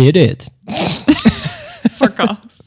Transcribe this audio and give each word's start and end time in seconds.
Hit 0.00 0.16
it. 0.16 0.48
Fuck 1.90 2.20
off. 2.20 2.62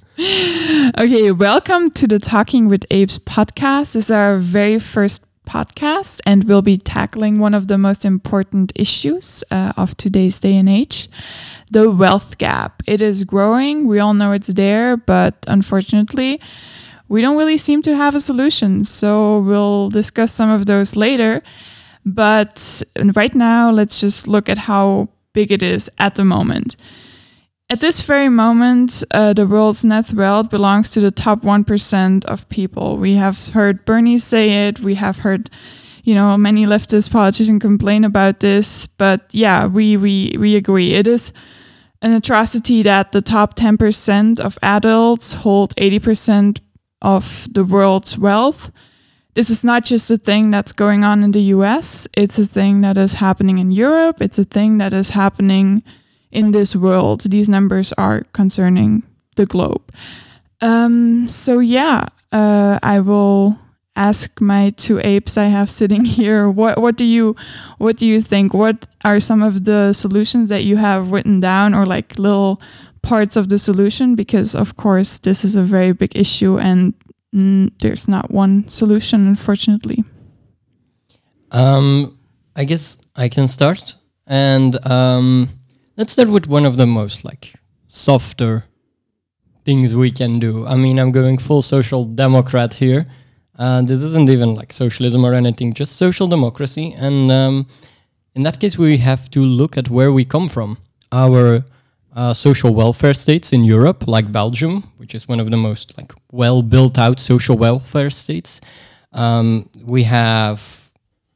Okay, 0.99 1.31
welcome 1.31 1.89
to 1.89 2.05
the 2.05 2.19
Talking 2.19 2.67
with 2.67 2.85
Apes 2.91 3.17
podcast. 3.17 3.93
This 3.93 4.05
is 4.05 4.11
our 4.11 4.37
very 4.37 4.77
first 4.77 5.25
podcast, 5.47 6.21
and 6.27 6.43
we'll 6.43 6.61
be 6.61 6.77
tackling 6.77 7.39
one 7.39 7.55
of 7.55 7.69
the 7.69 7.79
most 7.79 8.05
important 8.05 8.71
issues 8.75 9.43
uh, 9.49 9.73
of 9.77 9.97
today's 9.97 10.37
day 10.37 10.55
and 10.55 10.69
age 10.69 11.09
the 11.71 11.89
wealth 11.89 12.37
gap. 12.37 12.83
It 12.85 13.01
is 13.01 13.23
growing. 13.23 13.87
We 13.87 13.97
all 13.97 14.13
know 14.13 14.31
it's 14.33 14.49
there, 14.49 14.95
but 14.95 15.33
unfortunately, 15.47 16.39
we 17.07 17.23
don't 17.23 17.35
really 17.35 17.57
seem 17.57 17.81
to 17.81 17.95
have 17.95 18.13
a 18.13 18.21
solution. 18.21 18.83
So 18.83 19.39
we'll 19.39 19.89
discuss 19.89 20.31
some 20.31 20.51
of 20.51 20.67
those 20.67 20.95
later. 20.95 21.41
But 22.05 22.83
right 23.15 23.33
now, 23.33 23.71
let's 23.71 23.99
just 23.99 24.27
look 24.27 24.49
at 24.49 24.59
how 24.59 25.09
big 25.33 25.51
it 25.51 25.63
is 25.63 25.89
at 25.97 26.13
the 26.13 26.23
moment. 26.23 26.75
At 27.73 27.79
this 27.79 28.03
very 28.03 28.29
moment, 28.29 29.03
uh, 29.09 29.33
the 29.33 29.47
world's 29.47 29.83
net 29.83 30.13
wealth 30.13 30.51
belongs 30.51 30.91
to 30.91 31.01
the 31.01 31.09
top 31.09 31.41
1% 31.41 32.23
of 32.25 32.47
people. 32.49 32.97
We 32.97 33.15
have 33.15 33.47
heard 33.47 33.83
Bernie 33.83 34.19
say 34.19 34.67
it. 34.67 34.79
We 34.79 34.93
have 34.93 35.17
heard, 35.17 35.49
you 36.03 36.13
know, 36.13 36.37
many 36.37 36.67
leftist 36.67 37.09
politicians 37.09 37.63
complain 37.63 38.03
about 38.03 38.41
this. 38.41 38.85
But 38.85 39.21
yeah, 39.31 39.65
we, 39.65 39.97
we, 39.97 40.35
we 40.37 40.55
agree. 40.55 40.93
It 40.93 41.07
is 41.07 41.33
an 42.03 42.13
atrocity 42.13 42.83
that 42.83 43.11
the 43.11 43.23
top 43.23 43.55
10% 43.55 44.39
of 44.39 44.59
adults 44.61 45.33
hold 45.33 45.75
80% 45.75 46.59
of 47.01 47.47
the 47.51 47.63
world's 47.63 48.19
wealth. 48.19 48.69
This 49.33 49.49
is 49.49 49.63
not 49.63 49.83
just 49.83 50.11
a 50.11 50.17
thing 50.17 50.51
that's 50.51 50.73
going 50.73 51.03
on 51.03 51.23
in 51.23 51.31
the 51.31 51.41
US, 51.57 52.07
it's 52.15 52.37
a 52.37 52.45
thing 52.45 52.81
that 52.81 52.99
is 52.99 53.13
happening 53.13 53.57
in 53.57 53.71
Europe, 53.71 54.21
it's 54.21 54.37
a 54.37 54.43
thing 54.43 54.77
that 54.77 54.93
is 54.93 55.09
happening 55.09 55.81
in 56.33 56.51
this 56.51 56.75
world. 56.75 57.21
These 57.21 57.49
numbers 57.49 57.93
are 57.93 58.23
concerning 58.33 59.03
the 59.35 59.45
globe. 59.45 59.81
Um, 60.61 61.27
so, 61.27 61.59
yeah, 61.59 62.07
uh, 62.31 62.79
I 62.81 62.99
will 62.99 63.57
ask 63.95 64.41
my 64.41 64.71
two 64.71 64.99
apes 65.03 65.37
I 65.37 65.45
have 65.45 65.69
sitting 65.69 66.05
here. 66.17 66.49
What 66.49 66.81
what 66.81 66.95
do 66.95 67.05
you 67.05 67.35
what 67.77 67.97
do 67.97 68.07
you 68.07 68.21
think? 68.21 68.53
What 68.53 68.87
are 69.05 69.19
some 69.19 69.41
of 69.41 69.65
the 69.65 69.93
solutions 69.93 70.49
that 70.49 70.63
you 70.63 70.77
have 70.77 71.11
written 71.11 71.39
down, 71.39 71.73
or 71.73 71.85
like 71.85 72.17
little 72.17 72.61
parts 73.01 73.35
of 73.35 73.49
the 73.49 73.57
solution? 73.57 74.15
Because 74.15 74.55
of 74.55 74.75
course 74.77 75.17
this 75.19 75.45
is 75.45 75.55
a 75.55 75.63
very 75.63 75.93
big 75.93 76.15
issue, 76.15 76.57
and 76.57 76.93
mm, 77.33 77.69
there's 77.79 78.07
not 78.07 78.31
one 78.31 78.67
solution, 78.67 79.27
unfortunately. 79.27 80.03
Um, 81.51 82.17
I 82.55 82.63
guess 82.65 82.97
I 83.15 83.29
can 83.29 83.47
start, 83.47 83.95
and 84.25 84.75
um, 84.87 85.49
let's 85.95 86.13
start 86.13 86.29
with 86.29 86.47
one 86.47 86.65
of 86.65 86.77
the 86.77 86.87
most 86.87 87.23
like 87.23 87.53
softer 87.87 88.65
things 89.65 89.95
we 89.95 90.11
can 90.11 90.39
do. 90.39 90.65
I 90.65 90.75
mean, 90.75 90.99
I'm 90.99 91.11
going 91.11 91.37
full 91.37 91.61
social 91.61 92.03
democrat 92.03 92.73
here. 92.75 93.05
Uh, 93.57 93.81
this 93.83 94.01
isn't 94.01 94.29
even 94.29 94.55
like 94.55 94.73
socialism 94.73 95.23
or 95.25 95.33
anything, 95.33 95.73
just 95.73 95.95
social 95.95 96.27
democracy. 96.27 96.93
And 96.97 97.31
um, 97.31 97.67
in 98.33 98.43
that 98.43 98.59
case, 98.59 98.77
we 98.77 98.97
have 98.97 99.29
to 99.31 99.41
look 99.41 99.77
at 99.77 99.89
where 99.89 100.11
we 100.11 100.25
come 100.25 100.49
from. 100.49 100.79
Our 101.11 101.63
uh, 102.15 102.33
social 102.33 102.73
welfare 102.73 103.13
states 103.13 103.53
in 103.53 103.63
Europe, 103.63 104.07
like 104.07 104.31
Belgium, 104.31 104.91
which 104.97 105.13
is 105.13 105.27
one 105.27 105.39
of 105.39 105.49
the 105.51 105.57
most 105.57 105.95
like 105.97 106.11
well 106.31 106.63
built 106.63 106.97
out 106.97 107.19
social 107.19 107.55
welfare 107.55 108.09
states. 108.09 108.59
Um, 109.11 109.69
we 109.83 110.03
have 110.03 110.89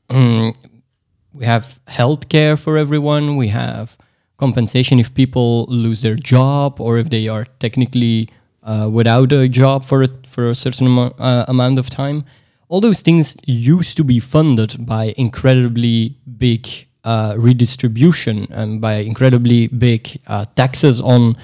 mm, 0.10 0.56
we 1.34 1.46
have 1.46 1.80
healthcare 1.88 2.58
for 2.58 2.78
everyone. 2.78 3.38
We 3.38 3.50
have 3.50 3.96
compensation 4.38 5.00
if 5.00 5.14
people 5.14 5.66
lose 5.68 6.02
their 6.02 6.16
job 6.16 6.80
or 6.80 6.98
if 6.98 7.10
they 7.10 7.28
are 7.28 7.46
technically 7.60 8.30
uh, 8.64 8.90
without 8.92 9.32
a 9.32 9.48
job 9.48 9.84
for 9.84 10.04
a, 10.04 10.10
for 10.26 10.50
a 10.50 10.56
certain 10.56 10.88
amo- 10.88 11.16
uh, 11.20 11.46
amount 11.48 11.80
of 11.80 11.90
time. 11.90 12.24
All 12.70 12.82
those 12.82 13.02
things 13.02 13.36
used 13.46 13.96
to 13.98 14.04
be 14.04 14.20
funded 14.20 14.86
by 14.86 15.14
incredibly 15.18 16.18
big 16.38 16.68
uh, 17.04 17.36
redistribution 17.38 18.48
and 18.52 18.82
by 18.82 18.96
incredibly 18.96 19.68
big 19.68 20.20
uh, 20.28 20.46
taxes 20.56 21.00
on 21.00 21.38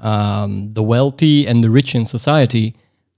um, 0.00 0.72
the 0.74 0.82
wealthy 0.82 1.46
and 1.46 1.64
the 1.64 1.70
rich 1.70 1.94
in 1.94 2.04
society. 2.04 2.76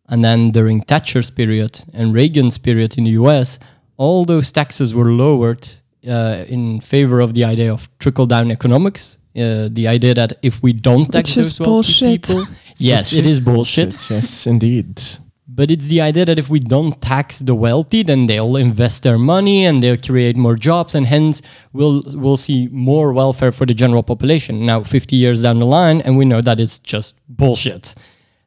And 0.09 0.25
then 0.25 0.50
during 0.53 0.83
Thatcher's 0.83 1.31
period 1.31 1.81
and 1.93 2.15
Reagan's 2.15 2.59
period 2.59 2.97
in 2.97 3.05
the 3.05 3.11
US, 3.23 3.59
all 3.97 4.25
those 4.25 4.53
taxes 4.53 4.94
were 4.94 5.11
lowered 5.11 5.69
uh, 6.09 6.44
in 6.49 6.81
favor 6.81 7.21
of 7.21 7.34
the 7.34 7.44
idea 7.44 7.73
of 7.73 7.89
trickle 7.99 8.27
down 8.27 8.50
economics, 8.50 9.19
uh, 9.37 9.69
the 9.71 9.87
idea 9.87 10.15
that 10.15 10.33
if 10.43 10.63
we 10.63 10.73
don't 10.73 11.11
tax 11.11 11.37
Which 11.37 11.37
those 11.37 11.51
is 11.53 11.61
wealthy 11.61 12.19
people, 12.19 12.45
yes, 12.79 13.13
Which 13.13 13.21
it 13.21 13.27
is 13.27 13.41
bullshit. 13.41 14.11
Yes, 14.11 14.47
indeed. 14.47 15.01
But 15.47 15.71
it's 15.71 15.89
the 15.89 16.01
idea 16.01 16.25
that 16.25 16.39
if 16.39 16.49
we 16.49 16.61
don't 16.61 17.01
tax 17.03 17.41
the 17.41 17.55
wealthy, 17.55 18.03
then 18.03 18.27
they'll 18.27 18.57
invest 18.57 19.03
their 19.03 19.19
money 19.19 19.67
and 19.67 19.83
they'll 19.83 19.97
create 19.97 20.37
more 20.37 20.57
jobs, 20.57 20.95
and 20.95 21.07
hence 21.07 21.43
we'll 21.73 22.03
we'll 22.15 22.37
see 22.37 22.69
more 22.73 23.13
welfare 23.13 23.53
for 23.53 23.67
the 23.67 23.75
general 23.75 24.03
population. 24.03 24.65
Now, 24.65 24.83
50 24.83 25.17
years 25.17 25.43
down 25.43 25.59
the 25.59 25.67
line, 25.67 26.01
and 26.01 26.17
we 26.17 26.25
know 26.25 26.41
that 26.41 26.61
it's 26.61 26.79
just 26.79 27.17
bullshit. 27.29 27.95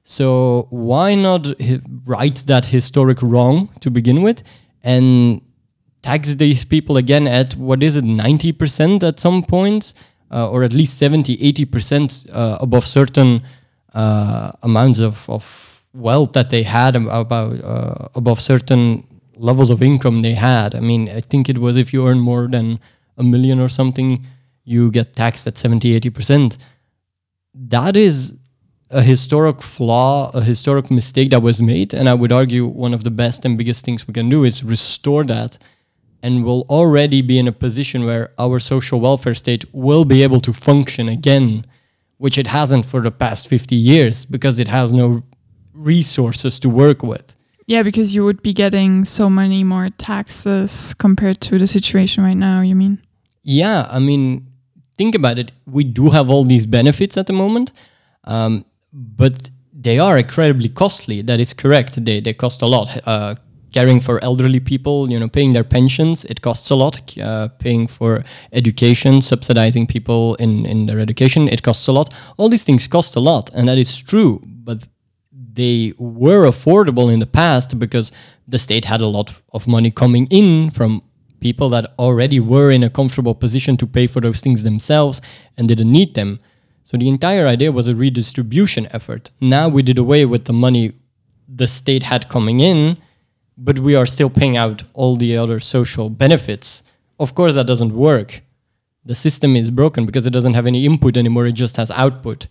So 0.04 0.68
why 0.70 1.16
not 1.16 1.48
right 2.06 2.36
that 2.48 2.66
historic 2.66 3.22
wrong 3.22 3.70
to 3.82 3.90
begin 3.90 4.22
with, 4.22 4.44
and 4.84 5.42
tax 6.04 6.36
these 6.36 6.66
people 6.66 6.98
again 6.98 7.28
at 7.28 7.56
what 7.56 7.82
is 7.82 7.96
it 7.96 8.04
90% 8.04 9.04
at 9.04 9.20
some 9.20 9.42
point 9.42 9.94
or 10.34 10.64
at 10.64 10.74
least 10.74 10.98
70 10.98 11.38
80% 11.38 12.30
uh, 12.32 12.58
above 12.60 12.86
certain 12.86 13.42
uh, 13.94 14.52
amounts 14.64 15.00
of, 15.00 15.30
of 15.30 15.84
wealth 15.94 16.34
that 16.34 16.50
they 16.50 16.64
had 16.64 16.96
about 16.96 17.64
uh, 17.64 18.08
above 18.16 18.40
certain 18.42 19.06
levels 19.36 19.70
of 19.70 19.82
income 19.82 20.20
they 20.22 20.34
had 20.34 20.76
i 20.76 20.80
mean 20.80 21.10
i 21.10 21.22
think 21.22 21.50
it 21.50 21.58
was 21.58 21.76
if 21.76 21.94
you 21.94 22.08
earn 22.08 22.20
more 22.20 22.48
than 22.48 22.80
a 23.18 23.24
million 23.24 23.60
or 23.60 23.70
something 23.70 24.26
you 24.64 24.90
get 24.92 25.14
taxed 25.14 25.46
at 25.48 25.58
70 25.58 26.00
80% 26.00 26.58
that 27.54 27.96
is 27.96 28.34
a 28.94 29.02
historic 29.02 29.62
flaw, 29.62 30.32
a 30.34 30.42
historic 30.42 30.90
mistake 30.92 31.32
that 31.32 31.42
was 31.42 31.62
made. 31.62 31.94
And 31.94 32.08
I 32.08 32.14
would 32.14 32.32
argue 32.32 32.66
one 32.66 32.94
of 32.94 33.04
the 33.04 33.12
best 33.12 33.44
and 33.44 33.58
biggest 33.58 33.84
things 33.84 34.08
we 34.08 34.14
can 34.14 34.30
do 34.30 34.44
is 34.44 34.64
restore 34.64 35.24
that. 35.26 35.58
And 36.24 36.44
we'll 36.46 36.66
already 36.70 37.22
be 37.22 37.38
in 37.38 37.48
a 37.48 37.52
position 37.52 38.06
where 38.06 38.32
our 38.40 38.60
social 38.60 39.00
welfare 39.00 39.36
state 39.36 39.66
will 39.74 40.06
be 40.06 40.24
able 40.24 40.40
to 40.42 40.54
function 40.54 41.10
again, 41.10 41.66
which 42.18 42.38
it 42.38 42.48
hasn't 42.48 42.86
for 42.86 43.02
the 43.02 43.12
past 43.12 43.48
50 43.48 43.76
years 43.76 44.26
because 44.26 44.58
it 44.58 44.70
has 44.70 44.94
no 44.94 45.24
resources 45.74 46.60
to 46.60 46.70
work 46.70 47.04
with. 47.04 47.36
Yeah, 47.68 47.84
because 47.84 48.16
you 48.16 48.26
would 48.26 48.42
be 48.42 48.54
getting 48.54 49.06
so 49.06 49.30
many 49.30 49.64
more 49.64 49.90
taxes 49.90 50.94
compared 50.94 51.40
to 51.42 51.58
the 51.58 51.68
situation 51.68 52.24
right 52.24 52.38
now. 52.38 52.62
You 52.62 52.76
mean? 52.76 53.02
Yeah, 53.44 53.88
I 53.90 54.00
mean, 54.00 54.48
think 54.98 55.16
about 55.16 55.40
it. 55.40 55.52
We 55.66 55.84
do 55.84 56.10
have 56.10 56.30
all 56.30 56.44
these 56.44 56.66
benefits 56.66 57.18
at 57.18 57.28
the 57.28 57.34
moment, 57.34 57.72
um, 58.24 58.66
but 58.92 59.50
they 59.74 60.00
are 60.00 60.18
incredibly 60.18 60.70
costly. 60.70 61.22
That 61.22 61.40
is 61.40 61.54
correct. 61.54 62.04
They 62.04 62.20
they 62.22 62.34
cost 62.34 62.62
a 62.62 62.68
lot. 62.68 62.90
Uh, 63.08 63.36
caring 63.74 64.00
for 64.00 64.24
elderly 64.24 64.60
people, 64.60 65.12
you 65.12 65.20
know, 65.20 65.28
paying 65.28 65.54
their 65.54 65.64
pensions, 65.64 66.26
it 66.26 66.42
costs 66.42 66.70
a 66.70 66.76
lot. 66.76 67.18
Uh, 67.18 67.48
paying 67.60 67.88
for 67.88 68.24
education, 68.52 69.22
subsidizing 69.22 69.88
people 69.88 70.36
in 70.36 70.66
in 70.66 70.86
their 70.86 71.00
education, 71.00 71.48
it 71.48 71.62
costs 71.62 71.88
a 71.88 71.92
lot. 71.92 72.14
All 72.38 72.50
these 72.50 72.64
things 72.64 72.88
cost 72.88 73.16
a 73.16 73.20
lot, 73.20 73.50
and 73.54 73.68
that 73.68 73.78
is 73.78 74.02
true. 74.02 74.42
But 74.46 74.88
they 75.56 75.94
were 75.98 76.50
affordable 76.50 77.12
in 77.14 77.20
the 77.20 77.28
past 77.28 77.78
because 77.78 78.12
the 78.48 78.60
state 78.60 78.86
had 78.86 79.02
a 79.02 79.08
lot 79.08 79.34
of 79.52 79.68
money 79.68 79.92
coming 79.92 80.28
in 80.30 80.72
from 80.72 81.02
people 81.40 81.70
that 81.70 81.94
already 82.00 82.40
were 82.40 82.72
in 82.72 82.84
a 82.84 82.90
comfortable 82.90 83.36
position 83.36 83.78
to 83.78 83.86
pay 83.86 84.08
for 84.08 84.22
those 84.22 84.42
things 84.42 84.64
themselves 84.64 85.22
and 85.58 85.68
didn't 85.68 85.92
need 85.92 86.16
them. 86.16 86.40
So 86.84 86.98
the 86.98 87.10
entire 87.10 87.48
idea 87.48 87.72
was 87.72 87.88
a 87.88 87.96
redistribution 87.96 88.88
effort. 88.92 89.32
Now 89.40 89.68
we 89.70 89.84
did 89.84 89.98
away 89.98 90.26
with 90.26 90.46
the 90.46 90.54
money 90.54 90.94
the 91.48 91.68
state 91.68 92.04
had 92.04 92.30
coming 92.30 92.60
in, 92.60 92.98
but 93.58 93.80
we 93.80 93.96
are 93.96 94.06
still 94.06 94.30
paying 94.30 94.58
out 94.58 94.84
all 94.94 95.16
the 95.16 95.38
other 95.38 95.60
social 95.60 96.10
benefits. 96.10 96.84
Of 97.20 97.36
course, 97.36 97.54
that 97.56 97.68
doesn't 97.68 97.94
work. 97.94 98.42
The 99.06 99.16
system 99.16 99.56
is 99.56 99.70
broken 99.70 100.06
because 100.06 100.26
it 100.26 100.32
doesn't 100.32 100.54
have 100.54 100.66
any 100.66 100.86
input 100.86 101.18
anymore; 101.18 101.46
it 101.48 101.54
just 101.54 101.78
has 101.78 101.92
output. 101.92 102.48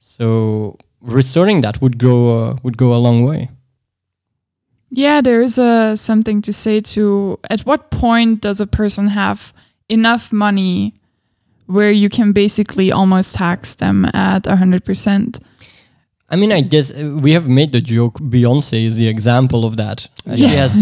So 0.00 0.78
restoring 1.00 1.60
that 1.60 1.80
would 1.80 1.98
go 1.98 2.16
uh, 2.38 2.56
would 2.62 2.76
go 2.76 2.94
a 2.94 2.98
long 2.98 3.24
way. 3.24 3.50
Yeah, 4.90 5.20
there 5.20 5.40
is 5.40 5.58
uh, 5.58 5.94
something 5.94 6.42
to 6.42 6.52
say 6.52 6.80
to 6.80 7.38
at 7.48 7.60
what 7.60 7.90
point 7.90 8.40
does 8.40 8.60
a 8.60 8.66
person 8.66 9.06
have 9.08 9.52
enough 9.88 10.32
money 10.32 10.94
where 11.66 11.92
you 11.92 12.08
can 12.08 12.32
basically 12.32 12.90
almost 12.90 13.36
tax 13.36 13.76
them 13.76 14.04
at 14.06 14.42
100%? 14.42 15.40
I 16.30 16.36
mean, 16.36 16.52
I 16.52 16.60
guess 16.60 16.90
uh, 16.92 17.16
we 17.20 17.32
have 17.32 17.48
made 17.48 17.72
the 17.72 17.80
joke. 17.80 18.18
Beyonce 18.20 18.84
is 18.86 18.96
the 18.96 19.08
example 19.08 19.64
of 19.64 19.76
that. 19.76 20.06
Uh, 20.26 20.36
She 20.36 20.44
has 20.56 20.72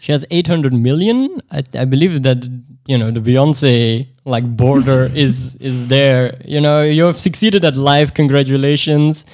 She 0.00 0.12
has 0.12 0.24
800 0.30 0.72
million. 0.72 1.40
I, 1.50 1.62
I 1.74 1.84
believe 1.84 2.22
that 2.22 2.46
you 2.86 2.96
know 2.98 3.10
the 3.10 3.20
Beyonce 3.20 4.08
like 4.24 4.44
border 4.56 5.08
is 5.14 5.56
is 5.56 5.88
there. 5.88 6.40
You 6.44 6.60
know, 6.60 6.82
you 6.82 7.04
have 7.04 7.18
succeeded 7.18 7.64
at 7.64 7.76
life. 7.76 8.12
Congratulations. 8.14 9.24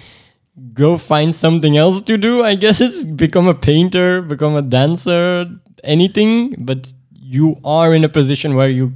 Go 0.72 0.96
find 0.98 1.34
something 1.34 1.76
else 1.76 2.00
to 2.02 2.16
do. 2.16 2.42
I 2.42 2.54
guess 2.54 2.80
it's 2.80 3.04
become 3.24 3.46
a 3.46 3.54
painter, 3.54 4.22
become 4.22 4.56
a 4.56 4.62
dancer, 4.62 5.46
anything. 5.84 6.54
But 6.58 6.92
you 7.12 7.56
are 7.64 7.94
in 7.94 8.04
a 8.04 8.08
position 8.08 8.54
where 8.54 8.68
you 8.70 8.92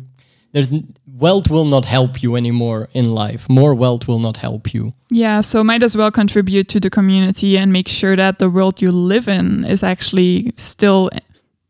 there's 0.53 0.73
wealth 1.21 1.51
will 1.51 1.65
not 1.65 1.85
help 1.85 2.23
you 2.23 2.37
anymore 2.37 2.89
in 2.93 3.15
life. 3.15 3.49
More 3.49 3.75
wealth 3.75 4.09
will 4.09 4.19
not 4.19 4.39
help 4.39 4.75
you. 4.75 4.93
Yeah, 5.11 5.43
so 5.43 5.63
might 5.63 5.83
as 5.83 5.97
well 5.97 6.11
contribute 6.11 6.69
to 6.69 6.81
the 6.81 6.91
community 6.91 7.59
and 7.59 7.73
make 7.73 7.89
sure 7.89 8.17
that 8.17 8.39
the 8.39 8.49
world 8.49 8.81
you 8.83 8.91
live 8.91 9.29
in 9.29 9.65
is 9.65 9.83
actually 9.83 10.53
still, 10.57 11.11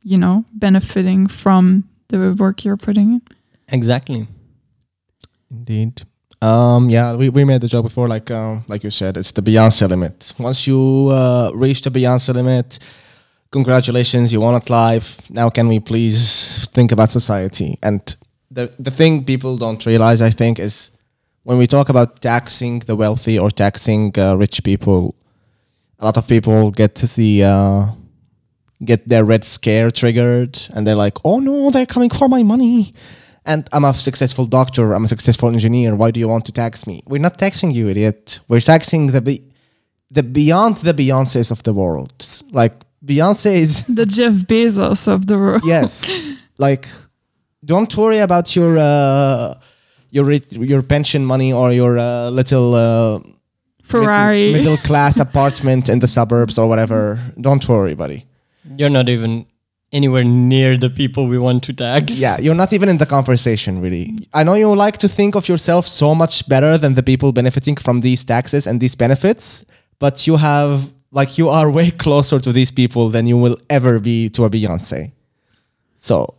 you 0.03 0.17
know, 0.17 0.45
benefiting 0.53 1.27
from 1.29 1.85
the 2.09 2.35
work 2.35 2.65
you're 2.65 2.77
putting 2.77 3.15
in. 3.15 3.23
Exactly. 3.69 4.27
Indeed. 5.51 6.03
Um, 6.43 6.89
yeah, 6.89 7.15
we, 7.15 7.29
we 7.29 7.45
made 7.45 7.61
the 7.61 7.69
joke 7.69 7.85
before, 7.85 8.09
like 8.09 8.31
um, 8.31 8.65
like 8.69 8.83
you 8.83 8.91
said, 8.91 9.17
it's 9.17 9.33
the 9.33 9.43
Beyonce 9.43 9.89
limit. 9.89 10.33
Once 10.39 10.67
you 10.67 11.09
uh, 11.11 11.51
reach 11.55 11.83
the 11.83 11.91
Beyonce 11.91 12.35
limit, 12.35 12.79
congratulations, 13.51 14.33
you 14.33 14.41
won 14.41 14.55
at 14.55 14.71
life. 14.71 15.29
Now, 15.31 15.51
can 15.51 15.69
we 15.69 15.81
please 15.81 16.67
think 16.69 16.93
about 16.93 17.11
society? 17.11 17.79
And 17.83 18.17
the 18.51 18.73
the 18.79 18.91
thing 18.91 19.25
people 19.25 19.57
don't 19.57 19.85
realize, 19.87 20.21
I 20.21 20.31
think, 20.31 20.59
is 20.59 20.91
when 21.45 21.59
we 21.59 21.67
talk 21.67 21.89
about 21.89 22.21
taxing 22.21 22.81
the 22.81 22.97
wealthy 22.97 23.39
or 23.39 23.51
taxing 23.51 24.13
uh, 24.19 24.37
rich 24.37 24.63
people, 24.63 25.15
a 25.99 26.05
lot 26.05 26.17
of 26.17 26.27
people 26.27 26.71
get 26.71 26.95
the 26.97 27.45
uh, 27.45 27.87
get 28.85 29.09
their 29.09 29.25
red 29.25 29.45
scare 29.45 29.91
triggered, 29.91 30.59
and 30.75 30.87
they're 30.87 31.03
like, 31.07 31.19
"Oh 31.25 31.39
no, 31.41 31.71
they're 31.71 31.87
coming 31.87 32.11
for 32.11 32.29
my 32.29 32.43
money." 32.43 32.95
and 33.47 33.69
I'm 33.73 33.85
a 33.85 33.95
successful 33.95 34.47
doctor, 34.47 34.93
I'm 34.93 35.05
a 35.05 35.09
successful 35.09 35.49
engineer. 35.49 35.95
Why 35.95 36.11
do 36.11 36.21
you 36.21 36.29
want 36.29 36.45
to 36.45 36.53
tax 36.53 36.87
me? 36.87 37.03
We're 37.07 37.21
not 37.21 37.39
taxing 37.39 37.71
you, 37.71 37.89
idiot. 37.89 38.39
We're 38.49 38.61
taxing 38.61 39.09
the 39.09 39.21
be- 39.21 39.45
the 40.11 40.23
beyond 40.23 40.77
the 40.79 40.93
Beyonces 40.93 41.51
of 41.51 41.63
the 41.63 41.73
world. 41.73 42.13
Like 42.53 42.75
Beyonce 43.05 43.53
is 43.53 43.87
The 43.87 44.07
Jeff 44.07 44.35
Bezos 44.47 45.09
of 45.09 45.27
the 45.27 45.39
world. 45.39 45.63
yes. 45.65 46.33
like 46.59 46.89
don't 47.73 47.93
worry 47.97 48.21
about 48.29 48.47
your 48.57 48.73
uh, 48.79 49.55
your 50.17 50.27
your 50.73 50.83
pension 50.83 51.23
money 51.25 51.51
or 51.53 51.67
your 51.73 51.93
uh, 51.99 52.29
little 52.39 52.69
uh, 52.75 53.19
mid- 53.19 53.35
Ferrari. 53.91 54.53
middle 54.53 54.77
class 54.89 55.21
apartment 55.21 55.89
in 55.89 55.99
the 56.01 56.09
suburbs 56.17 56.59
or 56.59 56.67
whatever. 56.67 57.01
Don't 57.41 57.65
worry, 57.69 57.95
buddy. 57.95 58.21
You're 58.79 58.95
not 58.99 59.09
even 59.09 59.47
anywhere 59.93 60.25
near 60.25 60.77
the 60.79 60.91
people 60.91 61.23
we 61.27 61.39
want 61.39 61.63
to 61.65 61.73
tax. 61.73 62.21
Yeah, 62.21 62.39
you're 62.45 62.61
not 62.65 62.73
even 62.73 62.89
in 62.89 62.99
the 62.99 63.07
conversation, 63.07 63.81
really. 63.81 64.05
I 64.35 64.45
know 64.45 64.55
you 64.55 64.75
like 64.87 64.99
to 64.99 65.09
think 65.09 65.35
of 65.37 65.49
yourself 65.49 65.87
so 65.87 66.15
much 66.15 66.49
better 66.49 66.79
than 66.79 66.95
the 66.95 67.03
people 67.03 67.33
benefiting 67.33 67.77
from 67.77 68.01
these 68.01 68.25
taxes 68.25 68.67
and 68.67 68.81
these 68.81 68.95
benefits, 68.97 69.65
but 69.99 70.27
you 70.27 70.37
have, 70.37 70.73
like, 71.11 71.39
you 71.39 71.49
are 71.49 71.71
way 71.71 71.91
closer 72.05 72.39
to 72.41 72.53
these 72.53 72.71
people 72.71 73.11
than 73.11 73.27
you 73.27 73.37
will 73.45 73.57
ever 73.69 73.99
be 74.01 74.29
to 74.31 74.45
a 74.45 74.51
Beyonce. 74.51 75.13
So, 75.97 76.35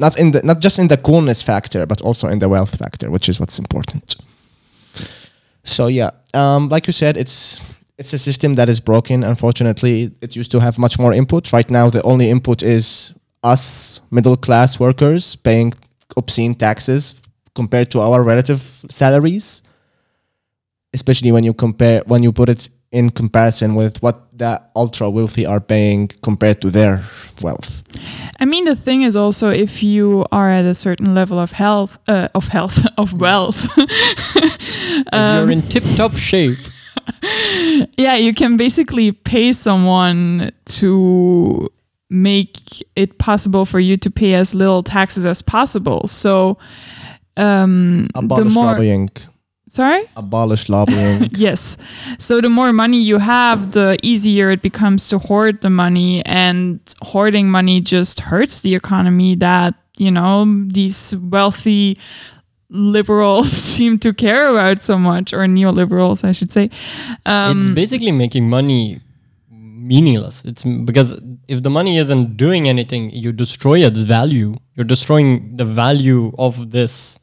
not 0.00 0.18
in 0.18 0.32
the 0.32 0.42
not 0.42 0.60
just 0.60 0.78
in 0.78 0.88
the 0.88 0.96
coolness 0.96 1.42
factor, 1.42 1.86
but 1.86 2.00
also 2.00 2.28
in 2.28 2.38
the 2.38 2.48
wealth 2.48 2.76
factor, 2.78 3.10
which 3.10 3.28
is 3.28 3.38
what's 3.38 3.58
important. 3.58 4.16
So 5.64 5.86
yeah, 5.88 6.10
um, 6.34 6.68
like 6.68 6.86
you 6.86 6.92
said, 6.92 7.16
it's 7.16 7.60
it's 7.98 8.12
a 8.12 8.18
system 8.18 8.54
that 8.54 8.68
is 8.68 8.80
broken. 8.80 9.22
Unfortunately, 9.22 10.10
it 10.20 10.34
used 10.34 10.50
to 10.52 10.60
have 10.60 10.78
much 10.78 10.98
more 10.98 11.12
input. 11.12 11.52
Right 11.52 11.70
now, 11.70 11.90
the 11.90 12.02
only 12.02 12.30
input 12.30 12.62
is 12.62 13.14
us 13.44 14.00
middle 14.10 14.36
class 14.36 14.80
workers 14.80 15.36
paying 15.36 15.72
obscene 16.16 16.54
taxes 16.54 17.14
compared 17.54 17.90
to 17.90 18.00
our 18.00 18.22
relative 18.22 18.84
salaries. 18.90 19.62
Especially 20.92 21.30
when 21.30 21.44
you 21.44 21.54
compare 21.54 22.02
when 22.06 22.22
you 22.22 22.32
put 22.32 22.48
it 22.48 22.68
in 22.92 23.10
comparison 23.10 23.74
with 23.76 24.02
what 24.02 24.36
the 24.36 24.60
ultra 24.74 25.08
wealthy 25.08 25.46
are 25.46 25.60
paying 25.60 26.08
compared 26.22 26.60
to 26.60 26.70
their 26.70 27.04
wealth. 27.40 27.82
I 28.40 28.44
mean, 28.44 28.64
the 28.64 28.74
thing 28.74 29.02
is 29.02 29.14
also 29.14 29.50
if 29.50 29.82
you 29.82 30.24
are 30.32 30.50
at 30.50 30.64
a 30.64 30.74
certain 30.74 31.14
level 31.14 31.38
of 31.38 31.52
health, 31.52 31.98
uh, 32.08 32.28
of 32.34 32.48
health, 32.48 32.84
of 32.98 33.12
wealth, 33.20 33.68
If 34.92 35.06
Um, 35.12 35.36
you're 35.36 35.50
in 35.52 35.62
tip 35.62 35.84
top 35.96 36.14
shape. 36.14 36.58
yeah, 37.96 38.16
you 38.16 38.34
can 38.34 38.56
basically 38.56 39.12
pay 39.12 39.52
someone 39.52 40.50
to 40.64 41.68
make 42.10 42.58
it 42.96 43.18
possible 43.18 43.64
for 43.64 43.78
you 43.78 43.96
to 43.98 44.10
pay 44.10 44.34
as 44.34 44.54
little 44.54 44.82
taxes 44.82 45.24
as 45.24 45.42
possible. 45.42 46.06
So, 46.06 46.58
um, 47.36 48.08
the 48.14 48.44
more, 48.44 48.66
lobbying. 48.72 49.10
Sorry. 49.70 50.02
Abolish 50.16 50.68
lobbying. 50.68 51.30
Yes. 51.36 51.76
So 52.18 52.40
the 52.40 52.50
more 52.50 52.72
money 52.72 53.00
you 53.00 53.18
have, 53.18 53.72
the 53.72 53.96
easier 54.02 54.50
it 54.50 54.60
becomes 54.60 55.08
to 55.08 55.18
hoard 55.18 55.62
the 55.62 55.70
money. 55.70 56.22
And 56.26 56.80
hoarding 57.00 57.50
money 57.50 57.80
just 57.80 58.20
hurts 58.20 58.60
the 58.60 58.74
economy 58.74 59.36
that, 59.36 59.74
you 59.96 60.10
know, 60.10 60.44
these 60.66 61.16
wealthy 61.16 61.96
liberals 62.68 63.50
seem 63.74 63.98
to 64.00 64.12
care 64.12 64.48
about 64.48 64.82
so 64.82 64.98
much, 64.98 65.32
or 65.32 65.38
neoliberals, 65.46 66.24
I 66.24 66.32
should 66.32 66.52
say. 66.52 66.70
Um, 67.24 67.62
it's 67.62 67.74
basically 67.74 68.12
making 68.12 68.48
money 68.48 69.00
meaningless. 69.50 70.44
It's 70.44 70.62
because 70.62 71.18
if 71.48 71.62
the 71.62 71.70
money 71.70 71.98
isn't 71.98 72.36
doing 72.36 72.68
anything, 72.68 73.10
you 73.10 73.32
destroy 73.32 73.78
its 73.84 74.00
value. 74.00 74.54
You're 74.74 74.84
destroying 74.84 75.56
the 75.56 75.64
value 75.64 76.32
of 76.38 76.70
this 76.70 77.18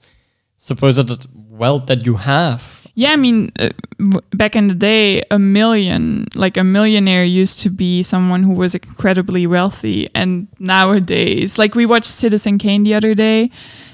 supposed 0.58 1.28
wealth 1.58 1.88
that 1.88 2.06
you 2.06 2.16
have. 2.16 2.78
Yeah, 2.98 3.12
I 3.12 3.16
mean, 3.16 3.52
uh, 3.60 3.70
w- 4.00 4.22
back 4.34 4.56
in 4.56 4.70
the 4.70 4.74
day, 4.74 5.22
a 5.30 5.38
million, 5.38 6.26
like 6.34 6.58
a 6.58 6.64
millionaire 6.64 7.24
used 7.24 7.60
to 7.60 7.70
be 7.70 8.02
someone 8.02 8.42
who 8.42 8.54
was 8.54 8.74
incredibly 8.74 9.46
wealthy. 9.46 10.10
And 10.16 10.48
nowadays, 10.58 11.60
like 11.60 11.76
we 11.76 11.86
watched 11.86 12.08
Citizen 12.08 12.58
Kane 12.58 12.84
the 12.84 12.96
other 12.96 13.14
day, 13.14 13.52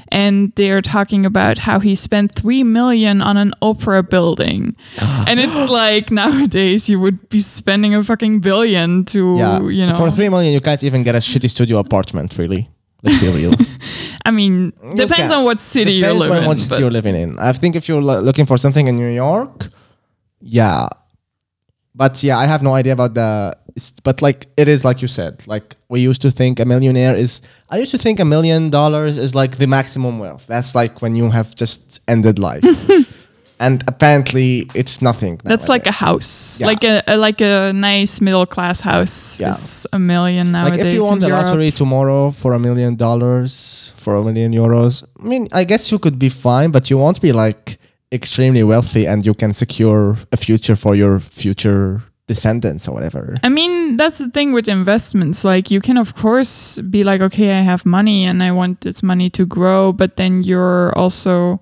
and 0.07 0.53
they're 0.55 0.81
talking 0.81 1.25
about 1.25 1.57
how 1.57 1.79
he 1.79 1.95
spent 1.95 2.31
three 2.33 2.63
million 2.63 3.21
on 3.21 3.35
an 3.35 3.51
opera 3.61 4.03
building. 4.03 4.73
and 4.97 5.37
it's 5.37 5.69
like 5.81 6.09
nowadays 6.09 6.87
you 6.87 6.97
would 6.97 7.27
be 7.27 7.39
spending 7.39 7.93
a 7.93 8.03
fucking 8.05 8.39
billion 8.39 9.03
to, 9.05 9.37
yeah. 9.37 9.61
you 9.63 9.85
know. 9.85 9.97
For 9.97 10.11
three 10.11 10.29
million, 10.29 10.53
you 10.53 10.61
can't 10.61 10.81
even 10.81 11.03
get 11.03 11.15
a 11.15 11.17
shitty 11.17 11.49
studio 11.49 11.79
apartment, 11.79 12.37
really. 12.37 12.69
Let's 13.03 13.19
be 13.21 13.29
real. 13.33 13.53
I 14.25 14.31
mean, 14.31 14.71
depends 14.95 15.29
can. 15.29 15.31
on 15.33 15.43
what 15.43 15.59
city 15.59 15.93
you're 15.93 16.07
Depends 16.09 16.27
living 16.27 16.37
on 16.43 16.45
what 16.47 16.51
in. 16.53 16.57
city 16.63 16.69
but- 16.69 16.79
you're 16.79 16.91
living 16.91 17.15
in. 17.15 17.37
I 17.39 17.51
think 17.53 17.75
if 17.75 17.87
you're 17.89 18.01
lo- 18.01 18.21
looking 18.21 18.45
for 18.45 18.57
something 18.57 18.87
in 18.87 18.95
New 18.95 19.09
York, 19.13 19.67
yeah. 20.39 20.87
But 21.95 22.23
yeah, 22.23 22.37
I 22.39 22.45
have 22.47 22.63
no 22.63 22.73
idea 22.73 22.93
about 22.93 23.13
the. 23.13 23.55
it's- 23.75 23.91
But 24.03 24.21
like 24.21 24.47
it 24.57 24.67
is 24.67 24.83
like 24.85 25.01
you 25.01 25.07
said. 25.07 25.43
Like 25.47 25.75
we 25.89 25.99
used 26.09 26.21
to 26.21 26.31
think 26.31 26.59
a 26.59 26.65
millionaire 26.65 27.15
is. 27.15 27.41
I 27.69 27.77
used 27.79 27.91
to 27.91 27.97
think 27.97 28.19
a 28.19 28.25
million 28.25 28.69
dollars 28.69 29.17
is 29.17 29.35
like 29.35 29.57
the 29.57 29.67
maximum 29.67 30.17
wealth. 30.19 30.47
That's 30.47 30.73
like 30.75 31.01
when 31.01 31.15
you 31.15 31.29
have 31.31 31.53
just 31.55 31.99
ended 32.07 32.39
life. 32.39 32.63
and 33.59 33.83
apparently, 33.87 34.67
it's 34.73 35.01
nothing. 35.01 35.39
That's 35.43 35.69
like 35.69 35.85
a 35.87 35.91
house, 35.91 36.59
Yeah. 36.59 36.67
like 36.67 36.83
a, 36.83 37.03
a 37.07 37.15
like 37.17 37.41
a 37.41 37.71
nice 37.73 38.21
middle 38.21 38.45
class 38.45 38.81
house 38.81 39.39
Yeah. 39.39 39.49
is 39.51 39.87
a 39.93 39.99
million 39.99 40.51
nowadays. 40.51 40.77
like 40.79 40.87
if 40.87 40.93
you 40.93 41.03
won 41.05 41.19
the 41.19 41.27
Europe. 41.27 41.45
lottery 41.45 41.71
tomorrow 41.71 42.31
for 42.31 42.53
a 42.53 42.59
million 42.59 42.95
dollars 42.95 43.93
for 43.97 44.15
a 44.15 44.23
million 44.23 44.51
euros 44.53 45.03
i 45.21 45.23
mean 45.31 45.47
i 45.53 45.63
guess 45.63 45.91
you 45.91 45.99
could 45.99 46.17
be 46.19 46.29
fine 46.29 46.71
but 46.71 46.89
you 46.89 46.97
won't 46.97 47.19
be 47.21 47.31
like 47.31 47.77
extremely 48.11 48.63
wealthy 48.63 49.07
and 49.07 49.25
you 49.25 49.33
can 49.33 49.53
secure 49.53 50.17
a 50.31 50.37
future 50.37 50.75
for 50.75 50.93
your 50.95 51.19
future 51.19 52.01
descendants 52.27 52.87
or 52.87 52.93
whatever 52.95 53.35
I 53.43 53.49
mean, 53.49 53.97
that's 53.97 54.17
the 54.17 54.29
thing 54.29 54.53
with 54.53 54.67
investments. 54.69 55.43
Like, 55.43 55.69
you 55.69 55.81
can, 55.81 55.97
of 55.97 56.15
course, 56.15 56.79
be 56.79 57.03
like, 57.03 57.19
okay, 57.21 57.49
I 57.59 57.61
have 57.71 57.85
money 57.85 58.23
and 58.29 58.41
I 58.41 58.51
want 58.51 58.79
this 58.81 59.03
money 59.03 59.29
to 59.31 59.45
grow, 59.45 59.91
but 59.91 60.15
then 60.15 60.41
you're 60.43 60.97
also 60.97 61.59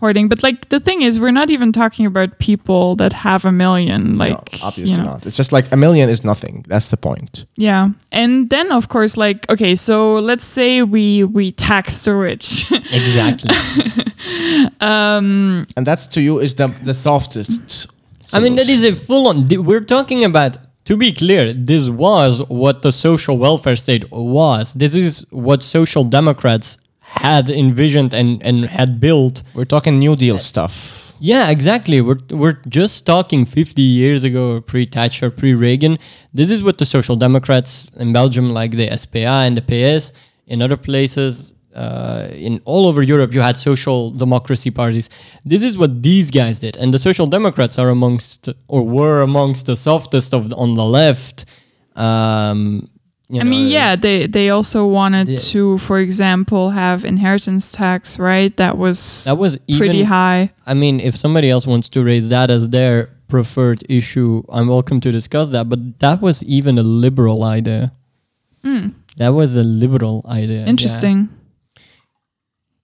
hoarding. 0.00 0.28
But, 0.28 0.42
like, 0.42 0.68
the 0.68 0.80
thing 0.80 1.02
is, 1.02 1.20
we're 1.20 1.32
not 1.32 1.50
even 1.50 1.72
talking 1.72 2.06
about 2.06 2.38
people 2.38 2.96
that 2.96 3.12
have 3.12 3.44
a 3.44 3.52
million. 3.52 4.18
Like, 4.18 4.52
no, 4.52 4.58
obviously 4.62 4.96
you 4.96 5.02
know. 5.02 5.10
not 5.12 5.26
it's 5.26 5.36
just 5.36 5.52
like 5.52 5.70
a 5.72 5.76
million 5.76 6.08
is 6.08 6.24
nothing 6.24 6.64
that's 6.68 6.90
the 6.90 6.96
point 6.96 7.46
Yeah. 7.56 7.88
And 8.12 8.50
then, 8.50 8.72
of 8.72 8.88
course, 8.88 9.16
like, 9.16 9.50
okay, 9.50 9.74
so 9.74 10.18
let's 10.18 10.44
say 10.44 10.82
we 10.82 11.24
we 11.24 11.52
tax 11.52 12.04
the 12.04 12.14
rich. 12.14 12.72
Exactly. 12.90 13.50
um, 14.80 15.66
and 15.76 15.86
that's 15.86 16.06
to 16.06 16.20
you 16.20 16.40
is 16.40 16.54
the 16.54 16.68
the 16.84 16.94
softest 16.94 17.88
I 18.32 18.40
mean, 18.40 18.56
that 18.56 18.68
is 18.68 18.84
a 18.84 18.94
full 18.94 19.28
on. 19.28 19.46
We're 19.48 19.80
talking 19.80 20.24
about, 20.24 20.58
to 20.84 20.96
be 20.96 21.12
clear, 21.12 21.52
this 21.52 21.88
was 21.88 22.46
what 22.48 22.82
the 22.82 22.92
social 22.92 23.38
welfare 23.38 23.76
state 23.76 24.10
was. 24.10 24.74
This 24.74 24.94
is 24.94 25.24
what 25.30 25.62
social 25.62 26.04
democrats 26.04 26.78
had 27.08 27.50
envisioned 27.50 28.14
and, 28.14 28.42
and 28.42 28.66
had 28.66 29.00
built. 29.00 29.42
we're 29.54 29.64
talking 29.64 29.98
new 29.98 30.14
deal 30.16 30.38
stuff 30.38 31.08
Yeah, 31.20 31.50
exactly. 31.50 32.00
We're 32.00 32.20
we're 32.30 32.58
just 32.68 33.04
talking 33.04 33.44
50 33.44 33.82
years 33.82 34.22
ago, 34.22 34.60
pre-Thatcher, 34.60 35.30
pre-Reagan. 35.30 35.98
This 36.32 36.50
is 36.50 36.62
what 36.62 36.78
the 36.78 36.86
Social 36.86 37.16
Democrats 37.16 37.90
in 37.96 38.12
Belgium, 38.12 38.52
like 38.52 38.72
the 38.72 38.96
SPA 38.96 39.42
and 39.46 39.56
the 39.56 39.62
PS, 39.62 40.12
in 40.46 40.62
other 40.62 40.76
places, 40.76 41.54
uh, 41.74 42.28
in 42.32 42.60
all 42.64 42.86
over 42.86 43.02
Europe, 43.02 43.32
you 43.32 43.40
had 43.40 43.56
social 43.56 44.10
democracy 44.10 44.70
parties. 44.70 45.08
This 45.44 45.62
is 45.62 45.76
what 45.76 46.02
these 46.02 46.30
guys 46.30 46.58
did, 46.58 46.76
and 46.76 46.92
the 46.92 46.98
Social 46.98 47.26
Democrats 47.26 47.78
are 47.78 47.90
amongst 47.90 48.48
or 48.66 48.82
were 48.86 49.22
amongst 49.22 49.66
the 49.66 49.76
softest 49.76 50.34
of 50.34 50.50
the, 50.50 50.56
on 50.56 50.74
the 50.74 50.84
left. 50.84 51.44
Um, 51.94 52.90
you 53.30 53.40
I 53.42 53.44
mean, 53.44 53.68
yeah, 53.68 53.94
they 53.94 54.26
they 54.26 54.48
also 54.48 54.86
wanted 54.86 55.38
to, 55.38 55.76
for 55.78 55.98
example, 55.98 56.70
have 56.70 57.04
inheritance 57.04 57.72
tax, 57.72 58.18
right? 58.18 58.56
That 58.56 58.78
was 58.78 59.24
that 59.24 59.36
was 59.36 59.58
even 59.66 59.78
pretty 59.78 60.02
high. 60.04 60.52
I 60.66 60.72
mean, 60.74 60.98
if 61.00 61.14
somebody 61.16 61.50
else 61.50 61.66
wants 61.66 61.88
to 61.90 62.02
raise 62.02 62.30
that 62.30 62.50
as 62.50 62.70
their 62.70 63.10
preferred 63.28 63.82
issue, 63.88 64.42
I'm 64.48 64.68
welcome 64.68 65.00
to 65.00 65.12
discuss 65.12 65.50
that. 65.50 65.68
But 65.68 65.98
that 66.00 66.22
was 66.22 66.42
even 66.44 66.78
a 66.78 66.82
liberal 66.82 67.44
idea. 67.44 67.92
Hmm. 68.64 68.88
That 69.18 69.30
was 69.30 69.56
a 69.56 69.62
liberal 69.62 70.24
idea. 70.26 70.60
yeah. 70.60 70.66
Interesting. 70.66 71.28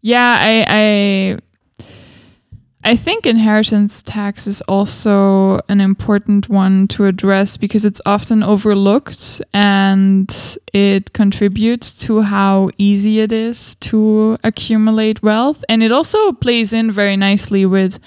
Yeah, 0.03 0.37
I 0.39 0.67
I 0.69 1.39
I 2.87 2.97
think 2.97 3.25
inheritance 3.25 4.03
tax 4.03 4.47
is 4.47 4.61
also 4.63 5.59
an 5.71 5.81
important 5.81 6.51
one 6.51 6.87
to 6.89 7.07
address 7.07 7.57
because 7.57 7.87
it's 7.87 8.01
often 8.05 8.43
overlooked 8.43 9.41
and 9.55 10.31
it 10.75 11.15
contributes 11.15 11.95
to 12.05 12.21
how 12.21 12.69
easy 12.77 13.21
it 13.21 13.33
is 13.33 13.75
to 13.77 14.37
accumulate 14.45 15.23
wealth. 15.23 15.65
And 15.67 15.83
it 15.83 15.93
also 15.93 16.33
plays 16.33 16.75
in 16.75 16.93
very 16.93 17.17
nicely 17.17 17.65
with 17.65 17.99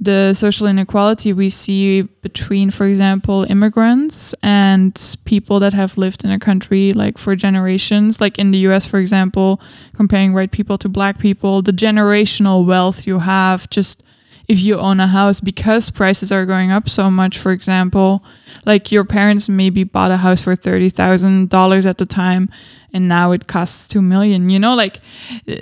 the 0.00 0.32
social 0.32 0.66
inequality 0.68 1.34
we 1.34 1.50
see 1.50 2.02
between, 2.02 2.70
for 2.70 2.86
example, 2.86 3.44
immigrants 3.50 4.34
and 4.42 5.18
people 5.26 5.60
that 5.60 5.74
have 5.74 5.98
lived 5.98 6.24
in 6.24 6.30
a 6.30 6.38
country 6.38 6.92
like 6.92 7.18
for 7.18 7.36
generations, 7.36 8.22
like 8.22 8.38
in 8.38 8.52
the 8.52 8.58
US, 8.70 8.86
for 8.86 8.98
example, 8.98 9.60
comparing 9.94 10.32
white 10.32 10.50
people 10.50 10.78
to 10.78 10.88
black 10.88 11.18
people, 11.18 11.60
the 11.60 11.72
generational 11.72 12.64
wealth 12.66 13.06
you 13.06 13.18
have 13.18 13.68
just 13.68 14.02
if 14.48 14.60
you 14.62 14.78
own 14.78 15.00
a 15.00 15.06
house 15.06 15.40
because 15.40 15.90
prices 15.90 16.30
are 16.30 16.44
going 16.46 16.70
up 16.70 16.88
so 16.88 17.10
much, 17.10 17.38
for 17.38 17.52
example, 17.52 18.24
like 18.66 18.92
your 18.92 19.04
parents 19.04 19.48
maybe 19.48 19.84
bought 19.84 20.10
a 20.10 20.18
house 20.18 20.40
for 20.40 20.54
$30,000 20.54 21.86
at 21.86 21.98
the 21.98 22.06
time 22.06 22.48
and 22.92 23.08
now 23.08 23.32
it 23.32 23.48
costs 23.48 23.88
2 23.88 24.00
million, 24.00 24.48
you 24.48 24.58
know, 24.58 24.74
like 24.74 25.00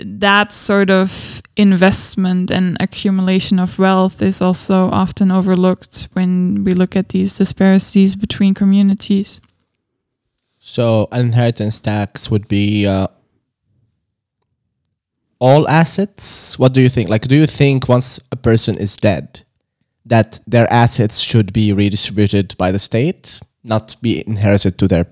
that 0.05 0.53
sort 0.53 0.91
of 0.91 1.41
investment 1.57 2.51
and 2.51 2.77
accumulation 2.79 3.59
of 3.59 3.79
wealth 3.79 4.21
is 4.21 4.43
also 4.43 4.91
often 4.91 5.31
overlooked 5.31 6.09
when 6.13 6.63
we 6.63 6.75
look 6.75 6.95
at 6.95 7.09
these 7.09 7.37
disparities 7.39 8.15
between 8.15 8.53
communities. 8.53 9.41
So 10.59 11.09
an 11.11 11.21
inheritance 11.21 11.81
tax 11.81 12.31
would 12.31 12.47
be 12.49 12.87
uh, 12.87 13.09
all 15.43 15.69
assets. 15.69 16.57
What 16.57 16.73
do 16.73 16.81
you 16.81 16.89
think? 16.89 17.11
Like, 17.11 17.27
do 17.27 17.35
you 17.35 17.49
think 17.49 17.89
once 17.89 18.21
a 18.31 18.37
person 18.37 18.79
is 18.79 18.97
dead, 18.97 19.43
that 20.07 20.39
their 20.47 20.73
assets 20.73 21.19
should 21.19 21.53
be 21.53 21.73
redistributed 21.73 22.57
by 22.59 22.71
the 22.71 22.79
state, 22.79 23.41
not 23.65 23.97
be 24.01 24.25
inherited 24.27 24.79
to 24.79 24.87
their 24.87 25.07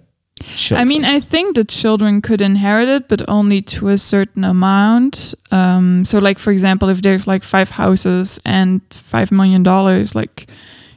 children? 0.55 0.81
I 0.81 0.85
mean, 0.85 1.05
I 1.05 1.19
think 1.19 1.57
the 1.57 1.65
children 1.65 2.23
could 2.23 2.41
inherit 2.41 2.89
it, 2.89 3.09
but 3.09 3.29
only 3.29 3.61
to 3.75 3.89
a 3.89 3.99
certain 3.99 4.45
amount. 4.45 5.35
Um, 5.51 6.05
so, 6.05 6.21
like 6.21 6.39
for 6.39 6.53
example, 6.53 6.89
if 6.89 7.03
there's 7.03 7.27
like 7.27 7.43
five 7.43 7.71
houses 7.71 8.41
and 8.45 8.81
five 8.93 9.33
million 9.33 9.65
dollars, 9.65 10.15
like 10.15 10.47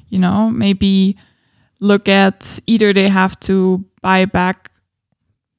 you 0.09 0.19
know, 0.19 0.51
maybe 0.51 1.17
look 1.79 2.07
at 2.07 2.61
either 2.67 2.93
they 2.93 3.09
have 3.09 3.39
to 3.39 3.83
buy 4.03 4.25
back 4.25 4.69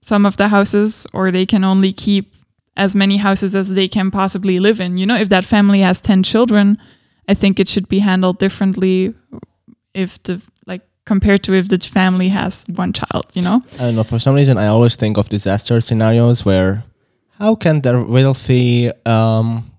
some 0.00 0.24
of 0.24 0.36
the 0.36 0.46
houses, 0.46 1.08
or 1.12 1.32
they 1.32 1.44
can 1.44 1.64
only 1.64 1.92
keep 1.92 2.33
as 2.76 2.94
many 2.94 3.16
houses 3.16 3.54
as 3.54 3.74
they 3.74 3.88
can 3.88 4.10
possibly 4.10 4.58
live 4.58 4.80
in. 4.80 4.98
You 4.98 5.06
know, 5.06 5.16
if 5.16 5.28
that 5.28 5.44
family 5.44 5.80
has 5.80 6.00
ten 6.00 6.22
children, 6.22 6.78
I 7.28 7.34
think 7.34 7.58
it 7.58 7.68
should 7.68 7.88
be 7.88 8.00
handled 8.00 8.38
differently. 8.38 9.14
If 9.94 10.22
the 10.24 10.40
like 10.66 10.82
compared 11.06 11.42
to 11.44 11.54
if 11.54 11.68
the 11.68 11.78
family 11.78 12.28
has 12.28 12.64
one 12.74 12.92
child, 12.92 13.26
you 13.34 13.42
know. 13.42 13.62
I 13.74 13.84
don't 13.84 13.96
know. 13.96 14.04
For 14.04 14.18
some 14.18 14.34
reason, 14.34 14.58
I 14.58 14.66
always 14.66 14.96
think 14.96 15.18
of 15.18 15.28
disaster 15.28 15.80
scenarios 15.80 16.44
where 16.44 16.84
how 17.38 17.54
can 17.54 17.80
the 17.80 18.02
wealthy 18.02 18.90
um, 19.06 19.70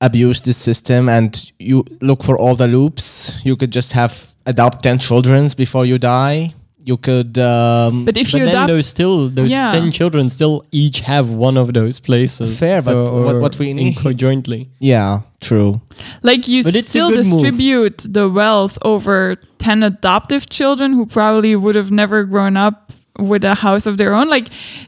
abuse 0.00 0.40
this 0.42 0.56
system 0.56 1.08
and 1.08 1.52
you 1.58 1.84
look 2.00 2.22
for 2.22 2.38
all 2.38 2.54
the 2.54 2.66
loops? 2.66 3.34
You 3.44 3.56
could 3.56 3.70
just 3.70 3.92
have 3.92 4.28
adopt 4.46 4.82
10 4.82 4.98
children 4.98 5.48
before 5.56 5.84
you 5.84 5.98
die. 5.98 6.54
You 6.86 6.96
could. 6.96 7.36
Um, 7.36 8.04
But 8.04 8.16
if 8.16 8.30
But 8.30 8.38
you 8.38 8.44
then 8.46 8.54
adopt, 8.54 8.68
those 8.68 8.86
still 8.86 9.28
those 9.28 9.50
Yeah. 9.50 9.72
ten 9.72 9.90
children 9.90 10.28
still 10.28 10.62
each 10.70 11.00
have 11.00 11.28
one 11.30 11.56
of 11.62 11.72
those 11.74 11.98
places. 11.98 12.58
Fair, 12.58 12.80
but 12.80 12.96
what- 13.26 13.40
what 13.44 13.58
we 13.58 13.70
in 13.70 13.76
need- 13.76 13.96
conjointly. 14.06 14.68
yeah, 14.78 15.20
true. 15.40 15.80
like 16.22 16.46
you 16.46 16.62
But 16.62 16.74
still 16.74 17.10
good 17.10 17.26
move. 17.26 17.42
distribute 17.42 17.98
the 18.08 18.28
wealth 18.28 18.78
over 18.92 19.34
10 19.58 19.82
adoptive 19.82 20.48
children 20.48 20.92
who 20.92 21.04
probably 21.06 21.56
would 21.56 21.74
have 21.74 21.90
never 21.90 22.22
grown 22.24 22.56
up 22.56 22.92
with 23.18 23.42
a 23.44 23.54
house 23.66 23.86
of 23.90 23.96
their 23.96 24.14
own. 24.14 24.28
Like 24.36 24.46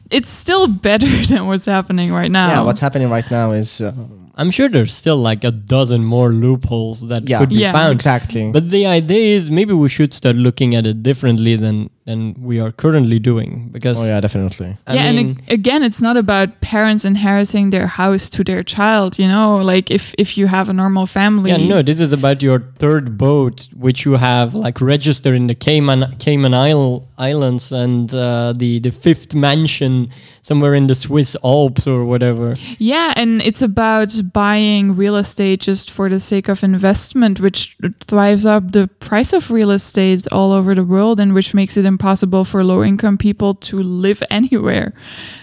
it's 0.09 0.29
still 0.29 0.67
better 0.67 1.07
than 1.29 1.47
what's 1.47 1.65
happening 1.65 2.13
right 2.13 2.31
now. 2.31 2.47
Yeah, 2.49 2.61
what's 2.67 2.79
happening 2.79 3.09
right 3.09 3.29
now 3.29 3.51
is. 3.51 3.81
Uh, 3.81 3.91
I'm 4.39 4.51
sure 4.51 4.69
there's 4.69 4.93
still 4.93 5.17
like 5.17 5.43
a 5.43 5.51
dozen 5.51 6.01
more 6.15 6.29
loopholes 6.43 7.01
that 7.11 7.27
Yeah. 7.27 7.39
could 7.39 7.49
be 7.49 7.55
Yeah. 7.55 7.73
found. 7.73 7.91
exactly. 7.93 8.43
But 8.57 8.69
the 8.71 8.85
idea 8.85 9.35
is 9.37 9.51
maybe 9.51 9.73
we 9.73 9.89
should 9.89 10.13
start 10.13 10.37
looking 10.37 10.75
at 10.75 10.87
it 10.91 11.03
differently 11.03 11.55
than 11.57 11.89
than 12.09 12.35
we 12.41 12.59
are 12.59 12.71
currently 12.71 13.19
doing 13.19 13.69
because 13.71 14.01
oh, 14.01 14.07
yeah, 14.11 14.19
definitely. 14.19 14.75
I 14.87 14.95
yeah, 14.95 15.11
mean, 15.11 15.17
and 15.19 15.39
ag- 15.39 15.51
again, 15.59 15.83
it's 15.83 16.01
not 16.01 16.17
about 16.17 16.59
parents 16.61 17.05
inheriting 17.05 17.69
their 17.69 17.85
house 17.85 18.29
to 18.31 18.43
their 18.43 18.63
child. 18.63 19.19
You 19.19 19.27
know, 19.27 19.57
like 19.57 19.91
if 19.91 20.15
if 20.17 20.37
you 20.37 20.47
have 20.47 20.69
a 20.69 20.73
normal 20.73 21.05
family, 21.05 21.51
yeah, 21.51 21.57
no, 21.57 21.81
this 21.83 21.99
is 21.99 22.11
about 22.11 22.41
your 22.41 22.59
third 22.79 23.17
boat, 23.17 23.67
which 23.75 24.05
you 24.05 24.13
have 24.15 24.55
like 24.55 24.81
registered 24.81 25.35
in 25.35 25.45
the 25.47 25.55
Cayman 25.55 26.15
Cayman 26.17 26.53
Isle, 26.53 27.07
Islands 27.19 27.71
and 27.71 28.13
uh, 28.13 28.53
the 28.57 28.79
the 28.79 28.91
fifth 28.91 29.35
mansion 29.35 30.09
somewhere 30.41 30.73
in 30.73 30.87
the 30.87 30.95
Swiss 30.95 31.37
Alps 31.43 31.85
or 31.87 32.05
whatever. 32.05 32.53
Yeah, 32.79 33.13
and 33.15 33.41
it's 33.43 33.61
about 33.61 34.11
buying 34.33 34.95
real 34.95 35.15
estate 35.15 35.59
just 35.61 35.91
for 35.91 36.09
the 36.09 36.19
sake 36.19 36.47
of 36.49 36.63
investment, 36.63 37.39
which 37.39 37.77
drives 38.07 38.45
up 38.45 38.71
the 38.71 38.87
price 38.99 39.31
of 39.33 39.51
real 39.51 39.71
estate 39.71 40.27
all 40.31 40.51
over 40.51 40.73
the 40.73 40.83
world 40.83 41.19
and 41.19 41.33
which 41.33 41.53
makes 41.53 41.77
it 41.77 41.85
impossible 41.99 42.45
for 42.45 42.63
low 42.63 42.81
income 42.83 43.17
people 43.17 43.53
to 43.55 43.77
live 43.77 44.23
anywhere. 44.31 44.93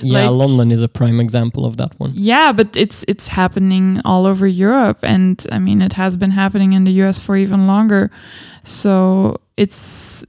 Yeah, 0.00 0.28
Like- 0.28 0.48
London 0.48 0.70
is 0.72 0.82
a 0.82 0.88
prime 0.88 1.20
example 1.20 1.64
of 1.66 1.76
that 1.76 1.92
one. 2.00 2.12
Yeah, 2.14 2.52
but 2.52 2.76
it's 2.76 3.04
it's 3.08 3.28
happening 3.28 4.00
all 4.04 4.24
over 4.26 4.46
Europe 4.46 4.98
and 5.02 5.44
I 5.52 5.58
mean 5.58 5.82
it 5.82 5.92
has 5.94 6.16
been 6.16 6.30
happening 6.32 6.72
in 6.72 6.84
the 6.84 6.92
US 7.02 7.18
for 7.18 7.36
even 7.36 7.66
longer. 7.66 8.10
So 8.64 9.36
it's 9.56 10.24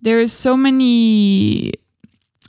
there 0.00 0.20
is 0.22 0.32
so 0.32 0.56
many 0.56 1.72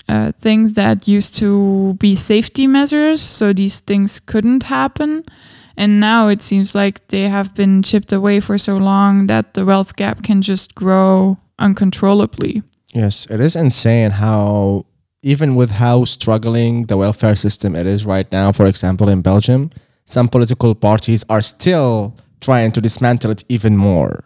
uh, 0.10 0.32
things 0.42 0.74
that 0.74 1.08
used 1.08 1.36
to 1.40 1.94
be 2.00 2.16
safety 2.16 2.68
measures, 2.68 3.22
so 3.22 3.54
these 3.54 3.80
things 3.82 4.20
couldn't 4.20 4.64
happen. 4.64 5.24
And 5.78 6.00
now 6.00 6.30
it 6.30 6.42
seems 6.44 6.76
like 6.76 7.08
they 7.08 7.30
have 7.30 7.54
been 7.56 7.82
chipped 7.84 8.14
away 8.14 8.40
for 8.42 8.58
so 8.58 8.78
long 8.78 9.28
that 9.28 9.54
the 9.54 9.64
wealth 9.66 9.96
gap 9.96 10.22
can 10.24 10.42
just 10.42 10.76
grow 10.76 11.38
uncontrollably. 11.60 12.64
Yes, 12.94 13.26
it 13.30 13.40
is 13.40 13.56
insane 13.56 14.12
how, 14.12 14.86
even 15.22 15.56
with 15.56 15.72
how 15.72 16.06
struggling 16.06 16.86
the 16.86 16.98
welfare 16.98 17.36
system 17.36 17.76
it 17.76 17.88
is 17.88 18.06
right 18.06 18.32
now, 18.32 18.52
for 18.52 18.66
example, 18.66 19.10
in 19.10 19.22
Belgium, 19.22 19.72
some 20.06 20.28
political 20.28 20.76
parties 20.76 21.24
are 21.30 21.42
still 21.42 22.18
trying 22.42 22.72
to 22.74 22.82
dismantle 22.82 23.32
it 23.32 23.44
even 23.50 23.78
more. 23.78 24.26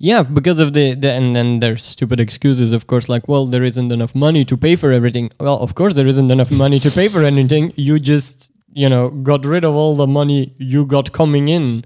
Yeah, 0.00 0.22
because 0.22 0.60
of 0.60 0.74
the, 0.74 0.94
the 0.94 1.10
and 1.10 1.34
then 1.34 1.60
there's 1.60 1.82
stupid 1.82 2.20
excuses, 2.20 2.72
of 2.72 2.86
course, 2.86 3.08
like, 3.08 3.26
well, 3.26 3.46
there 3.46 3.64
isn't 3.64 3.90
enough 3.90 4.14
money 4.14 4.44
to 4.44 4.56
pay 4.56 4.76
for 4.76 4.92
everything. 4.92 5.30
Well, 5.40 5.58
of 5.58 5.74
course, 5.74 5.94
there 5.94 6.06
isn't 6.06 6.30
enough 6.30 6.52
money 6.52 6.78
to 6.80 6.90
pay 6.90 7.08
for 7.08 7.24
anything. 7.24 7.72
You 7.74 7.98
just, 7.98 8.52
you 8.72 8.88
know, 8.88 9.10
got 9.10 9.44
rid 9.44 9.64
of 9.64 9.74
all 9.74 9.96
the 9.96 10.06
money 10.06 10.54
you 10.58 10.86
got 10.86 11.12
coming 11.12 11.48
in. 11.48 11.84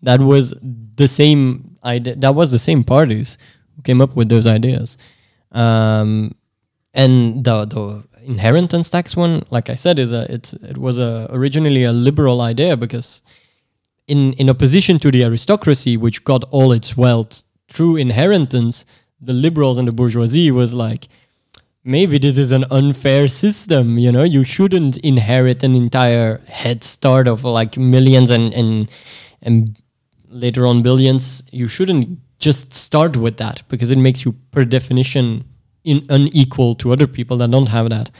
That 0.00 0.20
was 0.20 0.54
the 0.96 1.08
same 1.08 1.76
idea. 1.84 2.14
That 2.16 2.34
was 2.34 2.50
the 2.50 2.58
same 2.58 2.82
parties 2.82 3.36
who 3.36 3.63
came 3.82 4.00
up 4.00 4.14
with 4.16 4.28
those 4.28 4.46
ideas. 4.46 4.96
Um, 5.52 6.34
and 6.92 7.44
the 7.44 7.64
the 7.64 8.04
inheritance 8.24 8.90
tax 8.90 9.16
one, 9.16 9.44
like 9.50 9.68
I 9.70 9.74
said, 9.74 9.98
is 9.98 10.12
a 10.12 10.32
it's 10.32 10.52
it 10.54 10.78
was 10.78 10.98
a 10.98 11.28
originally 11.30 11.84
a 11.84 11.92
liberal 11.92 12.40
idea 12.40 12.76
because 12.76 13.22
in 14.06 14.32
in 14.34 14.50
opposition 14.50 14.98
to 15.00 15.10
the 15.10 15.24
aristocracy, 15.24 15.96
which 15.96 16.24
got 16.24 16.44
all 16.50 16.72
its 16.72 16.96
wealth 16.96 17.42
through 17.68 17.96
inheritance, 17.96 18.84
the 19.20 19.32
liberals 19.32 19.78
and 19.78 19.88
the 19.88 19.92
bourgeoisie 19.92 20.50
was 20.50 20.74
like, 20.74 21.08
maybe 21.82 22.18
this 22.18 22.38
is 22.38 22.52
an 22.52 22.64
unfair 22.70 23.28
system. 23.28 23.98
You 23.98 24.12
know, 24.12 24.22
you 24.22 24.44
shouldn't 24.44 24.98
inherit 24.98 25.62
an 25.62 25.74
entire 25.74 26.38
head 26.46 26.84
start 26.84 27.28
of 27.28 27.44
like 27.44 27.76
millions 27.76 28.30
and 28.30 28.52
and 28.54 28.90
and 29.42 29.76
later 30.28 30.66
on 30.66 30.82
billions, 30.82 31.42
you 31.52 31.68
shouldn't 31.68 32.18
just 32.48 32.72
start 32.72 33.16
with 33.24 33.36
that 33.44 33.56
because 33.70 33.90
it 33.94 33.98
makes 34.06 34.20
you 34.24 34.32
per 34.52 34.64
definition 34.78 35.44
in 35.84 35.98
unequal 36.08 36.74
to 36.80 36.92
other 36.94 37.06
people 37.18 37.36
that 37.38 37.50
don't 37.50 37.68
have 37.76 37.88
that. 37.96 38.10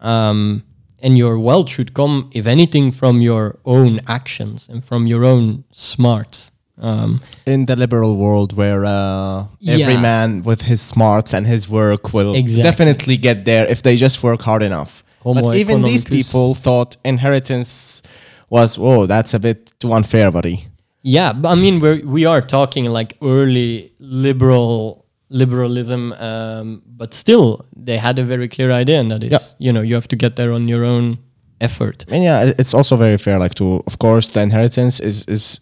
Um, 0.00 0.62
and 1.04 1.12
your 1.16 1.34
wealth 1.48 1.68
should 1.74 1.90
come, 2.00 2.30
if 2.32 2.46
anything, 2.46 2.92
from 2.92 3.14
your 3.22 3.44
own 3.64 4.00
actions 4.06 4.68
and 4.70 4.84
from 4.88 5.06
your 5.12 5.24
own 5.24 5.64
smarts. 5.72 6.50
Um, 6.82 7.20
in 7.46 7.66
the 7.66 7.76
liberal 7.76 8.16
world 8.16 8.50
where 8.60 8.82
uh, 8.86 9.44
every 9.76 9.94
Yeah. 9.94 10.00
man 10.12 10.42
with 10.50 10.62
his 10.62 10.80
smarts 10.80 11.34
and 11.34 11.46
his 11.46 11.68
work 11.68 12.02
will 12.14 12.34
Exactly. 12.34 12.62
definitely 12.62 13.16
get 13.18 13.44
there 13.44 13.66
if 13.74 13.80
they 13.82 13.96
just 13.96 14.22
work 14.22 14.40
hard 14.42 14.62
enough. 14.62 14.92
Homo 15.22 15.42
but 15.42 15.54
even 15.56 15.82
these 15.82 16.04
people 16.16 16.54
thought 16.54 16.96
inheritance 17.04 18.02
was, 18.48 18.78
oh, 18.78 19.06
that's 19.06 19.34
a 19.34 19.38
bit 19.38 19.58
too 19.80 19.92
unfair, 19.92 20.30
buddy. 20.30 20.56
Yeah, 21.02 21.32
but 21.32 21.48
I 21.48 21.54
mean 21.54 21.80
we're 21.80 22.00
we 22.04 22.26
are 22.26 22.40
talking 22.42 22.84
like 22.86 23.16
early 23.22 23.92
liberal 23.98 25.06
liberalism, 25.30 26.12
um, 26.12 26.82
but 26.96 27.14
still 27.14 27.64
they 27.76 27.96
had 27.98 28.18
a 28.18 28.24
very 28.24 28.48
clear 28.48 28.70
idea, 28.72 29.00
and 29.00 29.10
that 29.10 29.22
is 29.22 29.30
Yeah. 29.30 29.38
you 29.66 29.72
know 29.72 29.80
you 29.82 29.94
have 29.94 30.08
to 30.08 30.16
get 30.16 30.34
there 30.36 30.52
on 30.52 30.68
your 30.68 30.84
own 30.84 31.18
effort. 31.60 32.04
And 32.08 32.22
yeah, 32.24 32.52
it's 32.58 32.74
also 32.74 32.96
very 32.96 33.16
fair. 33.18 33.38
Like 33.38 33.54
to, 33.54 33.82
of 33.86 33.98
course, 33.98 34.28
the 34.32 34.40
inheritance 34.40 35.00
is 35.00 35.24
is 35.28 35.60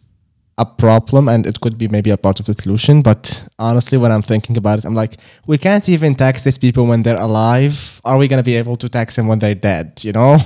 a 0.56 0.64
problem, 0.64 1.28
and 1.28 1.46
it 1.46 1.60
could 1.60 1.76
be 1.78 1.86
maybe 1.88 2.10
a 2.10 2.16
part 2.16 2.40
of 2.40 2.46
the 2.46 2.54
solution. 2.54 3.02
But 3.02 3.44
honestly, 3.58 3.98
when 3.98 4.10
I'm 4.10 4.22
thinking 4.22 4.56
about 4.56 4.78
it, 4.78 4.84
I'm 4.84 4.94
like, 4.94 5.16
we 5.46 5.56
can't 5.58 5.88
even 5.88 6.14
tax 6.14 6.42
these 6.42 6.58
people 6.58 6.84
when 6.86 7.02
they're 7.02 7.22
alive. 7.22 8.00
Are 8.04 8.18
we 8.18 8.26
gonna 8.28 8.42
be 8.42 8.56
able 8.58 8.76
to 8.76 8.88
tax 8.88 9.14
them 9.16 9.28
when 9.28 9.38
they're 9.38 9.54
dead? 9.60 10.00
You 10.02 10.12
know? 10.12 10.38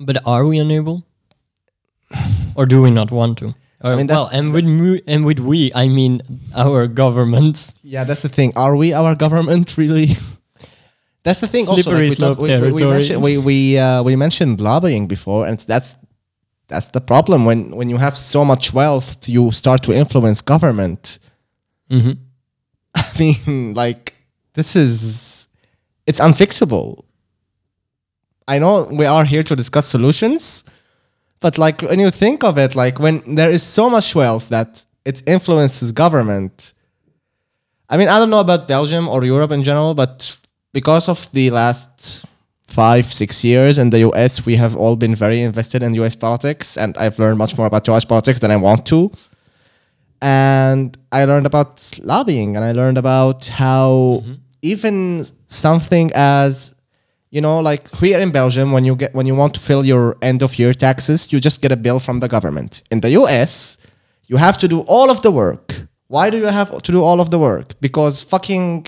But 0.00 0.16
are 0.24 0.44
we 0.46 0.58
unable, 0.58 1.04
or 2.60 2.66
do 2.66 2.82
we 2.82 2.90
not 2.90 3.10
want 3.10 3.38
to? 3.38 3.54
Or, 3.82 3.96
mean, 3.96 4.06
well, 4.08 4.28
and 4.30 4.52
with 4.52 4.66
mu- 4.66 5.00
and 5.06 5.24
with 5.24 5.38
we, 5.40 5.72
I 5.74 5.88
mean 5.88 6.20
our 6.54 6.86
governments. 6.86 7.74
Yeah, 7.82 8.04
that's 8.04 8.20
the 8.20 8.28
thing. 8.28 8.52
Are 8.54 8.76
we 8.76 8.92
our 8.92 9.14
government 9.14 9.76
really? 9.82 10.08
that's 11.22 11.40
the 11.40 11.48
thing. 11.48 11.66
also, 11.66 11.80
Slippery 11.82 12.10
like, 12.10 12.18
we, 12.18 12.26
talk- 12.26 12.38
we, 12.38 12.60
we, 12.60 12.72
we 12.72 12.84
mentioned 12.90 13.22
we 13.22 13.38
we, 13.38 13.78
uh, 13.78 14.02
we 14.02 14.16
mentioned 14.16 14.60
lobbying 14.60 15.06
before, 15.08 15.46
and 15.46 15.58
that's 15.60 15.96
that's 16.68 16.90
the 16.90 17.00
problem. 17.00 17.46
When 17.46 17.74
when 17.78 17.88
you 17.88 17.96
have 17.98 18.16
so 18.18 18.44
much 18.44 18.74
wealth, 18.74 19.26
you 19.28 19.50
start 19.52 19.82
to 19.84 19.92
influence 19.92 20.42
government. 20.42 21.18
hmm 21.90 22.12
I 22.94 23.12
mean, 23.18 23.74
like 23.74 24.14
this 24.54 24.76
is 24.76 25.48
it's 26.06 26.20
unfixable. 26.20 27.04
I 28.48 28.58
know 28.58 28.88
we 28.90 29.06
are 29.06 29.24
here 29.24 29.44
to 29.44 29.54
discuss 29.56 29.86
solutions, 29.86 30.64
but 31.40 31.58
like 31.58 31.82
when 31.82 31.98
you 31.98 32.10
think 32.10 32.44
of 32.44 32.58
it, 32.58 32.74
like 32.74 32.98
when 32.98 33.34
there 33.34 33.50
is 33.50 33.62
so 33.62 33.90
much 33.90 34.14
wealth 34.14 34.48
that 34.48 34.84
it 35.04 35.22
influences 35.26 35.92
government. 35.92 36.74
I 37.88 37.96
mean, 37.96 38.08
I 38.08 38.18
don't 38.18 38.30
know 38.30 38.40
about 38.40 38.68
Belgium 38.68 39.08
or 39.08 39.24
Europe 39.24 39.50
in 39.50 39.64
general, 39.64 39.94
but 39.94 40.38
because 40.72 41.08
of 41.08 41.28
the 41.32 41.50
last 41.50 42.24
five, 42.68 43.12
six 43.12 43.42
years 43.42 43.78
in 43.78 43.90
the 43.90 44.08
US, 44.10 44.46
we 44.46 44.54
have 44.56 44.76
all 44.76 44.94
been 44.94 45.14
very 45.14 45.40
invested 45.40 45.82
in 45.82 45.94
US 45.94 46.14
politics, 46.14 46.76
and 46.76 46.96
I've 46.98 47.18
learned 47.18 47.38
much 47.38 47.58
more 47.58 47.66
about 47.66 47.88
US 47.88 48.04
politics 48.04 48.38
than 48.40 48.50
I 48.50 48.56
want 48.56 48.86
to 48.86 49.10
and 50.22 50.96
I 51.12 51.24
learned 51.24 51.46
about 51.46 51.98
lobbying 52.02 52.56
and 52.56 52.64
I 52.64 52.72
learned 52.72 52.98
about 52.98 53.46
how 53.46 54.22
mm-hmm. 54.22 54.34
even 54.62 55.24
something 55.46 56.10
as 56.14 56.74
you 57.30 57.40
know 57.40 57.60
like 57.60 57.94
here 57.96 58.20
in 58.20 58.30
Belgium 58.30 58.72
when 58.72 58.84
you 58.84 58.96
get 58.96 59.14
when 59.14 59.26
you 59.26 59.34
want 59.34 59.54
to 59.54 59.60
fill 59.60 59.84
your 59.84 60.16
end 60.20 60.42
of 60.42 60.58
year 60.58 60.74
taxes 60.74 61.32
you 61.32 61.40
just 61.40 61.62
get 61.62 61.72
a 61.72 61.76
bill 61.76 61.98
from 61.98 62.20
the 62.20 62.28
government. 62.28 62.82
In 62.90 63.00
the 63.00 63.10
US 63.10 63.78
you 64.26 64.36
have 64.36 64.58
to 64.58 64.68
do 64.68 64.80
all 64.80 65.10
of 65.10 65.22
the 65.22 65.30
work. 65.30 65.86
Why 66.08 66.30
do 66.30 66.38
you 66.38 66.46
have 66.46 66.82
to 66.82 66.92
do 66.92 67.02
all 67.02 67.20
of 67.20 67.30
the 67.30 67.38
work? 67.38 67.80
Because 67.80 68.22
fucking 68.22 68.86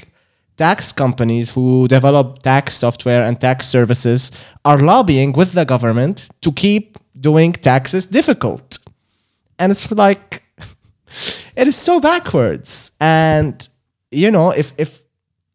tax 0.57 0.93
companies 0.93 1.51
who 1.51 1.89
develop 1.89 2.43
tax 2.43 2.75
software 2.75 3.23
and 3.23 3.41
tax 3.41 3.67
services 3.67 4.33
are 4.65 4.79
lobbying 4.79 5.33
with 5.33 5.53
the 5.53 5.65
government 5.65 6.29
to 6.41 6.53
keep 6.53 6.99
doing 7.19 7.53
taxes 7.53 8.07
difficult. 8.07 8.79
And 9.59 9.71
it's 9.71 9.91
like 9.93 10.43
it 11.57 11.69
is 11.69 11.77
so 11.77 12.01
backwards. 12.01 12.93
And 13.01 13.69
you 14.11 14.31
know 14.31 14.51
if 14.51 14.73
if 14.79 15.02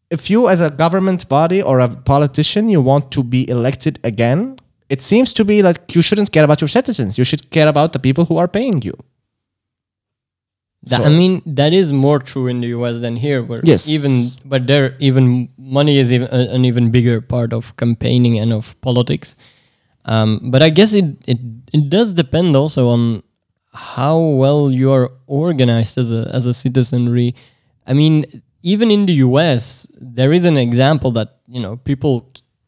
if 0.09 0.29
you 0.29 0.47
as 0.49 0.61
a 0.61 0.69
government 0.69 1.27
body 1.29 1.61
or 1.61 1.79
a 1.79 1.89
politician 1.89 2.69
you 2.69 2.81
want 2.81 3.11
to 3.11 3.23
be 3.23 3.41
elected 3.49 3.99
again 4.03 4.57
it 4.89 5.01
seems 5.01 5.33
to 5.33 5.43
be 5.43 5.61
like 5.61 5.95
you 5.95 6.01
shouldn't 6.01 6.31
care 6.31 6.43
about 6.43 6.61
your 6.61 6.67
citizens 6.69 7.17
you 7.17 7.25
should 7.25 7.49
care 7.49 7.67
about 7.67 7.91
the 7.93 7.99
people 7.99 8.25
who 8.25 8.37
are 8.37 8.47
paying 8.47 8.81
you 8.81 8.93
That, 10.83 10.97
So- 11.01 11.05
I 11.05 11.09
mean, 11.09 11.41
that 11.45 11.73
is 11.73 11.91
more 11.91 12.19
true 12.19 12.47
in 12.47 12.61
the 12.61 12.67
US 12.79 12.99
than 13.01 13.15
here, 13.17 13.39
where 13.43 13.59
Yes. 13.63 13.87
even 13.89 14.11
but 14.45 14.67
there 14.67 14.95
even 14.99 15.49
money 15.57 15.97
is 16.03 16.11
even 16.17 16.27
a- 16.31 16.49
an 16.57 16.63
even 16.69 16.91
bigger 16.91 17.19
part 17.33 17.51
of 17.57 17.75
campaigning 17.81 18.39
and 18.39 18.53
of 18.53 18.69
politics. 18.81 19.35
Um, 20.05 20.39
but 20.53 20.61
I 20.63 20.69
guess 20.69 20.93
it, 20.93 21.05
it 21.33 21.39
it 21.73 21.89
does 21.95 22.13
depend 22.13 22.55
also 22.55 22.87
on 22.89 23.01
how 23.73 24.17
well 24.43 24.71
you 24.71 24.91
are 24.97 25.11
organized 25.27 25.97
as 25.97 26.11
a 26.19 26.21
as 26.39 26.45
a 26.45 26.53
citizenry. 26.53 27.35
I 27.85 27.93
mean, 27.93 28.23
even 28.67 28.91
in 28.91 29.05
the 29.05 29.13
US, 29.27 29.87
there 29.93 30.33
is 30.33 30.43
an 30.43 30.57
example 30.57 31.11
that 31.11 31.29
you 31.47 31.61
know 31.63 31.77
people 31.77 32.13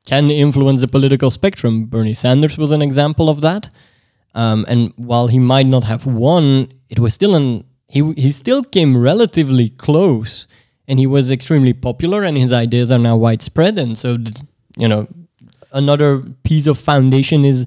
can 0.05 0.31
influence 0.31 0.79
the 0.81 0.87
political 0.87 1.29
spectrum. 1.29 1.85
Bernie 1.85 2.13
Sanders 2.13 2.57
was 2.57 2.71
an 2.71 2.81
example 2.81 3.29
of 3.29 3.41
that. 3.41 3.69
Um, 4.33 4.65
and 4.69 4.93
while 4.95 5.27
he 5.27 5.39
might 5.39 5.65
not 5.75 5.83
have 5.83 6.05
won, 6.05 6.71
it 6.89 6.99
was 6.99 7.13
still 7.13 7.35
an 7.35 7.65
he 7.95 8.01
he 8.13 8.31
still 8.31 8.63
came 8.63 8.95
relatively 8.95 9.69
close, 9.85 10.47
and 10.87 10.99
he 10.99 11.07
was 11.07 11.29
extremely 11.29 11.73
popular, 11.73 12.23
and 12.23 12.37
his 12.37 12.51
ideas 12.51 12.91
are 12.91 13.03
now 13.09 13.17
widespread. 13.17 13.77
And 13.77 13.97
so, 13.97 14.17
you 14.77 14.87
know, 14.87 15.07
another 15.73 16.21
piece 16.43 16.67
of 16.67 16.77
foundation 16.79 17.43
is 17.43 17.65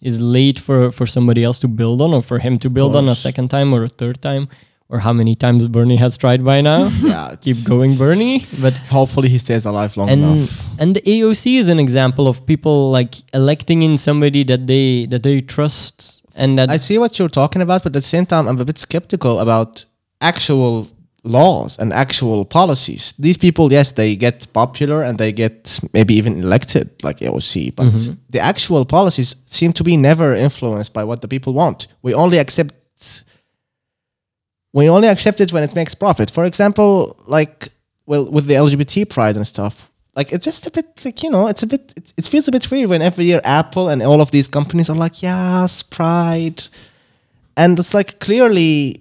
is 0.00 0.20
laid 0.20 0.58
for 0.66 0.92
for 0.92 1.06
somebody 1.06 1.42
else 1.42 1.58
to 1.60 1.68
build 1.68 2.00
on, 2.00 2.14
or 2.14 2.22
for 2.22 2.38
him 2.38 2.58
to 2.60 2.70
build 2.70 2.94
on 2.94 3.08
a 3.08 3.16
second 3.16 3.48
time 3.48 3.74
or 3.74 3.82
a 3.82 3.88
third 3.88 4.22
time, 4.22 4.48
or 4.92 4.98
how 4.98 5.12
many 5.12 5.34
times 5.34 5.66
Bernie 5.66 5.96
has 5.96 6.16
tried 6.16 6.44
by 6.44 6.60
now. 6.60 6.80
yeah 7.00 7.34
Keep 7.40 7.56
going, 7.66 7.96
Bernie. 7.96 8.46
But 8.60 8.76
hopefully 8.98 9.28
he 9.28 9.38
stays 9.38 9.64
alive 9.66 9.96
long 9.96 10.08
and 10.10 10.22
enough 10.22 10.50
and 10.78 10.96
the 10.96 11.00
AOC 11.00 11.58
is 11.62 11.68
an 11.68 11.80
example 11.86 12.28
of 12.28 12.44
people 12.46 12.90
like 12.90 13.14
electing 13.32 13.82
in 13.82 13.96
somebody 13.98 14.42
that 14.44 14.66
they 14.66 15.06
that 15.06 15.22
they 15.22 15.40
trust 15.40 16.22
and 16.34 16.58
that 16.58 16.70
I 16.70 16.76
see 16.78 16.98
what 16.98 17.18
you're 17.18 17.28
talking 17.28 17.62
about, 17.62 17.82
but 17.82 17.90
at 17.90 17.92
the 17.94 18.00
same 18.16 18.26
time, 18.26 18.48
I'm 18.48 18.60
a 18.60 18.64
bit 18.64 18.78
skeptical 18.78 19.40
about 19.40 19.84
actual 20.20 20.88
laws 21.24 21.78
and 21.78 21.92
actual 21.92 22.44
policies. 22.44 23.12
These 23.18 23.36
people, 23.36 23.72
yes, 23.72 23.92
they 23.92 24.16
get 24.16 24.52
popular 24.52 25.02
and 25.02 25.18
they 25.18 25.32
get 25.32 25.78
maybe 25.92 26.14
even 26.14 26.40
elected, 26.40 26.90
like 27.02 27.18
AOC, 27.18 27.76
but 27.76 27.86
mm-hmm. 27.86 28.14
the 28.30 28.40
actual 28.40 28.84
policies 28.84 29.36
seem 29.48 29.72
to 29.74 29.84
be 29.84 29.96
never 29.96 30.34
influenced 30.34 30.92
by 30.92 31.04
what 31.04 31.20
the 31.20 31.28
people 31.28 31.52
want. 31.52 31.86
We 32.02 32.14
only 32.14 32.38
accept. 32.38 32.74
We 34.72 34.88
only 34.88 35.08
accept 35.08 35.40
it 35.40 35.52
when 35.52 35.62
it 35.62 35.74
makes 35.74 35.94
profit. 35.94 36.30
For 36.30 36.44
example, 36.44 37.16
like 37.26 37.68
well, 38.06 38.24
with 38.24 38.46
the 38.46 38.54
LGBT 38.54 39.08
pride 39.08 39.36
and 39.36 39.46
stuff, 39.46 39.90
like 40.16 40.32
it's 40.32 40.44
just 40.44 40.66
a 40.66 40.70
bit 40.70 40.86
like 41.04 41.22
you 41.22 41.30
know, 41.30 41.46
it's 41.48 41.62
a 41.62 41.66
bit 41.66 41.92
it, 41.96 42.12
it 42.16 42.24
feels 42.26 42.48
a 42.48 42.52
bit 42.52 42.70
weird 42.70 42.88
when 42.90 43.02
every 43.02 43.24
year 43.24 43.40
Apple 43.44 43.88
and 43.88 44.02
all 44.02 44.20
of 44.20 44.30
these 44.30 44.48
companies 44.48 44.88
are 44.90 44.96
like, 44.96 45.22
yes, 45.22 45.82
pride, 45.82 46.64
and 47.56 47.78
it's 47.78 47.94
like 47.94 48.20
clearly. 48.20 49.00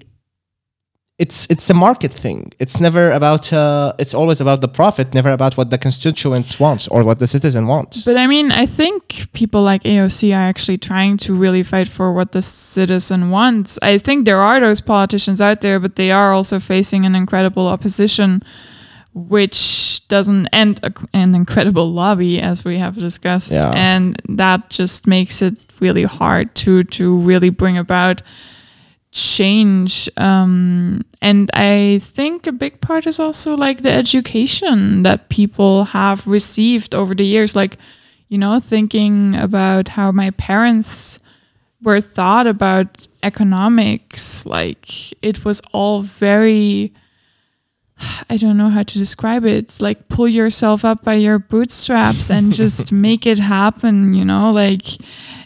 It's 1.24 1.46
it's 1.50 1.70
a 1.70 1.74
market 1.74 2.12
thing. 2.24 2.40
It's 2.60 2.80
never 2.80 3.12
about. 3.12 3.54
Uh, 3.54 3.94
it's 4.00 4.14
always 4.14 4.42
about 4.42 4.60
the 4.62 4.68
profit, 4.68 5.14
never 5.14 5.32
about 5.32 5.54
what 5.58 5.70
the 5.70 5.78
constituent 5.78 6.60
wants 6.60 6.88
or 6.88 7.04
what 7.04 7.18
the 7.20 7.28
citizen 7.28 7.68
wants. 7.68 8.06
But 8.06 8.18
I 8.18 8.28
mean, 8.28 8.52
I 8.64 8.66
think 8.66 9.02
people 9.34 9.62
like 9.72 9.84
AOC 9.84 10.32
are 10.34 10.50
actually 10.50 10.80
trying 10.80 11.18
to 11.26 11.36
really 11.44 11.64
fight 11.64 11.88
for 11.88 12.12
what 12.14 12.32
the 12.32 12.42
citizen 12.42 13.30
wants. 13.30 13.78
I 13.84 14.00
think 14.00 14.26
there 14.26 14.42
are 14.42 14.60
those 14.60 14.82
politicians 14.82 15.40
out 15.42 15.60
there, 15.62 15.80
but 15.80 15.96
they 15.96 16.12
are 16.12 16.34
also 16.34 16.60
facing 16.60 17.06
an 17.06 17.16
incredible 17.16 17.68
opposition, 17.68 18.42
which 19.14 20.02
doesn't 20.08 20.48
end 20.54 20.80
an 21.14 21.36
incredible 21.36 21.92
lobby, 21.92 22.42
as 22.42 22.66
we 22.66 22.78
have 22.80 22.96
discussed, 22.96 23.52
Yeah. 23.52 23.72
and 23.76 24.20
that 24.38 24.70
just 24.70 25.08
makes 25.08 25.42
it 25.42 25.60
really 25.80 26.04
hard 26.06 26.48
to 26.56 26.84
to 26.84 27.16
really 27.28 27.52
bring 27.52 27.78
about 27.78 28.22
change 29.12 30.10
um 30.16 31.02
and 31.22 31.52
i 31.54 32.00
think 32.02 32.48
a 32.48 32.52
big 32.52 32.80
part 32.80 33.06
is 33.06 33.20
also 33.20 33.58
like 33.58 33.82
the 33.82 33.92
education 33.92 35.04
that 35.04 35.28
people 35.28 35.84
have 35.84 36.26
received 36.26 36.96
over 36.96 37.14
the 37.14 37.26
years 37.26 37.54
like 37.54 37.78
you 38.30 38.38
know 38.38 38.58
thinking 38.60 39.36
about 39.36 39.90
how 39.90 40.12
my 40.12 40.30
parents 40.32 41.20
were 41.84 42.00
thought 42.00 42.48
about 42.48 43.06
economics 43.22 44.46
like 44.46 45.12
it 45.22 45.44
was 45.44 45.62
all 45.74 46.02
very 46.02 46.94
I 48.30 48.38
don't 48.38 48.58
know 48.58 48.70
how 48.70 48.84
to 48.84 48.98
describe 48.98 49.46
it. 49.46 49.56
It's 49.56 49.82
like 49.82 50.10
pull 50.10 50.28
yourself 50.28 50.84
up 50.84 51.04
by 51.04 51.16
your 51.16 51.40
bootstraps 51.40 52.30
and 52.30 52.54
just 52.64 52.92
make 52.92 53.26
it 53.26 53.40
happen, 53.40 54.14
you 54.14 54.26
know? 54.26 54.52
Like 54.52 54.86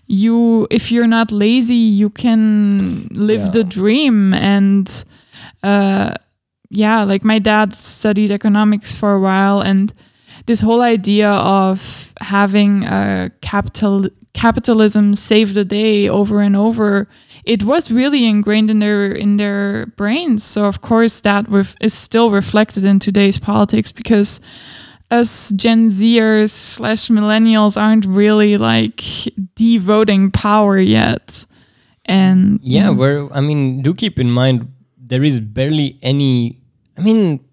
you 0.07 0.67
if 0.69 0.91
you're 0.91 1.07
not 1.07 1.31
lazy 1.31 1.73
you 2.01 2.09
can 2.09 3.07
live 3.11 3.41
Yeah. 3.41 3.49
the 3.49 3.63
dream 3.63 4.33
and 4.33 4.87
uh 5.63 6.11
yeah 6.69 7.03
like 7.03 7.23
my 7.23 7.39
dad 7.39 7.73
studied 7.73 8.31
economics 8.31 8.93
for 8.95 9.13
a 9.15 9.19
while 9.19 9.61
and 9.61 9.91
this 10.45 10.61
whole 10.61 10.81
idea 10.81 11.29
of 11.31 12.13
having 12.21 12.83
a 12.85 13.31
capital 13.41 14.07
capitalism 14.33 15.15
save 15.15 15.53
the 15.53 15.65
day 15.65 16.07
over 16.09 16.41
and 16.41 16.55
over 16.55 17.07
it 17.45 17.63
was 17.63 17.91
really 17.91 18.25
ingrained 18.25 18.69
in 18.69 18.79
their 18.79 19.11
in 19.11 19.37
their 19.37 19.85
brains 19.97 20.43
so 20.43 20.65
of 20.65 20.81
course 20.81 21.21
that 21.21 21.45
is 21.81 21.93
still 21.93 22.29
reflected 22.31 22.85
in 22.85 22.99
today's 22.99 23.39
politics 23.39 23.91
because 23.91 24.39
us 25.11 25.51
Gen 25.51 25.87
Zers 25.89 26.49
slash 26.49 27.09
millennials 27.09 27.79
aren't 27.79 28.05
really 28.05 28.57
like 28.57 29.01
devoting 29.55 30.31
power 30.31 30.77
yet. 30.77 31.45
And 32.05 32.59
Yeah, 32.61 32.89
where 32.89 33.31
I 33.33 33.41
mean, 33.41 33.81
do 33.81 33.93
keep 33.93 34.19
in 34.19 34.31
mind 34.31 34.71
there 34.97 35.23
is 35.23 35.39
barely 35.39 35.97
any. 36.01 36.61
I 36.97 37.01
mean, 37.01 37.43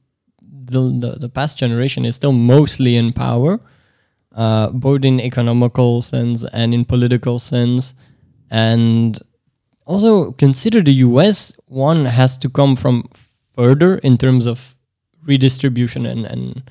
the 0.41 0.81
the, 0.81 1.19
the 1.21 1.29
past 1.29 1.59
generation 1.59 2.05
is 2.05 2.17
still 2.17 2.33
mostly 2.33 2.97
in 2.97 3.13
power, 3.13 3.61
uh, 4.35 4.71
both 4.71 5.05
in 5.05 5.21
economical 5.21 6.03
sense 6.03 6.45
and 6.53 6.75
in 6.75 6.85
political 6.85 7.39
sense, 7.39 7.95
and 8.51 9.19
also 9.87 10.33
consider 10.33 10.83
the 10.83 10.95
U.S. 11.09 11.55
One 11.67 12.05
has 12.05 12.37
to 12.39 12.49
come 12.49 12.77
from 12.77 13.09
further 13.55 13.99
in 13.99 14.19
terms 14.19 14.47
of 14.47 14.77
redistribution 15.25 16.05
and 16.07 16.27
and 16.27 16.63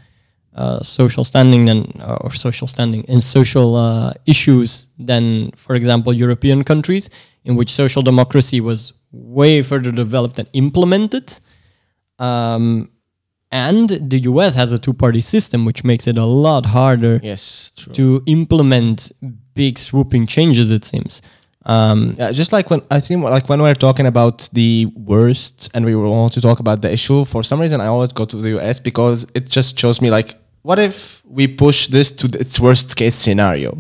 uh, 0.55 0.81
social 0.83 1.23
standing 1.23 1.65
than 1.65 1.91
uh, 2.01 2.17
or 2.21 2.31
social 2.31 2.67
standing 2.67 3.03
in 3.05 3.21
social 3.21 3.75
uh, 3.75 4.13
issues 4.25 4.87
than, 4.99 5.51
for 5.55 5.75
example, 5.75 6.11
European 6.13 6.63
countries 6.63 7.09
in 7.45 7.55
which 7.55 7.71
social 7.71 8.01
democracy 8.01 8.59
was 8.61 8.93
way 9.11 9.61
further 9.61 9.91
developed 9.91 10.37
and 10.39 10.47
implemented. 10.53 11.39
Um, 12.19 12.89
and 13.51 13.89
the 13.89 14.19
US 14.31 14.55
has 14.55 14.71
a 14.71 14.79
two-party 14.79 15.21
system, 15.21 15.65
which 15.65 15.83
makes 15.83 16.07
it 16.07 16.17
a 16.17 16.25
lot 16.25 16.65
harder 16.65 17.19
Yes, 17.23 17.71
true. 17.75 17.93
to 17.93 18.23
implement 18.25 19.11
big 19.55 19.77
swooping 19.77 20.27
changes. 20.27 20.71
It 20.71 20.85
seems. 20.85 21.21
Um, 21.65 22.15
Yeah, 22.17 22.31
just 22.31 22.51
like 22.53 22.69
when 22.69 22.81
I 22.89 22.99
think 22.99 23.23
like 23.23 23.49
when 23.49 23.61
we're 23.61 23.75
talking 23.75 24.07
about 24.07 24.49
the 24.53 24.87
worst 24.95 25.69
and 25.73 25.85
we 25.85 25.95
want 25.95 26.33
to 26.33 26.41
talk 26.41 26.59
about 26.59 26.81
the 26.81 26.91
issue, 26.91 27.25
for 27.25 27.43
some 27.43 27.59
reason 27.59 27.81
I 27.81 27.87
always 27.87 28.11
go 28.13 28.25
to 28.25 28.37
the 28.37 28.57
US 28.57 28.79
because 28.79 29.27
it 29.35 29.49
just 29.49 29.77
shows 29.77 30.01
me 30.01 30.09
like 30.09 30.35
what 30.62 30.80
if 30.80 31.21
we 31.26 31.47
push 31.47 31.88
this 31.88 32.12
to 32.12 32.28
its 32.39 32.60
worst 32.60 32.95
case 32.95 33.15
scenario? 33.15 33.78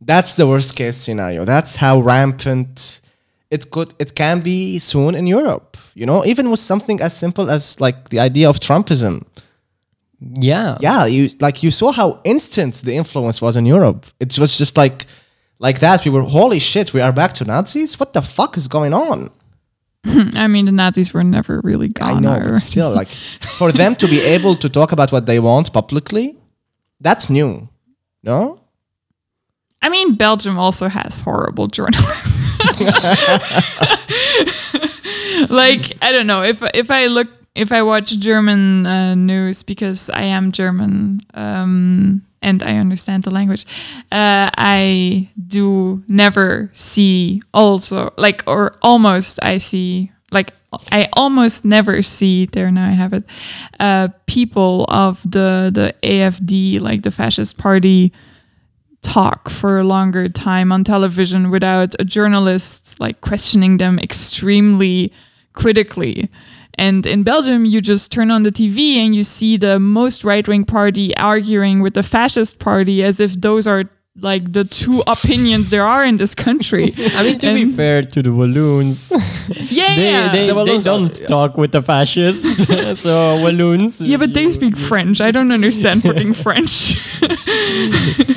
That's 0.00 0.34
the 0.34 0.46
worst 0.46 0.76
case 0.76 0.96
scenario. 0.96 1.44
That's 1.44 1.76
how 1.76 2.00
rampant 2.00 3.00
it 3.50 3.70
could 3.70 3.94
it 3.98 4.14
can 4.14 4.40
be 4.40 4.78
soon 4.78 5.14
in 5.14 5.26
Europe. 5.26 5.76
You 5.94 6.06
know, 6.06 6.24
even 6.24 6.50
with 6.50 6.60
something 6.60 7.00
as 7.00 7.16
simple 7.16 7.50
as 7.50 7.80
like 7.80 8.10
the 8.10 8.20
idea 8.20 8.48
of 8.48 8.60
Trumpism. 8.60 9.24
yeah, 10.20 10.78
Yeah, 10.80 11.06
you 11.06 11.30
like 11.40 11.62
you 11.62 11.70
saw 11.70 11.92
how 11.92 12.20
instant 12.24 12.74
the 12.82 12.94
influence 12.94 13.42
was 13.42 13.56
in 13.56 13.66
Europe. 13.66 14.06
It 14.20 14.38
was 14.38 14.56
just 14.56 14.76
like 14.76 15.06
like 15.58 15.80
that. 15.80 16.04
We 16.04 16.10
were 16.10 16.22
holy 16.22 16.58
shit. 16.60 16.94
We 16.94 17.00
are 17.00 17.12
back 17.12 17.32
to 17.34 17.44
Nazis. 17.44 17.98
What 17.98 18.12
the 18.12 18.22
fuck 18.22 18.56
is 18.56 18.68
going 18.68 18.94
on? 18.94 19.30
I 20.34 20.46
mean, 20.46 20.66
the 20.66 20.72
Nazis 20.72 21.12
were 21.12 21.24
never 21.24 21.60
really 21.64 21.88
gone. 21.88 22.16
I 22.16 22.20
know, 22.20 22.36
or- 22.36 22.52
but 22.52 22.58
still, 22.58 22.90
like 22.90 23.10
for 23.58 23.72
them 23.72 23.94
to 23.96 24.06
be 24.08 24.20
able 24.36 24.54
to 24.54 24.68
talk 24.68 24.92
about 24.92 25.12
what 25.12 25.26
they 25.26 25.40
want 25.40 25.72
publicly, 25.72 26.36
that's 27.00 27.28
new. 27.30 27.68
No, 28.22 28.58
I 29.82 29.88
mean, 29.88 30.14
Belgium 30.16 30.58
also 30.58 30.88
has 30.88 31.18
horrible 31.18 31.66
journalism. 31.68 32.32
like 35.48 35.92
I 36.02 36.10
don't 36.12 36.26
know 36.26 36.42
if 36.42 36.62
if 36.74 36.90
I 36.90 37.06
look 37.06 37.28
if 37.54 37.72
I 37.72 37.82
watch 37.82 38.18
German 38.18 38.86
uh, 38.86 39.14
news 39.14 39.62
because 39.62 40.10
I 40.10 40.22
am 40.22 40.52
German 40.52 41.18
um, 41.34 42.22
and 42.42 42.62
I 42.62 42.76
understand 42.76 43.24
the 43.24 43.30
language, 43.30 43.64
uh, 44.12 44.50
I 44.56 45.28
do 45.46 46.02
never 46.08 46.70
see 46.72 47.42
also 47.52 48.12
like 48.16 48.44
or 48.46 48.74
almost 48.82 49.38
I 49.42 49.58
see 49.58 50.12
like 50.30 50.52
I 50.92 51.08
almost 51.14 51.64
never 51.64 52.02
see 52.02 52.46
there 52.46 52.70
now 52.70 52.88
I 52.88 52.94
have 52.94 53.12
it 53.12 53.24
uh, 53.80 54.08
people 54.26 54.84
of 54.88 55.22
the 55.22 55.70
the 55.72 55.94
AFD 56.02 56.80
like 56.80 57.02
the 57.02 57.10
fascist 57.10 57.56
party 57.58 58.12
talk 59.02 59.48
for 59.48 59.78
a 59.78 59.84
longer 59.84 60.28
time 60.28 60.72
on 60.72 60.84
television 60.84 61.50
without 61.50 61.94
a 61.98 62.04
journalist 62.04 62.98
like 63.00 63.20
questioning 63.20 63.78
them 63.78 63.98
extremely 63.98 65.12
critically. 65.52 66.28
And 66.78 67.04
in 67.06 67.22
Belgium, 67.24 67.64
you 67.64 67.80
just 67.80 68.12
turn 68.12 68.30
on 68.30 68.44
the 68.44 68.52
TV 68.52 68.96
and 68.96 69.14
you 69.14 69.24
see 69.24 69.56
the 69.58 69.78
most 69.78 70.22
right 70.24 70.46
wing 70.46 70.64
party 70.64 71.16
arguing 71.16 71.82
with 71.82 71.94
the 71.94 72.02
fascist 72.02 72.58
party 72.60 73.02
as 73.02 73.18
if 73.20 73.32
those 73.40 73.66
are 73.66 73.84
like 74.20 74.52
the 74.52 74.64
two 74.64 75.02
opinions 75.06 75.70
there 75.70 75.86
are 75.86 76.04
in 76.04 76.16
this 76.16 76.34
country. 76.34 76.92
I 77.16 77.22
mean, 77.22 77.38
to 77.40 77.54
be 77.54 77.70
fair 77.72 78.02
to 78.02 78.22
the 78.22 78.32
Walloons, 78.32 79.10
Yeah, 79.48 79.94
they, 79.96 80.10
yeah. 80.10 80.32
they, 80.32 80.46
The 80.48 80.54
Walloons 80.54 80.86
are- 80.86 80.90
don't 80.98 81.14
talk 81.28 81.56
with 81.56 81.70
the 81.72 81.82
fascists. 81.82 82.66
so 83.02 83.40
Walloons. 83.40 84.00
yeah, 84.00 84.16
but 84.16 84.34
they 84.34 84.42
you- 84.44 84.50
speak 84.50 84.76
French. 84.76 85.20
I 85.20 85.30
don't 85.30 85.52
understand 85.52 86.02
fucking 86.02 86.34
French. 86.34 86.96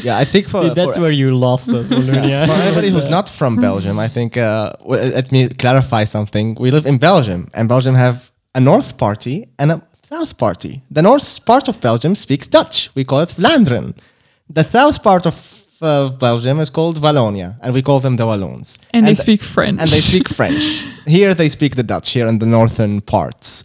yeah, 0.04 0.18
I 0.18 0.26
think 0.26 0.48
for 0.50 0.70
That's 0.74 0.96
for, 0.96 1.02
where 1.04 1.12
you 1.12 1.36
lost 1.36 1.70
us, 1.70 1.90
Walloon. 1.90 2.24
Yeah. 2.24 2.46
for 2.46 2.54
anybody 2.54 2.90
who's 2.90 3.06
not 3.08 3.30
from 3.30 3.56
Belgium, 3.58 4.00
I 4.00 4.08
think 4.08 4.38
uh, 4.38 4.74
w- 4.82 5.12
let 5.14 5.32
me 5.32 5.50
clarify 5.50 6.04
something. 6.06 6.56
We 6.60 6.72
live 6.72 6.86
in 6.86 6.98
Belgium, 6.98 7.50
and 7.54 7.68
Belgium 7.70 7.96
have 7.96 8.31
a 8.56 8.60
North 8.60 8.98
Party 8.98 9.48
and 9.58 9.72
a 9.72 9.82
South 10.04 10.38
Party. 10.38 10.82
The 10.92 11.02
North 11.02 11.46
part 11.46 11.68
of 11.70 11.80
Belgium 11.80 12.16
speaks 12.16 12.48
Dutch. 12.48 12.90
We 12.96 13.04
call 13.06 13.22
it 13.22 13.30
Vlaanderen. 13.30 13.94
The 14.50 14.64
South 14.70 15.02
part 15.02 15.26
of 15.26 15.36
uh, 15.82 16.10
Belgium 16.10 16.60
is 16.60 16.70
called 16.70 17.00
Wallonia, 17.02 17.56
and 17.62 17.74
we 17.74 17.82
call 17.82 18.00
them 18.00 18.18
the 18.18 18.26
Walloons. 18.26 18.78
and 18.94 19.08
they 19.08 19.16
speak 19.16 19.42
French. 19.42 19.80
and 19.80 19.90
they 19.90 20.00
speak 20.00 20.28
French. 20.30 20.64
Here 21.08 21.34
they 21.34 21.50
speak 21.50 21.76
the 21.76 21.84
Dutch 21.84 22.12
here 22.14 22.28
in 22.28 22.40
the 22.40 22.46
northern 22.46 23.02
parts. 23.02 23.64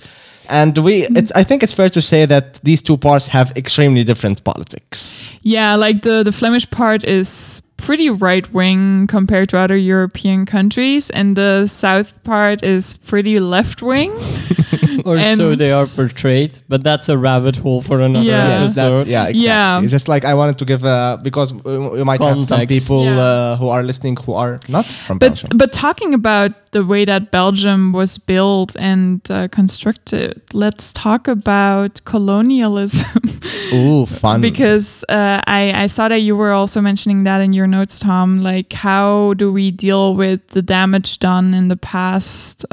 And 0.49 0.79
we 0.79 1.05
it's 1.16 1.33
I 1.33 1.44
think 1.44 1.62
it's 1.62 1.75
fair 1.75 1.90
to 1.90 2.01
say 2.01 2.27
that 2.27 2.61
these 2.62 2.81
two 2.83 2.96
parts 2.96 3.27
have 3.29 3.53
extremely 3.57 4.05
different 4.05 4.42
politics. 4.44 5.29
Yeah, 5.42 5.75
like 5.75 6.03
the 6.03 6.22
the 6.22 6.33
Flemish 6.33 6.70
part 6.70 7.05
is 7.05 7.62
pretty 7.77 8.09
right 8.11 8.46
wing 8.55 9.07
compared 9.09 9.49
to 9.49 9.59
other 9.59 9.77
European 9.77 10.46
countries, 10.46 11.11
and 11.11 11.37
the 11.37 11.66
south 11.66 12.22
part 12.22 12.62
is 12.62 12.96
pretty 13.07 13.40
left 13.40 13.83
wing. 13.83 14.12
or 15.07 15.19
so 15.37 15.55
they 15.55 15.73
are 15.73 15.87
portrayed, 15.87 16.53
but 16.69 16.83
that's 16.83 17.09
a 17.09 17.16
rabbit 17.16 17.57
hole 17.57 17.81
for 17.81 18.01
another 18.01 18.25
Yeah. 18.27 18.49
Yes, 18.49 18.75
that's, 18.75 18.79
episode. 18.79 19.07
yeah, 19.09 19.25
exactly. 19.29 19.45
Yeah. 19.47 19.81
It's 19.83 19.90
just 19.92 20.09
like 20.09 20.25
I 20.25 20.35
wanted 20.35 20.57
to 20.59 20.64
give 20.64 20.85
uh, 20.85 21.16
because 21.23 21.53
we 21.55 21.79
we 21.99 22.05
might 22.05 22.21
have 22.21 22.45
some 22.47 22.66
people 22.66 23.05
Yeah. 23.05 23.19
uh, 23.29 23.57
who 23.61 23.69
are 23.69 23.83
listening 23.83 24.16
who 24.27 24.33
are 24.35 24.59
not 24.69 24.87
from 25.07 25.19
But 25.19 25.29
Belgium. 25.29 25.51
but 25.59 25.73
talking 25.73 26.14
about 26.14 26.51
the 26.73 26.83
way 26.85 27.05
that 27.07 27.31
Belgium 27.31 27.92
was 27.92 28.19
built 28.19 28.77
and 28.79 29.21
uh, 29.31 29.49
constructed, 29.49 30.40
let's 30.53 30.92
talk 30.92 31.29
about 31.29 32.01
colonialism. 32.05 33.23
Ooh, 33.73 34.07
fun. 34.07 34.40
because 34.40 35.03
uh, 35.09 35.40
I, 35.47 35.85
I 35.85 35.87
saw 35.88 36.09
that 36.09 36.21
you 36.21 36.37
were 36.37 36.53
also 36.53 36.81
mentioning 36.81 37.25
that 37.25 37.40
in 37.40 37.53
your 37.53 37.66
notes, 37.66 37.99
Tom. 37.99 38.42
Like, 38.42 38.73
how 38.73 39.35
do 39.37 39.51
we 39.53 39.71
deal 39.71 40.14
with 40.14 40.40
the 40.49 40.62
damage 40.62 41.19
done 41.19 41.55
in 41.55 41.69
the 41.69 41.77
past? 41.77 42.64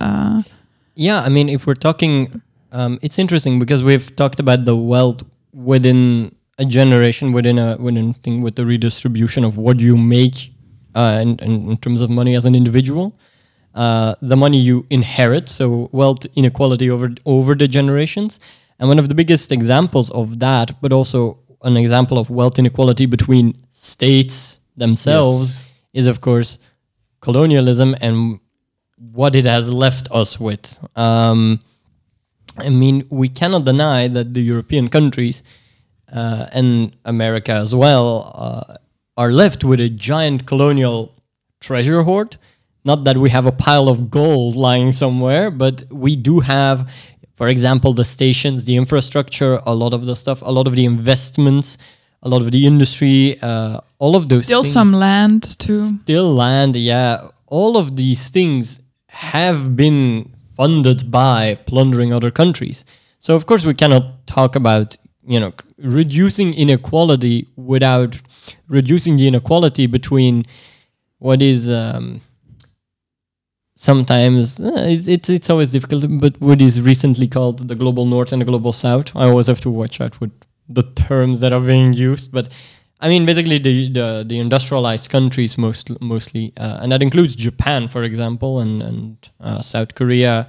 Yeah, 0.95 1.21
I 1.21 1.29
mean, 1.29 1.49
if 1.49 1.65
we're 1.65 1.73
talking, 1.75 2.41
um, 2.71 2.99
it's 3.01 3.17
interesting 3.17 3.59
because 3.59 3.83
we've 3.83 4.15
talked 4.15 4.39
about 4.39 4.65
the 4.65 4.75
wealth 4.75 5.23
within 5.53 6.35
a 6.59 6.65
generation, 6.65 7.31
within 7.33 7.57
a 7.57 7.77
within 7.77 8.13
thing 8.15 8.41
with 8.41 8.55
the 8.55 8.65
redistribution 8.65 9.43
of 9.43 9.57
what 9.57 9.79
you 9.79 9.97
make, 9.97 10.51
uh, 10.95 11.19
in, 11.21 11.39
in, 11.39 11.69
in 11.71 11.77
terms 11.77 12.01
of 12.01 12.09
money 12.09 12.35
as 12.35 12.45
an 12.45 12.53
individual, 12.53 13.17
uh, 13.73 14.13
the 14.21 14.37
money 14.37 14.59
you 14.59 14.85
inherit, 14.91 15.49
so 15.49 15.89
wealth 15.91 16.25
inequality 16.35 16.91
over 16.91 17.09
over 17.25 17.55
the 17.55 17.67
generations, 17.67 18.39
and 18.79 18.87
one 18.87 18.99
of 18.99 19.09
the 19.09 19.15
biggest 19.15 19.51
examples 19.51 20.11
of 20.11 20.37
that, 20.39 20.79
but 20.81 20.93
also 20.93 21.39
an 21.63 21.75
example 21.75 22.19
of 22.19 22.29
wealth 22.29 22.59
inequality 22.59 23.07
between 23.07 23.55
states 23.71 24.59
themselves, 24.77 25.55
Yes. 25.55 25.63
is 25.93 26.07
of 26.07 26.21
course 26.21 26.59
colonialism 27.21 27.95
and 28.01 28.39
what 29.11 29.35
it 29.35 29.45
has 29.45 29.69
left 29.69 30.07
us 30.11 30.39
with. 30.39 30.79
Um, 30.95 31.59
I 32.57 32.69
mean, 32.69 33.05
we 33.09 33.29
cannot 33.29 33.65
deny 33.65 34.07
that 34.07 34.33
the 34.33 34.41
European 34.41 34.89
countries 34.89 35.43
uh, 36.11 36.47
and 36.51 36.95
America 37.05 37.51
as 37.51 37.73
well 37.73 38.31
uh, 38.35 38.75
are 39.17 39.31
left 39.31 39.63
with 39.63 39.79
a 39.79 39.89
giant 39.89 40.45
colonial 40.45 41.13
treasure 41.59 42.03
hoard. 42.03 42.37
Not 42.85 43.05
that 43.05 43.17
we 43.17 43.29
have 43.29 43.45
a 43.45 43.51
pile 43.51 43.89
of 43.89 44.11
gold 44.11 44.55
lying 44.55 44.93
somewhere, 44.93 45.49
but 45.49 45.83
we 45.89 46.15
do 46.15 46.41
have, 46.41 46.91
for 47.35 47.47
example, 47.47 47.93
the 47.93 48.03
stations, 48.03 48.65
the 48.65 48.75
infrastructure, 48.75 49.61
a 49.65 49.73
lot 49.73 49.93
of 49.93 50.05
the 50.05 50.15
stuff, 50.15 50.41
a 50.41 50.51
lot 50.51 50.67
of 50.67 50.75
the 50.75 50.85
investments, 50.85 51.77
a 52.21 52.29
lot 52.29 52.41
of 52.41 52.51
the 52.51 52.67
industry, 52.67 53.39
uh, 53.41 53.79
all 53.99 54.15
of 54.15 54.29
those. 54.29 54.45
Still 54.45 54.63
things, 54.63 54.73
some 54.73 54.91
land 54.91 55.57
too. 55.59 55.85
Still 56.01 56.33
land, 56.33 56.75
yeah. 56.75 57.29
All 57.47 57.77
of 57.77 57.95
these 57.95 58.29
things 58.29 58.79
have 59.13 59.75
been 59.75 60.33
funded 60.57 61.11
by 61.11 61.55
plundering 61.67 62.11
other 62.11 62.31
countries. 62.31 62.83
So 63.19 63.35
of 63.35 63.45
course 63.45 63.63
we 63.63 63.73
cannot 63.73 64.25
talk 64.27 64.55
about 64.55 64.97
you 65.25 65.39
know 65.39 65.53
reducing 65.77 66.53
inequality 66.53 67.47
without 67.55 68.19
reducing 68.67 69.17
the 69.17 69.27
inequality 69.27 69.85
between 69.87 70.45
what 71.19 71.41
is 71.41 71.69
um, 71.71 72.21
sometimes 73.75 74.59
uh, 74.59 74.85
it, 74.87 75.07
it's 75.07 75.29
it's 75.29 75.49
always 75.49 75.71
difficult, 75.71 76.05
but 76.19 76.39
what 76.41 76.61
is 76.61 76.81
recently 76.81 77.27
called 77.27 77.67
the 77.67 77.75
global 77.75 78.05
north 78.05 78.31
and 78.33 78.41
the 78.41 78.45
global 78.45 78.73
south. 78.73 79.15
I 79.15 79.25
always 79.25 79.47
have 79.47 79.61
to 79.61 79.69
watch 79.69 80.01
out 80.01 80.19
with 80.19 80.31
the 80.67 80.83
terms 80.83 81.39
that 81.41 81.53
are 81.53 81.61
being 81.61 81.93
used, 81.93 82.31
but 82.31 82.49
I 83.05 83.09
mean 83.09 83.25
basically 83.25 83.59
the 83.59 83.75
the, 83.97 84.07
the 84.27 84.37
industrialized 84.39 85.09
countries 85.09 85.57
most 85.57 85.91
mostly, 86.01 86.45
uh, 86.57 86.79
and 86.81 86.91
that 86.91 87.01
includes 87.01 87.35
Japan, 87.35 87.87
for 87.89 88.03
example, 88.03 88.51
and 88.63 88.81
and 88.81 89.17
uh, 89.47 89.61
South 89.61 89.91
Korea. 89.95 90.47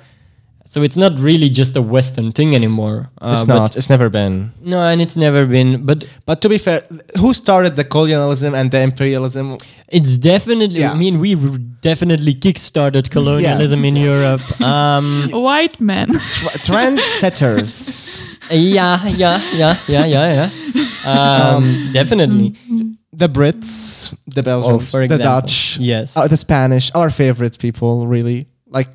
So 0.67 0.83
it's 0.83 0.97
not 0.97 1.13
really 1.21 1.51
just 1.51 1.77
a 1.77 1.83
Western 1.83 2.33
thing 2.33 2.55
anymore. 2.55 2.99
Uh, 3.21 3.37
it's 3.39 3.47
not. 3.47 3.77
It's 3.77 3.91
never 3.91 4.09
been. 4.09 4.51
No, 4.63 4.79
and 4.91 5.01
it's 5.03 5.15
never 5.17 5.45
been. 5.47 5.85
But 5.85 5.99
But 6.27 6.41
to 6.41 6.49
be 6.49 6.59
fair, 6.59 6.81
who 7.21 7.35
started 7.35 7.77
the 7.77 7.85
colonialism 7.85 8.55
and 8.55 8.71
the 8.71 8.81
imperialism? 8.81 9.59
It's 9.89 10.17
definitely. 10.19 10.81
Yeah. 10.81 10.93
I 10.93 10.97
mean, 10.97 11.21
we 11.21 11.35
r- 11.37 11.59
definitely 11.83 12.35
kickstarted 12.35 13.11
colonialism 13.11 13.81
Yes, 13.85 13.89
in. 13.91 13.97
Europe. 13.97 14.41
Um, 14.75 15.29
White 15.33 15.81
men. 15.81 16.09
Tr- 16.09 16.59
trendsetters. 16.69 18.21
yeah, 18.51 19.07
yeah, 19.07 19.39
yeah, 19.55 19.77
yeah, 19.89 20.07
yeah, 20.07 20.49
yeah. 21.07 21.11
Um, 21.11 21.91
definitely. 21.93 22.55
the 23.13 23.29
Brits, 23.29 24.15
the 24.27 24.43
Belgians, 24.43 24.75
Oh, 24.75 24.79
for 24.81 24.99
the 25.07 25.15
example. 25.15 25.25
Dutch, 25.41 25.79
Yes. 25.79 26.17
uh, 26.17 26.27
the 26.29 26.37
Spanish, 26.37 26.91
our 26.95 27.11
favorite 27.11 27.59
people, 27.59 28.07
really. 28.07 28.47
Like 28.69 28.89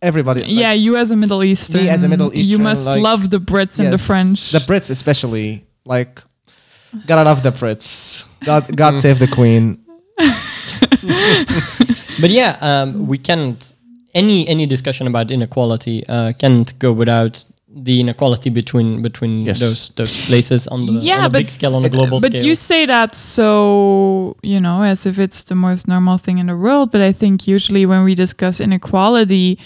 everybody. 0.00 0.40
like, 0.40 0.50
yeah, 0.50 0.72
you 0.72 0.96
as 0.96 1.10
a 1.10 1.16
Middle 1.16 1.42
Eastern. 1.44 1.86
as 1.88 2.02
a 2.02 2.08
Middle 2.08 2.32
You 2.34 2.40
Eastern, 2.40 2.62
must 2.62 2.86
like- 2.86 3.02
love 3.02 3.30
the 3.30 3.38
Brits 3.40 3.78
and 3.78 3.88
the 3.88 3.92
yes, 3.98 4.06
French. 4.06 4.50
The 4.50 4.58
Brits, 4.58 4.90
especially. 4.90 5.64
Like, 5.84 6.20
gotta 7.06 7.22
love 7.24 7.42
the 7.42 7.52
Brits. 7.52 8.24
God, 8.44 8.74
God 8.76 8.98
save 8.98 9.18
the 9.18 9.28
Queen. 9.28 9.78
but 12.20 12.30
yeah, 12.30 12.56
um, 12.60 13.06
we 13.06 13.18
can't. 13.18 13.74
Any 14.14 14.46
any 14.46 14.66
discussion 14.66 15.06
about 15.06 15.30
inequality 15.30 16.04
uh, 16.06 16.32
can't 16.38 16.78
go 16.78 16.92
without 16.92 17.44
the 17.74 18.00
inequality 18.00 18.50
between 18.50 19.00
between 19.02 19.46
Yes. 19.46 19.58
those 19.60 19.90
those 19.96 20.16
places 20.26 20.66
on 20.68 20.84
the 20.86 20.92
Yeah, 20.92 21.20
on 21.20 21.24
a 21.24 21.30
big 21.30 21.46
but- 21.46 21.52
scale 21.52 21.74
on 21.74 21.84
a 21.84 21.88
global 21.88 22.18
scale. 22.18 22.30
but 22.30 22.32
scale. 22.36 22.46
you 22.46 22.54
say 22.54 22.86
that 22.86 23.14
so 23.14 24.36
you 24.42 24.60
know 24.60 24.82
as 24.82 25.06
if 25.06 25.18
it's 25.18 25.44
the 25.44 25.54
most 25.54 25.88
normal 25.88 26.18
thing 26.18 26.38
in 26.38 26.46
the 26.46 26.56
world 26.56 26.90
but 26.92 27.00
i 27.00 27.12
think 27.12 27.46
usually 27.48 27.86
when 27.86 28.04
we 28.04 28.14
discuss 28.14 28.60
inequality 28.60 29.58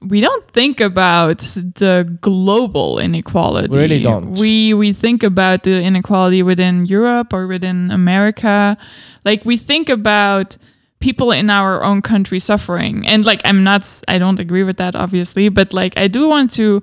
we 0.00 0.20
don't 0.20 0.46
think 0.52 0.80
about 0.80 1.38
the 1.82 2.06
global 2.20 2.98
inequality 3.00 3.68
We 3.74 3.78
really 3.78 4.02
don't. 4.02 4.38
we 4.38 4.72
we 4.74 4.92
think 4.92 5.22
about 5.22 5.62
the 5.64 5.82
inequality 5.82 6.42
within 6.42 6.86
europe 6.86 7.32
or 7.32 7.46
within 7.48 7.90
america 7.90 8.76
like 9.24 9.40
we 9.44 9.56
think 9.56 9.88
about 9.88 10.56
people 11.00 11.30
in 11.32 11.50
our 11.50 11.82
own 11.82 12.02
country 12.02 12.38
suffering 12.38 13.06
and 13.06 13.26
like 13.26 13.40
i'm 13.44 13.64
not 13.64 13.82
i 14.06 14.16
don't 14.18 14.38
agree 14.38 14.62
with 14.64 14.76
that 14.76 14.94
obviously 14.94 15.48
but 15.48 15.72
like 15.72 15.92
i 15.98 16.06
do 16.08 16.28
want 16.28 16.50
to 16.52 16.82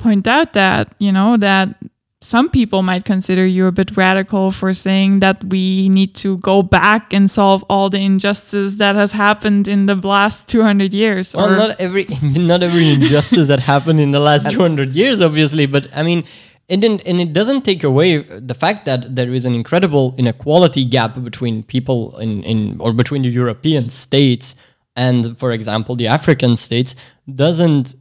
point 0.00 0.26
out 0.26 0.52
that 0.54 0.94
you 0.98 1.12
know 1.12 1.36
that 1.36 1.76
some 2.22 2.50
people 2.50 2.82
might 2.82 3.04
consider 3.04 3.46
you 3.46 3.66
a 3.66 3.72
bit 3.72 3.96
radical 3.96 4.50
for 4.50 4.74
saying 4.74 5.20
that 5.20 5.42
we 5.44 5.88
need 5.88 6.14
to 6.14 6.36
go 6.38 6.62
back 6.62 7.14
and 7.14 7.30
solve 7.30 7.64
all 7.70 7.88
the 7.88 7.98
injustice 7.98 8.74
that 8.74 8.94
has 8.94 9.12
happened 9.12 9.66
in 9.66 9.86
the 9.86 9.94
last 9.94 10.46
200 10.48 10.92
years 10.92 11.34
Well, 11.34 11.54
or 11.54 11.56
not 11.56 11.80
every 11.80 12.06
not 12.22 12.62
every 12.62 12.90
injustice 12.90 13.46
that 13.46 13.60
happened 13.60 14.00
in 14.00 14.10
the 14.10 14.20
last 14.20 14.50
200 14.50 14.92
years, 14.92 15.20
obviously, 15.22 15.66
but 15.66 15.86
I 15.94 16.02
mean, 16.02 16.24
it 16.68 16.80
didn't, 16.80 17.02
and 17.06 17.20
it 17.20 17.32
doesn't 17.32 17.62
take 17.62 17.82
away 17.82 18.18
the 18.22 18.54
fact 18.54 18.84
that 18.84 19.16
there 19.16 19.32
is 19.32 19.44
an 19.44 19.54
incredible 19.54 20.14
inequality 20.18 20.84
gap 20.84 21.20
between 21.24 21.64
people 21.64 22.16
in, 22.18 22.44
in 22.44 22.80
or 22.80 22.92
between 22.92 23.22
the 23.22 23.28
European 23.28 23.88
states 23.88 24.54
and, 24.94 25.36
for 25.36 25.50
example, 25.50 25.96
the 25.96 26.06
African 26.06 26.54
states. 26.56 26.94
Doesn't 27.32 27.94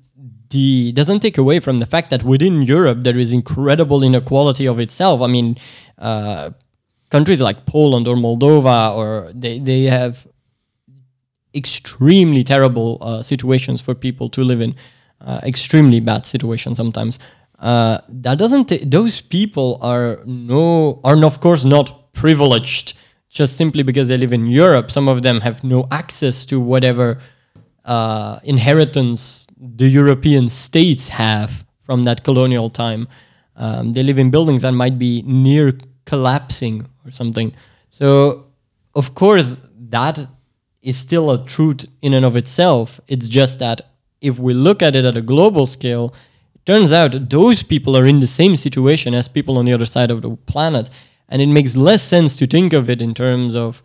the 0.50 0.92
doesn't 0.94 1.20
take 1.20 1.38
away 1.38 1.60
from 1.60 1.80
the 1.80 1.86
fact 1.86 2.10
that 2.10 2.24
within 2.24 2.62
Europe 2.62 3.00
there 3.04 3.18
is 3.18 3.32
incredible 3.32 4.04
inequality 4.04 4.66
of 4.68 4.80
itself. 4.80 5.22
I 5.22 5.28
mean, 5.28 5.58
uh, 5.98 6.52
countries 7.10 7.42
like 7.42 7.66
Poland 7.66 8.08
or 8.08 8.16
Moldova, 8.16 8.96
or 8.96 9.32
they 9.34 9.60
they 9.60 9.84
have 9.84 10.28
extremely 11.54 12.44
terrible 12.44 12.98
uh, 13.02 13.22
situations 13.22 13.82
for 13.82 13.96
people 13.96 14.30
to 14.30 14.44
live 14.44 14.62
in, 14.62 14.76
uh, 15.22 15.40
extremely 15.44 16.00
bad 16.00 16.26
situations 16.26 16.78
sometimes. 16.78 17.20
Uh, 17.60 18.00
that 18.08 18.38
doesn't. 18.38 18.70
ta- 18.70 18.84
those 18.84 19.22
people 19.22 19.78
are 19.82 20.22
no 20.26 21.00
are 21.04 21.24
of 21.26 21.40
course 21.42 21.64
not 21.66 22.14
privileged 22.14 22.94
just 23.30 23.56
simply 23.56 23.84
because 23.84 24.08
they 24.08 24.18
live 24.18 24.34
in 24.34 24.48
Europe. 24.48 24.90
Some 24.90 25.08
of 25.08 25.22
them 25.22 25.42
have 25.42 25.64
no 25.64 25.88
access 25.92 26.46
to 26.48 26.60
whatever 26.60 27.20
uh, 27.86 28.40
inheritance 28.44 29.46
the 29.60 29.88
European 29.88 30.48
states 30.48 31.10
have 31.10 31.66
from 31.84 32.04
that 32.04 32.24
colonial 32.24 32.70
time. 32.70 33.08
Um, 33.56 33.94
they 33.94 34.04
live 34.04 34.18
in 34.18 34.30
buildings 34.30 34.62
that 34.62 34.72
might 34.72 34.98
be 34.98 35.22
near 35.24 35.78
collapsing 36.06 36.88
or 37.06 37.12
something. 37.12 37.54
So, 37.90 38.46
of 38.96 39.16
course, 39.16 39.60
that 39.90 40.26
is 40.82 40.98
still 40.98 41.32
a 41.32 41.46
truth 41.46 41.86
in 42.02 42.14
and 42.14 42.26
of 42.26 42.36
itself. 42.36 43.02
It's 43.08 43.28
just 43.28 43.60
that 43.60 43.82
if 44.22 44.40
we 44.40 44.54
look 44.54 44.82
at 44.82 44.96
it 44.96 45.06
at 45.06 45.18
a 45.18 45.22
global 45.22 45.66
scale, 45.66 46.14
it 46.56 46.66
turns 46.66 46.92
out 46.92 47.30
those 47.30 47.64
people 47.64 47.98
are 47.98 48.06
in 48.06 48.20
the 48.20 48.28
same 48.28 48.56
situation 48.56 49.14
as 49.14 49.28
people 49.28 49.58
on 49.58 49.66
the 49.66 49.74
other 49.74 49.86
side 49.86 50.12
of 50.12 50.22
the 50.22 50.36
planet. 50.46 50.90
And 51.28 51.42
it 51.42 51.48
makes 51.48 51.76
less 51.76 52.02
sense 52.02 52.36
to 52.38 52.48
think 52.48 52.74
of 52.74 52.90
it 52.90 53.02
in 53.02 53.14
terms 53.14 53.56
of 53.56 53.84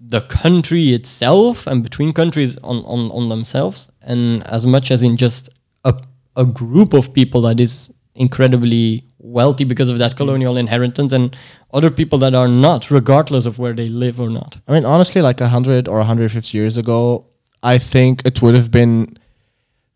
the 0.00 0.20
country 0.22 0.90
itself 0.90 1.66
and 1.66 1.82
between 1.82 2.12
countries 2.12 2.56
on, 2.58 2.78
on, 2.84 3.10
on 3.10 3.28
themselves 3.28 3.90
and 4.02 4.46
as 4.46 4.66
much 4.66 4.90
as 4.90 5.02
in 5.02 5.16
just 5.16 5.48
a, 5.84 5.94
a 6.36 6.44
group 6.44 6.92
of 6.92 7.12
people 7.12 7.40
that 7.42 7.60
is 7.60 7.92
incredibly 8.14 9.04
wealthy 9.18 9.64
because 9.64 9.88
of 9.88 9.98
that 9.98 10.12
mm. 10.12 10.16
colonial 10.16 10.56
inheritance 10.56 11.12
and 11.12 11.36
other 11.72 11.90
people 11.90 12.18
that 12.18 12.34
are 12.34 12.48
not 12.48 12.90
regardless 12.90 13.46
of 13.46 13.58
where 13.58 13.72
they 13.72 13.88
live 13.88 14.20
or 14.20 14.28
not 14.28 14.58
I 14.68 14.72
mean, 14.72 14.84
honestly, 14.84 15.22
like 15.22 15.40
100 15.40 15.88
or 15.88 15.98
150 15.98 16.56
years 16.56 16.76
ago, 16.76 17.26
I 17.62 17.78
think 17.78 18.22
it 18.24 18.42
would 18.42 18.54
have 18.54 18.70
been 18.70 19.18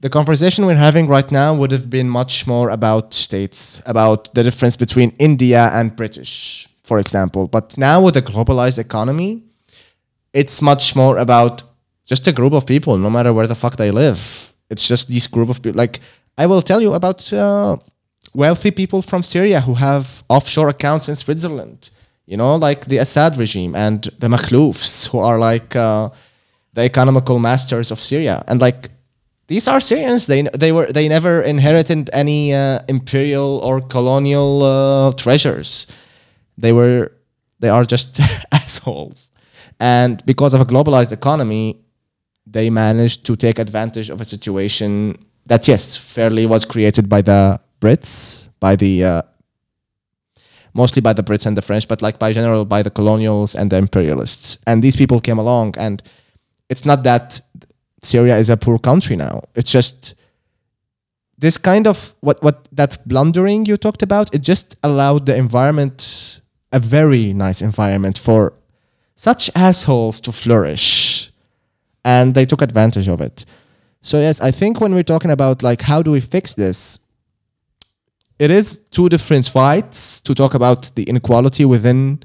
the 0.01 0.09
conversation 0.09 0.65
we're 0.65 0.77
having 0.77 1.09
right 1.09 1.31
now 1.31 1.55
would 1.55 1.73
have 1.73 1.91
been 1.91 2.09
much 2.09 2.47
more 2.47 2.71
about 2.71 3.13
states, 3.13 3.83
about 3.85 4.33
the 4.35 4.45
difference 4.45 4.77
between 4.77 5.11
India 5.19 5.71
and 5.73 5.95
British, 5.97 6.69
for 6.85 6.99
example. 7.01 7.49
But 7.49 7.77
now 7.77 8.01
with 8.01 8.17
a 8.17 8.23
globalized 8.23 8.79
economy, 8.79 9.43
it's 10.33 10.61
much 10.63 10.95
more 10.95 11.19
about 11.19 11.63
just 12.05 12.27
a 12.27 12.33
group 12.33 12.53
of 12.53 12.67
people, 12.67 12.97
no 12.99 13.11
matter 13.11 13.33
where 13.33 13.47
the 13.47 13.55
fuck 13.55 13.77
they 13.77 13.91
live. 13.91 14.53
It's 14.71 14.87
just 14.87 15.09
this 15.09 15.27
group 15.27 15.49
of 15.49 15.63
people. 15.63 15.79
Like, 15.79 16.01
I 16.37 16.47
will 16.47 16.63
tell 16.63 16.81
you 16.81 16.95
about 16.95 17.33
uh, 17.33 17.77
wealthy 18.35 18.71
people 18.71 19.03
from 19.03 19.23
Syria 19.23 19.61
who 19.61 19.75
have 19.75 20.23
offshore 20.29 20.69
accounts 20.69 21.09
in 21.09 21.17
Switzerland. 21.17 21.91
You 22.27 22.37
know, 22.37 22.57
like 22.57 22.87
the 22.87 22.99
Assad 22.99 23.37
regime 23.37 23.75
and 23.75 24.03
the 24.19 24.29
Makhloufs, 24.29 25.09
who 25.09 25.19
are 25.19 25.39
like 25.39 25.75
uh, 25.75 26.11
the 26.75 26.83
economical 26.83 27.39
masters 27.39 27.91
of 27.91 28.01
Syria. 28.01 28.45
And 28.47 28.61
like, 28.61 28.91
these 29.47 29.67
are 29.67 29.81
Syrians. 29.81 30.27
They 30.27 30.43
they 30.43 30.73
were 30.73 30.93
they 30.93 31.09
never 31.09 31.41
inherited 31.41 32.11
any 32.13 32.55
uh, 32.55 32.81
imperial 32.87 33.59
or 33.65 33.81
colonial 33.81 34.63
uh, 34.63 35.13
treasures. 35.13 35.87
They 36.59 36.73
were 36.73 37.13
they 37.59 37.71
are 37.71 37.85
just 37.85 38.21
assholes. 38.53 39.31
And 39.81 40.25
because 40.27 40.55
of 40.55 40.61
a 40.61 40.65
globalized 40.65 41.13
economy, 41.13 41.81
they 42.47 42.71
managed 42.71 43.25
to 43.27 43.37
take 43.37 43.59
advantage 43.59 44.11
of 44.11 44.21
a 44.21 44.25
situation 44.25 45.17
that 45.47 45.69
yes, 45.69 45.97
fairly 45.97 46.47
was 46.47 46.65
created 46.65 47.09
by 47.09 47.23
the 47.23 47.61
Brits, 47.81 48.49
by 48.61 48.77
the 48.77 49.05
uh, 49.05 49.23
mostly 50.75 51.01
by 51.01 51.13
the 51.13 51.23
Brits 51.23 51.47
and 51.47 51.57
the 51.57 51.63
French, 51.63 51.87
but 51.89 52.03
like 52.03 52.19
by 52.19 52.33
general 52.33 52.65
by 52.65 52.83
the 52.83 52.91
colonials 52.91 53.55
and 53.55 53.71
the 53.71 53.77
imperialists. 53.77 54.59
And 54.67 54.83
these 54.83 54.97
people 54.97 55.21
came 55.21 55.39
along, 55.39 55.75
and 55.79 56.03
it's 56.69 56.85
not 56.85 57.03
that 57.05 57.41
Syria 58.03 58.37
is 58.37 58.51
a 58.51 58.57
poor 58.57 58.79
country 58.79 59.17
now. 59.17 59.43
It's 59.55 59.71
just 59.71 60.15
this 61.39 61.57
kind 61.57 61.87
of 61.87 62.15
what 62.21 62.43
what 62.43 62.69
that 62.73 62.99
blundering 63.07 63.65
you 63.67 63.77
talked 63.77 64.03
about. 64.03 64.35
It 64.35 64.43
just 64.43 64.77
allowed 64.83 65.27
the 65.27 65.37
environment, 65.37 66.41
a 66.73 66.81
very 66.81 67.33
nice 67.33 67.63
environment 67.63 68.19
for 68.19 68.53
such 69.19 69.51
assholes 69.57 70.21
to 70.21 70.31
flourish, 70.31 71.33
and 72.05 72.37
they 72.37 72.47
took 72.47 72.63
advantage 72.63 73.09
of 73.09 73.21
it. 73.21 73.45
So 74.01 74.21
yes, 74.21 74.41
I 74.41 74.53
think 74.53 74.81
when 74.81 74.95
we're 74.95 75.03
talking 75.03 75.33
about 75.33 75.65
like 75.65 75.83
how 75.83 76.03
do 76.03 76.13
we 76.13 76.21
fix 76.21 76.55
this, 76.55 77.01
it 78.39 78.53
is 78.53 78.79
two 78.91 79.09
different 79.09 79.49
fights 79.49 80.21
to 80.21 80.35
talk 80.37 80.55
about 80.55 80.95
the 80.95 81.03
inequality 81.03 81.65
within 81.65 82.21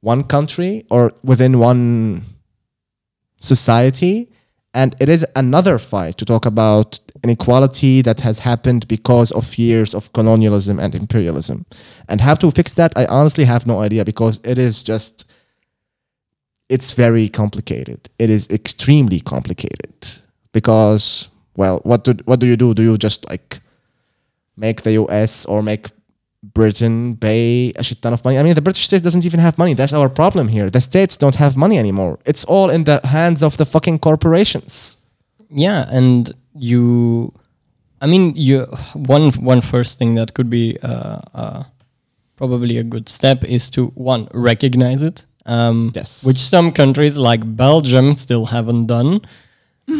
one 0.00 0.24
country 0.24 0.84
or 0.90 1.12
within 1.22 1.60
one 1.60 2.22
society. 3.38 4.28
And 4.74 4.96
it 4.98 5.08
is 5.08 5.24
another 5.36 5.78
fight 5.78 6.18
to 6.18 6.24
talk 6.24 6.44
about 6.46 6.98
inequality 7.22 8.02
that 8.02 8.20
has 8.20 8.40
happened 8.40 8.88
because 8.88 9.30
of 9.30 9.56
years 9.56 9.94
of 9.94 10.12
colonialism 10.12 10.80
and 10.80 10.96
imperialism. 10.96 11.64
And 12.08 12.20
how 12.20 12.34
to 12.34 12.50
fix 12.50 12.74
that 12.74 12.92
i 12.96 13.06
honestly 13.06 13.44
have 13.44 13.66
no 13.66 13.80
idea 13.80 14.04
because 14.04 14.40
it 14.42 14.58
is 14.58 14.82
just 14.82 15.27
it's 16.68 16.92
very 16.92 17.28
complicated 17.28 18.08
it 18.18 18.30
is 18.30 18.48
extremely 18.48 19.20
complicated 19.20 19.94
because 20.52 21.28
well 21.56 21.80
what 21.84 22.04
do 22.04 22.14
what 22.24 22.40
do 22.40 22.46
you 22.46 22.56
do 22.56 22.74
do 22.74 22.82
you 22.82 22.96
just 22.98 23.28
like 23.28 23.60
make 24.56 24.82
the 24.82 24.94
us 24.96 25.46
or 25.46 25.62
make 25.62 25.90
Britain 26.42 27.16
pay 27.16 27.72
a 27.76 27.82
shit 27.82 28.00
ton 28.00 28.12
of 28.12 28.24
money. 28.24 28.38
I 28.38 28.42
mean, 28.42 28.54
the 28.54 28.62
British 28.62 28.84
state 28.84 29.02
doesn't 29.02 29.24
even 29.24 29.40
have 29.40 29.58
money. 29.58 29.74
That's 29.74 29.92
our 29.92 30.08
problem 30.08 30.48
here. 30.48 30.70
The 30.70 30.80
states 30.80 31.16
don't 31.16 31.34
have 31.34 31.56
money 31.56 31.78
anymore. 31.78 32.18
It's 32.24 32.44
all 32.44 32.70
in 32.70 32.84
the 32.84 33.00
hands 33.04 33.42
of 33.42 33.56
the 33.56 33.66
fucking 33.66 33.98
corporations. 33.98 34.98
Yeah, 35.50 35.88
and 35.90 36.32
you, 36.54 37.32
I 38.00 38.06
mean, 38.06 38.34
you 38.36 38.66
one 38.94 39.32
one 39.32 39.60
first 39.60 39.98
thing 39.98 40.14
that 40.14 40.34
could 40.34 40.48
be 40.48 40.78
uh, 40.82 41.20
uh, 41.34 41.64
probably 42.36 42.78
a 42.78 42.84
good 42.84 43.08
step 43.08 43.44
is 43.44 43.70
to 43.70 43.86
one 43.94 44.28
recognize 44.32 45.02
it. 45.02 45.26
Um, 45.48 45.90
Yes. 45.94 46.24
Which 46.24 46.38
some 46.38 46.72
countries 46.72 47.16
like 47.16 47.40
Belgium 47.56 48.16
still 48.16 48.46
haven't 48.46 48.86
done. 48.86 49.20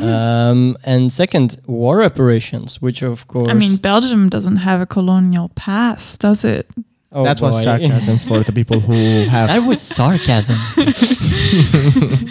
um, 0.03 0.77
and 0.85 1.11
second, 1.11 1.57
war 1.67 1.97
reparations, 1.97 2.81
which 2.83 3.03
of 3.03 3.27
course. 3.27 3.51
I 3.51 3.55
mean, 3.55 3.77
Belgium 3.79 4.29
doesn't 4.29 4.57
have 4.57 4.81
a 4.83 4.87
colonial 4.87 5.49
past, 5.55 6.21
does 6.21 6.45
it? 6.45 6.67
oh 7.11 7.25
that 7.25 7.41
was 7.41 7.63
sarcasm 7.65 8.19
for 8.19 8.41
the 8.45 8.53
people 8.53 8.81
who 8.81 9.25
have. 9.35 9.49
that 9.49 9.67
was 9.67 9.81
sarcasm. 9.81 10.57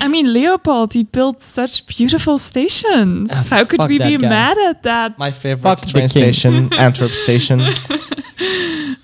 I 0.00 0.08
mean, 0.08 0.32
Leopold, 0.32 0.92
he 0.94 1.04
built 1.04 1.42
such 1.42 1.86
beautiful 1.86 2.38
stations. 2.38 3.30
Ah, 3.32 3.46
How 3.50 3.64
could 3.64 3.80
we 3.88 3.98
be 3.98 4.16
guy. 4.16 4.28
mad 4.28 4.58
at 4.58 4.82
that? 4.82 5.18
my 5.18 5.30
favorite 5.30 5.62
Fuck 5.78 5.88
train 5.88 6.08
station, 6.08 6.72
Antwerp 6.74 7.12
station. 7.12 7.60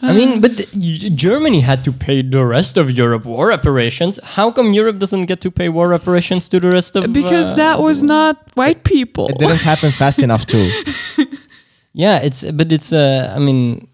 I 0.02 0.12
mean, 0.12 0.40
but 0.40 0.56
the- 0.56 1.11
Germany 1.11 1.61
had 1.61 1.82
to 1.85 1.92
pay 1.92 2.22
the 2.22 2.44
rest 2.44 2.76
of 2.76 2.90
Europe 2.90 3.24
war 3.24 3.48
reparations. 3.48 4.20
How 4.22 4.50
come 4.50 4.72
Europe 4.74 4.98
doesn't 4.98 5.26
get 5.26 5.40
to 5.40 5.50
pay 5.50 5.68
war 5.68 5.88
reparations 5.88 6.48
to 6.50 6.61
the 6.61 6.68
rest 6.68 6.96
of? 6.96 7.12
Because 7.12 7.52
uh, 7.52 7.56
that 7.56 7.80
was 7.80 8.02
not 8.02 8.37
white 8.54 8.85
people. 8.85 9.28
It 9.28 9.38
didn't 9.38 9.62
happen 9.62 9.90
fast 9.90 10.22
enough 10.22 10.44
too. 10.46 10.68
Yeah, 11.98 12.18
it's 12.18 12.44
but 12.52 12.72
it's 12.72 12.92
uh, 12.92 13.32
I 13.35 13.38
mean, 13.38 13.88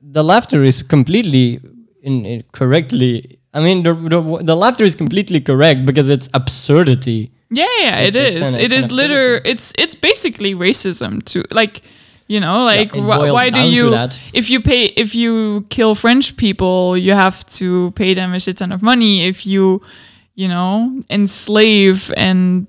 the 0.00 0.22
laughter 0.22 0.62
is 0.62 0.82
completely 0.84 1.58
in, 2.00 2.24
in 2.24 2.44
correctly. 2.52 3.40
I 3.52 3.60
mean, 3.60 3.82
the, 3.82 3.92
the 3.92 4.20
the 4.44 4.54
laughter 4.54 4.84
is 4.84 4.94
completely 4.94 5.40
correct 5.40 5.84
because 5.84 6.08
it's 6.08 6.28
absurdity. 6.32 7.32
Yeah, 7.50 7.66
yeah, 7.80 8.00
It's- 8.02 8.14
it 8.14 8.36
it's 8.36 8.38
is. 8.48 8.54
an- 8.54 8.60
it 8.60 8.72
it's 8.72 8.86
is 8.86 8.92
liter. 8.92 9.40
It's 9.44 9.72
it's 9.78 9.96
basically 9.96 10.54
racism 10.54 11.24
too. 11.24 11.42
Like, 11.50 11.82
you 12.28 12.40
know, 12.40 12.64
like 12.64 12.94
it 12.94 13.00
wh- 13.00 13.32
why 13.32 13.50
do 13.50 13.60
you 13.60 13.90
that. 13.90 14.18
if 14.32 14.50
you 14.50 14.60
pay 14.60 14.86
if 14.96 15.14
you 15.14 15.64
kill 15.70 15.94
French 15.94 16.36
people, 16.36 16.96
you 16.96 17.12
have 17.12 17.44
to 17.58 17.90
pay 17.92 18.14
them 18.14 18.32
a 18.34 18.40
shit 18.40 18.58
ton 18.58 18.72
of 18.72 18.82
money. 18.82 19.26
If 19.26 19.46
you, 19.46 19.80
you 20.34 20.48
know, 20.48 21.00
enslave 21.08 22.12
and 22.16 22.66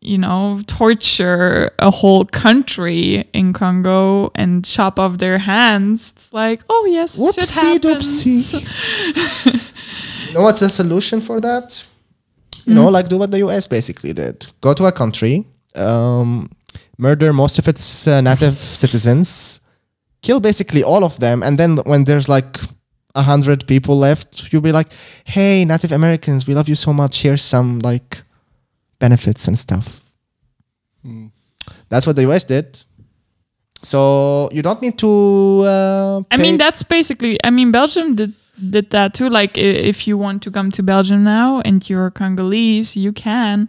you 0.00 0.18
know 0.18 0.60
torture 0.68 1.72
a 1.80 1.90
whole 1.90 2.24
country 2.26 3.24
in 3.32 3.52
Congo 3.52 4.30
and 4.36 4.64
chop 4.64 4.98
off 5.00 5.18
their 5.18 5.38
hands, 5.38 6.12
it's 6.14 6.32
like, 6.32 6.62
oh 6.70 6.86
yes, 6.88 7.18
Whoopsie 7.18 7.78
doopsie. 7.78 9.62
You 10.28 10.32
know 10.34 10.42
what's 10.42 10.60
the 10.60 10.68
solution 10.68 11.20
for 11.20 11.40
that? 11.40 11.84
You 12.66 12.74
know, 12.74 12.88
like 12.88 13.08
do 13.08 13.16
what 13.16 13.30
the 13.30 13.38
US 13.46 13.66
basically 13.66 14.12
did. 14.12 14.46
Go 14.60 14.74
to 14.74 14.86
a 14.86 14.92
country, 14.92 15.46
um, 15.76 16.50
murder 16.98 17.32
most 17.32 17.58
of 17.58 17.68
its 17.68 18.06
uh, 18.06 18.20
native 18.20 18.54
citizens, 18.82 19.60
kill 20.22 20.40
basically 20.40 20.82
all 20.82 21.04
of 21.04 21.18
them, 21.18 21.42
and 21.42 21.58
then 21.58 21.78
when 21.78 22.04
there's 22.04 22.28
like 22.28 22.58
a 23.14 23.22
hundred 23.22 23.66
people 23.66 23.98
left, 23.98 24.52
you'll 24.52 24.62
be 24.62 24.72
like, 24.72 24.88
"Hey, 25.24 25.64
Native 25.64 25.92
Americans, 25.92 26.46
we 26.46 26.54
love 26.54 26.68
you 26.68 26.74
so 26.74 26.92
much. 26.92 27.22
Here's 27.22 27.42
some 27.42 27.80
like 27.80 28.22
benefits 28.98 29.48
and 29.48 29.58
stuff." 29.58 30.00
Hmm. 31.02 31.26
That's 31.88 32.06
what 32.06 32.16
the 32.16 32.22
US 32.30 32.44
did. 32.44 32.84
So 33.82 34.50
you 34.52 34.62
don't 34.62 34.82
need 34.82 34.98
to. 34.98 35.62
Uh, 35.64 36.22
I 36.30 36.36
mean, 36.36 36.58
that's 36.58 36.82
basically. 36.82 37.38
I 37.44 37.50
mean, 37.50 37.70
Belgium 37.70 38.16
did 38.16 38.32
did 38.58 38.90
that 38.90 39.14
too. 39.14 39.28
Like, 39.28 39.56
if 39.58 40.06
you 40.06 40.16
want 40.18 40.42
to 40.42 40.50
come 40.50 40.70
to 40.72 40.82
Belgium 40.82 41.22
now 41.22 41.60
and 41.64 41.88
you're 41.88 42.10
Congolese, 42.10 42.96
you 42.96 43.12
can, 43.12 43.68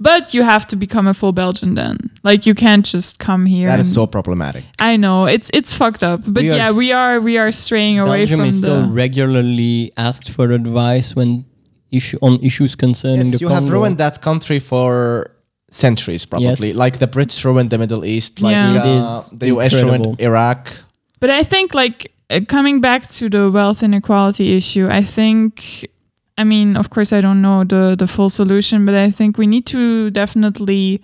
but 0.00 0.34
you 0.34 0.42
have 0.42 0.66
to 0.68 0.76
become 0.76 1.06
a 1.06 1.14
full 1.14 1.32
Belgian 1.32 1.74
then. 1.74 1.96
Like, 2.22 2.46
you 2.46 2.54
can't 2.54 2.84
just 2.84 3.18
come 3.18 3.46
here. 3.46 3.68
that 3.68 3.80
is 3.80 3.92
so 3.92 4.06
problematic. 4.06 4.64
I 4.78 4.96
know 4.96 5.26
it's 5.26 5.50
it's 5.52 5.72
fucked 5.72 6.02
up, 6.02 6.20
but 6.26 6.42
We 6.42 6.48
yeah, 6.50 6.72
we 6.72 6.92
are 6.92 7.20
we 7.20 7.38
are 7.38 7.52
straying 7.52 7.98
away 7.98 8.18
Belgium 8.20 8.40
from 8.40 8.48
is 8.48 8.58
still 8.58 8.82
the. 8.88 8.94
regularly 8.94 9.92
asked 9.96 10.30
for 10.30 10.50
advice 10.52 11.14
when 11.16 11.44
issue 11.90 12.18
on 12.22 12.38
issues 12.42 12.74
concerning 12.74 13.26
Yes, 13.26 13.32
the 13.32 13.38
you 13.38 13.48
have 13.48 13.70
ruined 13.70 13.98
that 13.98 14.20
country 14.20 14.58
for 14.60 15.30
centuries, 15.70 16.24
probably. 16.26 16.68
Yes. 16.68 16.76
Like 16.76 16.98
the 16.98 17.06
Brits 17.08 17.44
ruined 17.44 17.70
the 17.70 17.78
Middle 17.78 18.04
East, 18.04 18.40
like 18.42 18.52
Yeah. 18.52 18.74
It 18.74 18.80
uh, 18.80 19.20
is 19.20 19.30
the 19.38 19.46
US 19.54 19.72
incredible. 19.72 20.04
ruined 20.04 20.20
Iraq. 20.20 20.72
But 21.20 21.30
I 21.30 21.42
think 21.42 21.74
like 21.74 22.10
Uh, 22.30 22.40
coming 22.48 22.80
back 22.80 23.08
to 23.10 23.28
the 23.28 23.50
wealth 23.50 23.82
inequality 23.82 24.56
issue, 24.56 24.88
I 24.90 25.02
think 25.02 25.86
I 26.36 26.44
mean, 26.44 26.76
of 26.76 26.90
course 26.90 27.12
I 27.12 27.20
don't 27.20 27.42
know 27.42 27.64
the 27.64 27.94
the 27.98 28.06
full 28.06 28.30
solution, 28.30 28.84
but 28.84 28.94
I 28.94 29.10
think 29.10 29.38
we 29.38 29.46
need 29.46 29.66
to 29.66 30.10
definitely 30.10 31.00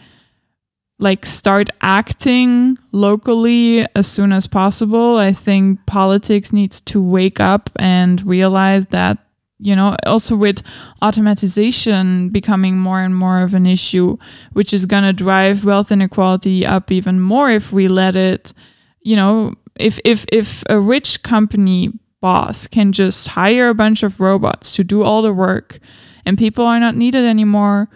like 0.99 1.25
start 1.25 1.71
acting 1.81 2.77
locally 2.93 3.87
as 3.95 4.07
soon 4.07 4.33
as 4.33 4.47
possible. 4.47 5.17
I 5.17 5.33
think 5.33 5.85
politics 5.87 6.53
needs 6.53 6.81
to 6.83 7.03
wake 7.03 7.41
up 7.41 7.71
and 7.77 8.25
realize 8.27 8.87
that 8.87 9.19
you 9.59 9.77
know 9.77 9.97
also 10.07 10.37
with 10.37 10.63
automatization 11.03 12.33
becoming 12.33 12.79
more 12.79 13.01
and 13.01 13.15
more 13.15 13.43
of 13.43 13.53
an 13.55 13.67
issue 13.67 14.17
which 14.55 14.73
is 14.73 14.87
going 14.87 15.03
to 15.05 15.13
drive 15.13 15.67
wealth 15.67 15.93
inequality 15.93 16.65
up 16.65 16.91
even 16.91 17.21
more 17.21 17.51
if 17.51 17.71
we 17.71 17.87
let 17.87 18.17
it 18.17 18.55
you 19.03 19.15
know 19.15 19.53
if 19.81 19.99
if 20.05 20.25
if 20.33 20.63
a 20.69 20.79
rich 20.79 21.23
company 21.23 21.93
boss 22.21 22.67
can 22.67 22.93
just 22.93 23.29
hire 23.29 23.69
a 23.71 23.75
bunch 23.75 24.03
of 24.03 24.21
robots 24.21 24.73
to 24.73 24.85
do 24.85 25.03
all 25.03 25.23
the 25.23 25.33
work 25.33 25.79
and 26.27 26.37
people 26.37 26.67
are 26.67 26.79
not 26.79 26.95
needed 26.95 27.25
anymore 27.25 27.89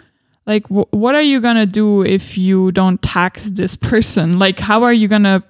like 0.46 0.66
wh- 0.68 0.92
what 0.92 1.14
are 1.14 1.22
you 1.22 1.40
going 1.40 1.56
to 1.56 1.66
do 1.66 2.02
if 2.02 2.36
you 2.36 2.72
don't 2.72 3.00
tax 3.02 3.44
this 3.50 3.76
person? 3.76 4.38
Like 4.44 4.58
how 4.58 4.82
are 4.82 4.92
you 4.92 5.08
going 5.08 5.22
to 5.22 5.42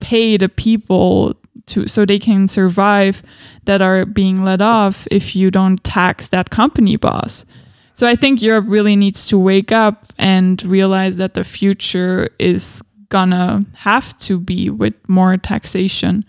pay 0.00 0.36
the 0.36 0.48
people 0.48 1.34
to 1.66 1.86
so 1.86 2.04
they 2.04 2.18
can 2.18 2.48
survive 2.48 3.22
that 3.64 3.80
are 3.80 4.04
being 4.04 4.44
let 4.44 4.60
off 4.60 5.06
if 5.10 5.36
you 5.36 5.50
don't 5.50 5.82
tax 5.82 6.28
that 6.28 6.50
company 6.50 6.96
boss? 6.96 7.46
So 7.94 8.08
i 8.08 8.16
think 8.16 8.40
europe 8.40 8.64
really 8.68 8.96
needs 8.96 9.26
to 9.26 9.38
wake 9.38 9.70
up 9.70 10.06
and 10.18 10.62
realize 10.64 11.16
that 11.16 11.34
the 11.34 11.44
future 11.44 12.30
is 12.38 12.82
gonna 13.12 13.62
have 13.76 14.16
to 14.26 14.40
be 14.40 14.70
with 14.70 14.94
more 15.08 15.36
taxation 15.36 16.24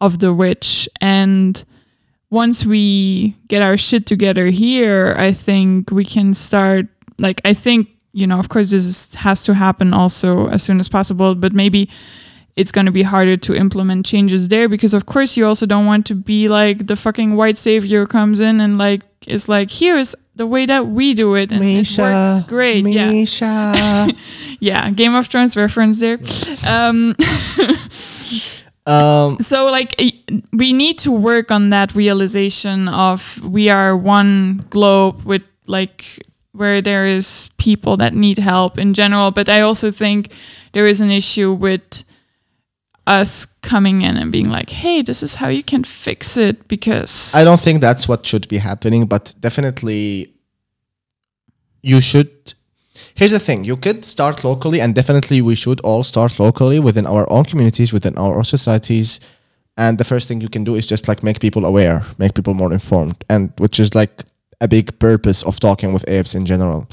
of 0.00 0.20
the 0.20 0.32
rich. 0.32 0.88
And 1.00 1.62
once 2.32 2.64
we 2.64 3.36
get 3.48 3.60
our 3.60 3.76
shit 3.76 4.06
together 4.06 4.46
here 4.46 5.14
i 5.18 5.30
think 5.30 5.90
we 5.90 6.02
can 6.04 6.32
start 6.32 6.86
like 7.18 7.42
i 7.44 7.52
think 7.52 7.88
you 8.14 8.26
know 8.26 8.38
of 8.38 8.48
course 8.48 8.70
this 8.70 8.84
is, 8.84 9.14
has 9.14 9.44
to 9.44 9.52
happen 9.52 9.92
also 9.92 10.48
as 10.48 10.62
soon 10.62 10.80
as 10.80 10.88
possible 10.88 11.34
but 11.34 11.52
maybe 11.52 11.88
it's 12.56 12.72
going 12.72 12.86
to 12.86 12.92
be 12.92 13.02
harder 13.02 13.36
to 13.36 13.54
implement 13.54 14.06
changes 14.06 14.48
there 14.48 14.66
because 14.66 14.94
of 14.94 15.04
course 15.04 15.36
you 15.36 15.46
also 15.46 15.66
don't 15.66 15.84
want 15.84 16.06
to 16.06 16.14
be 16.14 16.48
like 16.48 16.86
the 16.86 16.96
fucking 16.96 17.36
white 17.36 17.58
savior 17.58 18.06
comes 18.06 18.40
in 18.40 18.60
and 18.62 18.78
like 18.78 19.02
is 19.28 19.48
like 19.48 19.70
here's 19.70 20.14
the 20.34 20.46
way 20.46 20.66
that 20.66 20.86
we 20.86 21.14
do 21.14 21.34
it 21.34 21.52
and 21.52 21.62
it 21.62 21.98
works 21.98 22.46
great 22.48 22.86
yeah. 22.86 23.10
Mhysa. 23.10 24.16
yeah 24.60 24.90
game 24.90 25.14
of 25.14 25.26
thrones 25.26 25.56
reference 25.56 25.98
there. 26.00 26.18
Um 26.66 27.14
um, 28.86 29.38
so 29.40 29.70
like 29.70 30.00
we 30.52 30.72
need 30.72 30.98
to 30.98 31.10
work 31.10 31.50
on 31.50 31.70
that 31.70 31.94
realization 31.94 32.88
of 32.88 33.42
we 33.44 33.68
are 33.68 33.96
one 33.96 34.64
globe 34.70 35.22
with 35.24 35.42
like 35.66 36.26
where 36.52 36.82
there 36.82 37.06
is 37.06 37.50
people 37.56 37.96
that 37.96 38.14
need 38.14 38.38
help 38.38 38.78
in 38.78 38.94
general. 38.94 39.30
But 39.30 39.48
i 39.48 39.60
also 39.60 39.90
think 39.90 40.32
there 40.72 40.86
is 40.86 41.00
an 41.00 41.10
issue 41.10 41.52
with 41.52 42.04
us 43.06 43.46
coming 43.62 44.02
in 44.02 44.16
and 44.16 44.30
being 44.30 44.48
like 44.48 44.70
hey 44.70 45.02
this 45.02 45.22
is 45.22 45.34
how 45.36 45.48
you 45.48 45.62
can 45.62 45.82
fix 45.84 46.36
it 46.36 46.68
because 46.68 47.34
I 47.34 47.42
don't 47.44 47.60
think 47.60 47.80
that's 47.80 48.06
what 48.08 48.24
should 48.26 48.46
be 48.48 48.58
happening, 48.58 49.06
but 49.06 49.34
definitely 49.40 50.32
you 51.82 52.00
should. 52.00 52.30
here's 53.14 53.32
the 53.32 53.38
thing 53.40 53.64
you 53.64 53.76
could 53.76 54.04
start 54.04 54.44
locally 54.44 54.80
and 54.80 54.94
definitely 54.94 55.42
we 55.42 55.54
should 55.56 55.80
all 55.80 56.02
start 56.02 56.38
locally 56.38 56.78
within 56.78 57.06
our 57.06 57.24
own 57.32 57.44
communities 57.44 57.92
within 57.92 58.16
our 58.18 58.36
own 58.36 58.44
societies 58.44 59.18
and 59.76 59.98
the 59.98 60.04
first 60.04 60.28
thing 60.28 60.40
you 60.40 60.48
can 60.48 60.64
do 60.64 60.74
is 60.76 60.86
just 60.86 61.08
like 61.08 61.22
make 61.22 61.40
people 61.40 61.64
aware 61.64 62.04
make 62.18 62.34
people 62.34 62.54
more 62.54 62.72
informed 62.72 63.16
and 63.28 63.50
which 63.58 63.80
is 63.80 63.94
like 63.94 64.22
a 64.60 64.68
big 64.68 64.86
purpose 64.98 65.42
of 65.42 65.58
talking 65.58 65.92
with 65.94 66.04
apes 66.08 66.34
in 66.34 66.44
general 66.46 66.86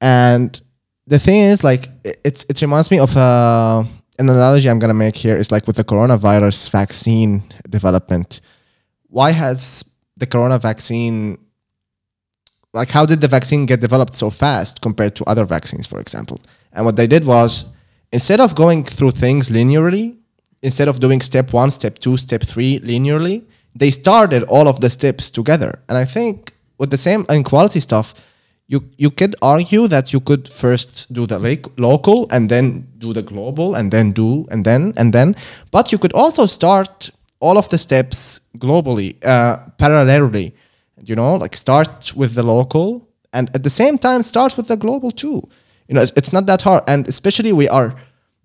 and 0.00 0.60
the 1.06 1.18
thing 1.18 1.40
is 1.52 1.62
like 1.62 1.88
it- 2.04 2.44
it 2.48 2.60
reminds 2.62 2.90
me 2.90 2.98
of 2.98 3.16
uh, 3.16 3.84
an 4.18 4.28
analogy 4.28 4.68
i'm 4.68 4.78
gonna 4.78 4.94
make 4.94 5.16
here 5.16 5.36
is 5.36 5.50
like 5.50 5.66
with 5.66 5.76
the 5.76 5.84
coronavirus 5.84 6.70
vaccine 6.70 7.42
development. 7.68 8.40
Why 9.08 9.30
has 9.30 9.84
the 10.16 10.26
corona 10.26 10.58
vaccine 10.58 11.38
like 12.72 12.90
how 12.90 13.06
did 13.06 13.20
the 13.20 13.28
vaccine 13.28 13.66
get 13.66 13.80
developed 13.80 14.14
so 14.14 14.30
fast 14.30 14.80
compared 14.82 15.16
to 15.16 15.24
other 15.24 15.44
vaccines 15.44 15.86
for 15.86 16.00
example? 16.00 16.40
And 16.72 16.84
what 16.84 16.96
they 16.96 17.06
did 17.06 17.24
was 17.24 17.72
instead 18.12 18.40
of 18.40 18.54
going 18.54 18.84
through 18.84 19.12
things 19.12 19.48
linearly 19.48 20.16
instead 20.62 20.88
of 20.88 21.00
doing 21.00 21.20
step 21.20 21.52
one 21.52 21.70
step 21.70 21.98
two 21.98 22.16
step 22.16 22.42
three 22.42 22.80
linearly 22.80 23.44
they 23.74 23.90
started 23.90 24.42
all 24.44 24.68
of 24.68 24.80
the 24.80 24.90
steps 24.90 25.30
together. 25.30 25.80
And 25.88 25.98
i 25.98 26.04
think 26.04 26.52
with 26.78 26.90
the 26.90 26.96
same 26.96 27.24
inequality 27.28 27.80
stuff 27.80 28.14
you 28.68 28.82
you 28.96 29.10
could 29.10 29.36
argue 29.42 29.88
that 29.88 30.12
you 30.12 30.20
could 30.20 30.48
first 30.48 31.12
do 31.12 31.26
the 31.26 31.38
local 31.76 32.26
and 32.30 32.48
then 32.48 32.86
do 32.98 33.12
the 33.12 33.22
global 33.22 33.74
and 33.74 33.90
then 33.90 34.12
do 34.12 34.46
and 34.50 34.64
then 34.64 34.92
and 34.96 35.12
then. 35.12 35.36
But 35.70 35.92
you 35.92 35.98
could 35.98 36.12
also 36.12 36.46
start 36.46 37.10
all 37.40 37.58
of 37.58 37.68
the 37.68 37.78
steps 37.78 38.40
globally 38.58 39.16
uh, 39.24 39.58
parallelly 39.78 40.52
you 41.04 41.14
know 41.14 41.36
like 41.36 41.54
start 41.54 42.12
with 42.16 42.34
the 42.34 42.42
local 42.42 43.06
and 43.32 43.50
at 43.54 43.62
the 43.62 43.70
same 43.70 43.98
time 43.98 44.22
start 44.22 44.56
with 44.56 44.68
the 44.68 44.76
global 44.76 45.10
too. 45.10 45.48
You 45.88 45.94
know 45.94 46.02
it's, 46.02 46.12
it's 46.16 46.32
not 46.32 46.46
that 46.46 46.62
hard. 46.62 46.82
And 46.88 47.06
especially 47.08 47.52
we 47.52 47.68
are 47.68 47.94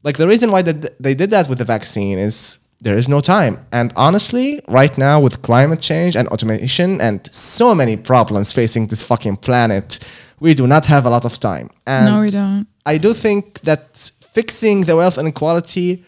like 0.03 0.17
the 0.17 0.28
reason 0.28 0.51
why 0.51 0.61
that 0.61 1.01
they 1.01 1.15
did 1.15 1.32
that 1.32 1.49
with 1.49 1.57
the 1.57 1.65
vaccine 1.65 2.19
is 2.19 2.59
there 2.82 2.98
is 2.98 3.08
no 3.08 3.20
time 3.22 3.58
and 3.72 3.94
honestly 3.96 4.60
right 4.68 4.98
now 4.98 5.20
with 5.20 5.42
climate 5.42 5.80
change 5.80 6.16
and 6.16 6.28
automation 6.30 7.00
and 7.00 7.30
so 7.32 7.74
many 7.76 7.96
problems 7.96 8.52
facing 8.52 8.88
this 8.88 9.04
fucking 9.04 9.38
planet 9.38 10.00
we 10.40 10.54
do 10.54 10.66
not 10.68 10.86
have 10.86 11.06
a 11.06 11.10
lot 11.10 11.24
of 11.26 11.40
time 11.40 11.70
and 11.86 12.06
no, 12.06 12.22
we 12.22 12.30
don't. 12.30 12.68
i 12.86 12.98
do 12.98 13.14
think 13.14 13.60
that 13.62 14.12
fixing 14.34 14.82
the 14.86 14.96
wealth 14.96 15.18
inequality 15.18 16.04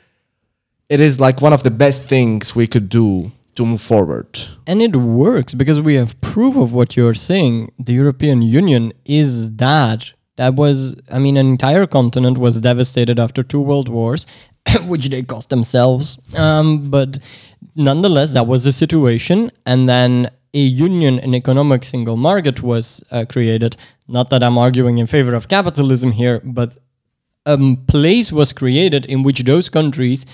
it 0.89 0.99
is 0.99 1.19
like 1.19 1.41
one 1.41 1.53
of 1.53 1.63
the 1.63 1.71
best 1.71 2.03
things 2.03 2.55
we 2.55 2.67
could 2.67 2.89
do 2.89 3.31
to 3.55 3.65
move 3.65 3.81
forward 3.81 4.27
And 4.65 4.81
it 4.81 4.95
works 4.95 5.53
because 5.53 5.79
we 5.79 5.93
have 5.95 6.19
proof 6.21 6.55
of 6.55 6.73
what 6.73 6.97
you're 6.97 7.13
saying. 7.13 7.71
The 7.77 7.93
European 7.93 8.41
Union 8.41 8.93
is 9.05 9.55
that. 9.57 10.13
That 10.37 10.55
was, 10.55 10.95
I 11.11 11.19
mean, 11.19 11.37
an 11.37 11.47
entire 11.47 11.85
continent 11.85 12.39
was 12.39 12.59
devastated 12.59 13.19
after 13.19 13.43
two 13.43 13.61
world 13.61 13.87
wars, 13.89 14.25
which 14.85 15.09
they 15.09 15.23
caused 15.23 15.49
themselves. 15.49 16.17
Um, 16.35 16.89
but 16.89 17.19
nonetheless, 17.75 18.33
that 18.33 18.47
was 18.47 18.63
the 18.63 18.71
situation. 18.71 19.51
And 19.65 19.87
then 19.87 20.29
a 20.53 20.59
union, 20.59 21.19
an 21.19 21.33
economic 21.33 21.83
single 21.83 22.15
market 22.17 22.61
was 22.61 23.03
uh, 23.11 23.25
created. 23.27 23.75
Not 24.07 24.29
that 24.29 24.43
I'm 24.43 24.57
arguing 24.57 24.99
in 24.99 25.07
favor 25.07 25.33
of 25.33 25.47
capitalism 25.47 26.11
here, 26.11 26.41
but 26.43 26.77
a 27.45 27.75
place 27.87 28.31
was 28.31 28.53
created 28.53 29.05
in 29.05 29.23
which 29.23 29.43
those 29.43 29.69
countries, 29.69 30.25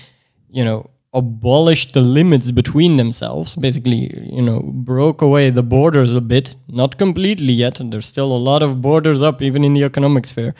you 0.50 0.64
know, 0.64 0.90
abolished 1.12 1.92
the 1.94 2.00
limits 2.00 2.52
between 2.52 2.96
themselves. 2.96 3.56
Basically, 3.56 4.12
you 4.30 4.42
know, 4.42 4.60
broke 4.60 5.22
away 5.22 5.50
the 5.50 5.62
borders 5.62 6.12
a 6.12 6.20
bit, 6.20 6.56
not 6.68 6.98
completely 6.98 7.52
yet. 7.52 7.80
And 7.80 7.92
there's 7.92 8.06
still 8.06 8.32
a 8.32 8.38
lot 8.38 8.62
of 8.62 8.80
borders 8.80 9.22
up, 9.22 9.42
even 9.42 9.64
in 9.64 9.72
the 9.72 9.84
economic 9.84 10.26
sphere. 10.26 10.54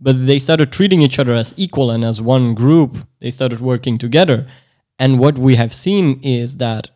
But 0.00 0.26
they 0.26 0.38
started 0.38 0.72
treating 0.72 1.02
each 1.02 1.18
other 1.18 1.34
as 1.34 1.52
equal 1.56 1.90
and 1.90 2.04
as 2.04 2.20
one 2.20 2.54
group. 2.54 3.06
They 3.20 3.30
started 3.30 3.60
working 3.60 3.98
together. 3.98 4.46
And 4.98 5.18
what 5.18 5.38
we 5.38 5.56
have 5.56 5.74
seen 5.74 6.20
is 6.22 6.56
that, 6.56 6.90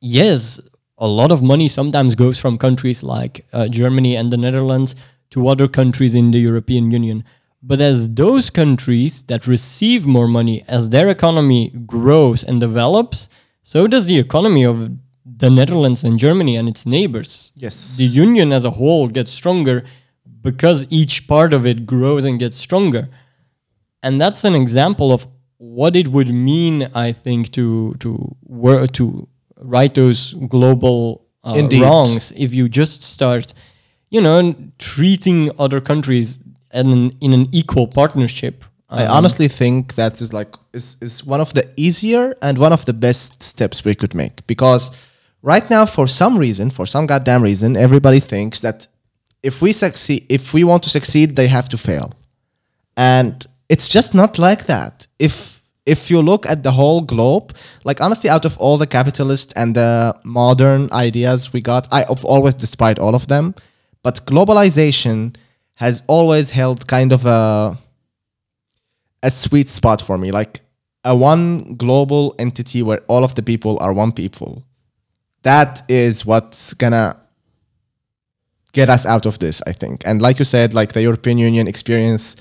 yes, 0.00 0.60
a 0.98 1.06
lot 1.06 1.32
of 1.32 1.42
money 1.42 1.68
sometimes 1.68 2.14
goes 2.14 2.38
from 2.38 2.58
countries 2.58 3.02
like 3.02 3.46
uh, 3.52 3.68
Germany 3.68 4.16
and 4.16 4.32
the 4.32 4.36
Netherlands 4.36 4.94
to 5.30 5.48
other 5.48 5.68
countries 5.68 6.14
in 6.14 6.30
the 6.32 6.38
European 6.40 6.90
Union. 6.90 7.24
But 7.62 7.80
as 7.80 8.08
those 8.08 8.50
countries 8.50 9.22
that 9.24 9.46
receive 9.46 10.06
more 10.06 10.28
money, 10.28 10.64
as 10.66 10.88
their 10.88 11.08
economy 11.08 11.70
grows 11.86 12.42
and 12.42 12.60
develops, 12.60 13.28
so 13.62 13.86
does 13.86 14.06
the 14.06 14.18
economy 14.18 14.64
of 14.64 14.90
the 15.24 15.50
Netherlands 15.50 16.02
and 16.02 16.18
Germany 16.18 16.56
and 16.56 16.68
its 16.68 16.86
neighbors. 16.86 17.52
yes 17.54 17.96
The 17.96 18.04
union 18.04 18.52
as 18.52 18.64
a 18.64 18.70
whole 18.70 19.08
gets 19.08 19.30
stronger 19.30 19.84
because 20.42 20.86
each 20.90 21.26
part 21.26 21.52
of 21.52 21.66
it 21.66 21.86
grows 21.86 22.24
and 22.24 22.38
gets 22.38 22.56
stronger. 22.56 23.08
And 24.02 24.20
that's 24.20 24.44
an 24.44 24.54
example 24.54 25.12
of 25.12 25.26
what 25.58 25.94
it 25.96 26.08
would 26.08 26.32
mean, 26.32 26.88
I 26.94 27.12
think, 27.12 27.52
to 27.52 27.94
to 28.00 28.34
work 28.44 28.92
to 28.92 29.28
right 29.56 29.94
those 29.94 30.34
global 30.48 31.26
uh, 31.44 31.68
wrongs 31.82 32.32
if 32.36 32.54
you 32.54 32.68
just 32.68 33.02
start, 33.02 33.52
you 34.10 34.20
know, 34.20 34.54
treating 34.78 35.50
other 35.58 35.80
countries 35.80 36.40
in 36.72 36.92
an, 36.92 37.12
in 37.20 37.32
an 37.32 37.48
equal 37.52 37.86
partnership. 37.86 38.64
I 38.88 39.04
Um, 39.04 39.16
honestly 39.18 39.48
think 39.48 39.94
that 39.94 40.20
is 40.20 40.32
like 40.32 40.56
is, 40.72 40.96
is 41.00 41.24
one 41.26 41.40
of 41.40 41.52
the 41.52 41.64
easier 41.76 42.34
and 42.42 42.58
one 42.58 42.72
of 42.72 42.84
the 42.84 42.92
best 42.92 43.42
steps 43.42 43.84
we 43.84 43.94
could 43.94 44.14
make 44.14 44.46
because 44.46 44.90
right 45.42 45.68
now 45.70 45.86
for 45.86 46.08
some 46.08 46.38
reason 46.38 46.70
for 46.70 46.86
some 46.86 47.06
goddamn 47.06 47.42
reason 47.42 47.76
everybody 47.76 48.20
thinks 48.20 48.60
that 48.60 48.88
if 49.42 49.62
we 49.62 49.72
succeed 49.72 50.26
if 50.28 50.52
we 50.54 50.64
want 50.64 50.82
to 50.82 50.90
succeed 50.90 51.36
they 51.36 51.48
have 51.48 51.68
to 51.68 51.78
fail. 51.78 52.12
And 52.96 53.46
it's 53.68 53.88
just 53.88 54.14
not 54.14 54.38
like 54.38 54.66
that. 54.66 55.06
If 55.18 55.62
if 55.86 56.10
you 56.10 56.20
look 56.20 56.46
at 56.46 56.62
the 56.62 56.72
whole 56.72 57.00
globe 57.00 57.56
like 57.84 58.00
honestly 58.00 58.28
out 58.28 58.44
of 58.44 58.56
all 58.58 58.76
the 58.76 58.86
capitalist 58.86 59.52
and 59.56 59.74
the 59.74 60.14
modern 60.24 60.92
ideas 60.92 61.52
we 61.54 61.60
got 61.62 61.88
i 61.90 62.00
have 62.06 62.24
always 62.24 62.54
despite 62.54 62.98
all 62.98 63.14
of 63.14 63.28
them. 63.28 63.54
But 64.02 64.24
globalization 64.26 65.36
has 65.74 66.02
always 66.06 66.50
held 66.50 66.86
kind 66.86 67.12
of 67.12 67.26
a 67.26 67.78
a 69.22 69.30
sweet 69.30 69.68
spot 69.68 70.00
for 70.00 70.18
me. 70.18 70.30
Like 70.30 70.60
a 71.04 71.14
one 71.16 71.74
global 71.76 72.34
entity 72.38 72.82
where 72.82 73.00
all 73.08 73.24
of 73.24 73.34
the 73.34 73.42
people 73.42 73.78
are 73.80 73.92
one 73.92 74.12
people. 74.12 74.64
That 75.42 75.82
is 75.88 76.26
what's 76.26 76.74
gonna 76.74 77.16
get 78.72 78.88
us 78.88 79.04
out 79.06 79.26
of 79.26 79.38
this 79.38 79.62
i 79.66 79.72
think. 79.72 80.02
And 80.06 80.20
like 80.22 80.38
you 80.38 80.44
said 80.44 80.74
like 80.74 80.92
the 80.92 81.02
european 81.02 81.38
union 81.38 81.66
experience 81.68 82.36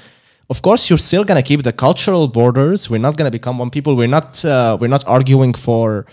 of 0.49 0.61
course 0.61 0.89
you're 0.89 0.97
still 1.09 1.23
gonna 1.23 1.43
keep 1.43 1.61
the 1.63 1.71
cultural 1.71 2.27
borders. 2.27 2.89
We're 2.89 2.97
not 3.07 3.17
gonna 3.17 3.29
become 3.31 3.57
one 3.59 3.69
people. 3.69 3.95
We're 3.95 4.07
not 4.19 4.43
uh, 4.43 4.77
we're 4.81 4.87
not 4.97 5.03
arguing 5.07 5.53
for 5.53 6.05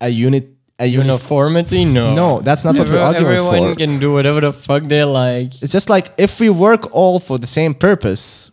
a 0.00 0.08
unit 0.08 0.48
a 0.78 0.84
unif- 0.84 1.04
uniformity. 1.04 1.84
No, 1.84 2.14
no 2.14 2.40
that's 2.40 2.64
not 2.64 2.78
what 2.78 2.88
we're 2.88 2.98
arguing 2.98 3.26
Everyone 3.26 3.50
for. 3.50 3.56
Everyone 3.56 3.76
can 3.76 3.98
do 3.98 4.12
whatever 4.12 4.40
the 4.40 4.52
fuck 4.52 4.84
they 4.84 5.04
like. 5.04 5.50
it's 5.62 5.72
just 5.72 5.88
like 5.90 6.06
if 6.18 6.40
we 6.40 6.48
work 6.50 6.82
all 6.92 7.18
for 7.20 7.36
the 7.38 7.46
same 7.46 7.74
purpose 7.74 8.50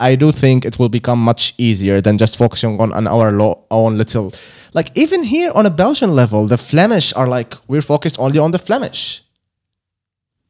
i 0.00 0.14
do 0.14 0.30
think 0.30 0.64
it 0.64 0.78
will 0.78 0.88
become 0.88 1.18
much 1.30 1.54
easier 1.58 2.00
than 2.00 2.16
just 2.18 2.36
focusing 2.36 2.78
on, 2.80 2.92
on 2.92 3.06
our 3.08 3.32
lo- 3.32 3.64
own 3.70 3.98
little 3.98 4.32
like 4.74 4.88
even 4.94 5.22
here 5.24 5.50
on 5.54 5.64
a 5.66 5.70
belgian 5.70 6.14
level 6.14 6.46
the 6.46 6.58
flemish 6.58 7.12
are 7.14 7.26
like 7.26 7.54
we're 7.66 7.82
focused 7.82 8.16
only 8.20 8.38
on 8.38 8.50
the 8.52 8.58
flemish 8.68 9.22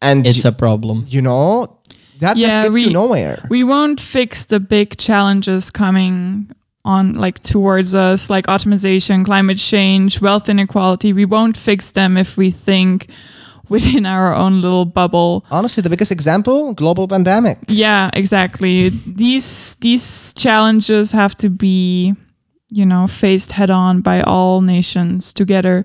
and 0.00 0.26
It's 0.26 0.44
you, 0.44 0.48
a 0.48 0.52
problem. 0.52 1.04
you 1.08 1.22
know 1.22 1.78
that 2.20 2.36
Yeah, 2.36 2.48
just 2.48 2.62
gets 2.62 2.74
we- 2.74 2.84
you 2.84 2.90
nowhere 2.92 3.46
We 3.50 3.64
won't 3.64 4.00
fix 4.00 4.46
the 4.46 4.60
big 4.60 4.96
challenges 4.96 5.70
coming 5.70 6.50
on 6.84 7.14
like 7.14 7.40
towards 7.40 7.94
us 7.94 8.30
like 8.30 8.48
automation, 8.48 9.24
climate 9.24 9.58
change, 9.58 10.20
wealth 10.20 10.48
inequality. 10.48 11.12
We 11.12 11.24
won't 11.26 11.56
fix 11.56 11.92
them 11.92 12.16
if 12.16 12.36
we 12.36 12.50
think 12.50 13.08
within 13.68 14.06
our 14.06 14.34
own 14.34 14.56
little 14.56 14.84
bubble. 14.86 15.44
honestly 15.50 15.82
the 15.82 15.90
biggest 15.90 16.10
example 16.12 16.72
global 16.74 17.06
pandemic 17.06 17.58
Yeah, 17.68 18.10
exactly. 18.14 18.88
these 19.16 19.76
these 19.80 20.32
challenges 20.34 21.12
have 21.12 21.34
to 21.36 21.50
be, 21.50 22.14
you 22.70 22.86
know, 22.86 23.06
faced 23.06 23.52
head 23.52 23.70
on 23.70 24.00
by 24.00 24.22
all 24.22 24.60
nations 24.62 25.32
together. 25.34 25.84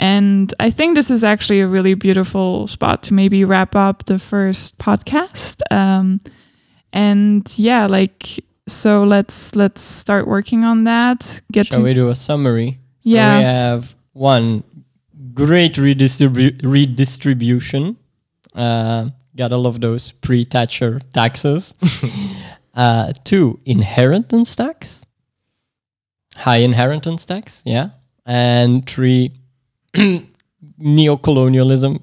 And 0.00 0.52
I 0.58 0.70
think 0.70 0.96
this 0.96 1.10
is 1.10 1.22
actually 1.22 1.60
a 1.60 1.66
really 1.68 1.92
beautiful 1.94 2.66
spot 2.66 3.02
to 3.04 3.14
maybe 3.14 3.44
wrap 3.44 3.76
up 3.76 4.06
the 4.06 4.18
first 4.18 4.78
podcast. 4.78 5.60
Um, 5.70 6.20
and 6.92 7.46
yeah, 7.58 7.86
like 7.86 8.42
so 8.66 9.04
let's 9.04 9.54
let's 9.54 9.82
start 9.82 10.26
working 10.26 10.64
on 10.64 10.84
that. 10.84 11.42
Get 11.52 11.66
Shall 11.66 11.80
to 11.80 11.84
we 11.84 11.92
do 11.94 12.08
a 12.08 12.14
summary? 12.14 12.78
So 13.00 13.10
Yeah. 13.10 13.38
we 13.38 13.44
have 13.44 13.94
one 14.14 14.64
great 15.34 15.74
redistribu- 15.74 16.60
redistribution. 16.62 17.96
Uh, 18.54 19.10
gotta 19.36 19.56
love 19.58 19.80
those 19.82 20.12
pre-Thatcher 20.12 21.00
taxes. 21.12 21.74
uh, 22.74 23.12
two 23.24 23.60
inheritance 23.66 24.56
tax, 24.56 25.04
high 26.36 26.58
inheritance 26.64 27.26
tax, 27.26 27.62
yeah, 27.66 27.90
and 28.26 28.86
three 28.88 29.32
neocolonialism 30.80 32.00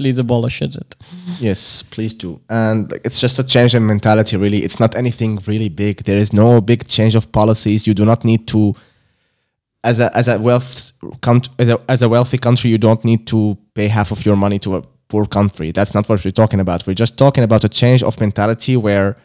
please 0.00 0.18
abolish 0.18 0.62
it. 0.62 0.96
Yes, 1.38 1.82
please 1.82 2.14
do. 2.14 2.40
And 2.48 2.90
it's 3.04 3.20
just 3.20 3.38
a 3.38 3.44
change 3.44 3.74
in 3.74 3.84
mentality, 3.86 4.36
really. 4.36 4.64
It's 4.64 4.80
not 4.80 4.96
anything 4.96 5.38
really 5.46 5.68
big. 5.68 6.04
There 6.04 6.16
is 6.16 6.32
no 6.32 6.60
big 6.60 6.88
change 6.88 7.14
of 7.14 7.30
policies. 7.32 7.86
You 7.86 7.92
do 7.94 8.04
not 8.04 8.24
need 8.24 8.46
to, 8.48 8.74
as 9.84 10.00
a 10.00 10.14
as 10.16 10.28
a 10.28 10.38
wealth 10.38 10.92
country, 11.20 11.52
as 11.58 11.68
a, 11.68 11.80
as 11.88 12.02
a 12.02 12.08
wealthy 12.08 12.38
country, 12.38 12.70
you 12.70 12.78
don't 12.78 13.04
need 13.04 13.26
to 13.26 13.58
pay 13.74 13.88
half 13.88 14.10
of 14.10 14.24
your 14.24 14.36
money 14.36 14.58
to 14.60 14.76
a 14.76 14.82
poor 15.08 15.26
country. 15.26 15.70
That's 15.72 15.94
not 15.94 16.08
what 16.08 16.24
we're 16.24 16.30
talking 16.42 16.60
about. 16.60 16.86
We're 16.86 16.94
just 16.94 17.18
talking 17.18 17.44
about 17.44 17.64
a 17.64 17.68
change 17.68 18.02
of 18.02 18.18
mentality 18.20 18.76
where 18.76 19.16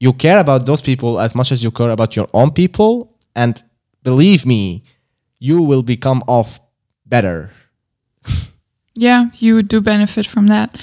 you 0.00 0.12
care 0.12 0.38
about 0.38 0.64
those 0.64 0.80
people 0.80 1.20
as 1.20 1.34
much 1.34 1.52
as 1.52 1.62
you 1.62 1.70
care 1.70 1.90
about 1.90 2.16
your 2.16 2.28
own 2.32 2.50
people. 2.52 3.16
And 3.34 3.62
believe 4.04 4.46
me, 4.46 4.84
you 5.38 5.60
will 5.62 5.82
become 5.82 6.22
off 6.26 6.60
better. 7.08 7.50
Yeah, 8.94 9.26
you 9.34 9.62
do 9.62 9.80
benefit 9.80 10.26
from 10.26 10.48
that. 10.48 10.76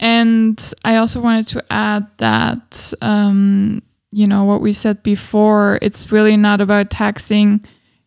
And 0.00 0.60
I 0.84 0.96
also 0.96 1.20
wanted 1.20 1.46
to 1.48 1.64
add 1.70 2.08
that, 2.16 2.92
um, 3.00 3.82
you 4.10 4.26
know, 4.26 4.44
what 4.44 4.60
we 4.60 4.72
said 4.72 5.04
before, 5.04 5.78
it's 5.80 6.10
really 6.10 6.36
not 6.36 6.60
about 6.60 6.90
taxing 6.90 7.60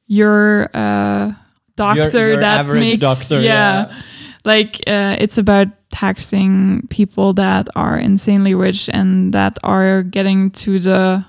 your 0.06 0.70
uh, 0.74 1.32
doctor 1.78 2.28
your 2.28 2.40
that 2.42 2.60
average 2.60 2.80
makes, 2.82 3.00
doctor, 3.00 3.40
yeah, 3.40 3.88
yeah. 3.88 4.02
like 4.44 4.82
uh, 4.86 5.16
it's 5.20 5.38
about 5.38 5.68
taxing 5.92 6.86
people 6.90 7.32
that 7.34 7.70
are 7.74 7.98
insanely 7.98 8.54
rich 8.54 8.90
and 8.92 9.34
that 9.34 9.58
are 9.64 10.04
getting 10.04 10.52
to 10.52 10.78
the 10.78 11.26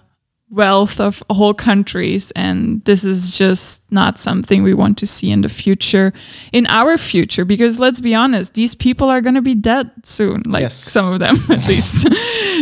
wealth 0.54 1.00
of 1.00 1.22
whole 1.30 1.54
countries 1.54 2.30
and 2.36 2.84
this 2.84 3.02
is 3.04 3.36
just 3.36 3.82
not 3.90 4.18
something 4.18 4.62
we 4.62 4.72
want 4.74 4.96
to 4.98 5.06
see 5.06 5.30
in 5.30 5.40
the 5.42 5.48
future 5.48 6.12
in 6.52 6.64
our 6.68 6.96
future 6.96 7.44
because 7.44 7.80
let's 7.80 8.00
be 8.00 8.14
honest 8.14 8.54
these 8.54 8.74
people 8.76 9.08
are 9.10 9.20
going 9.20 9.34
to 9.34 9.42
be 9.42 9.54
dead 9.54 9.90
soon 10.04 10.42
like 10.46 10.62
Yes. 10.62 10.74
some 10.74 11.12
of 11.12 11.18
them 11.18 11.36
at 11.50 11.66
least 11.68 12.06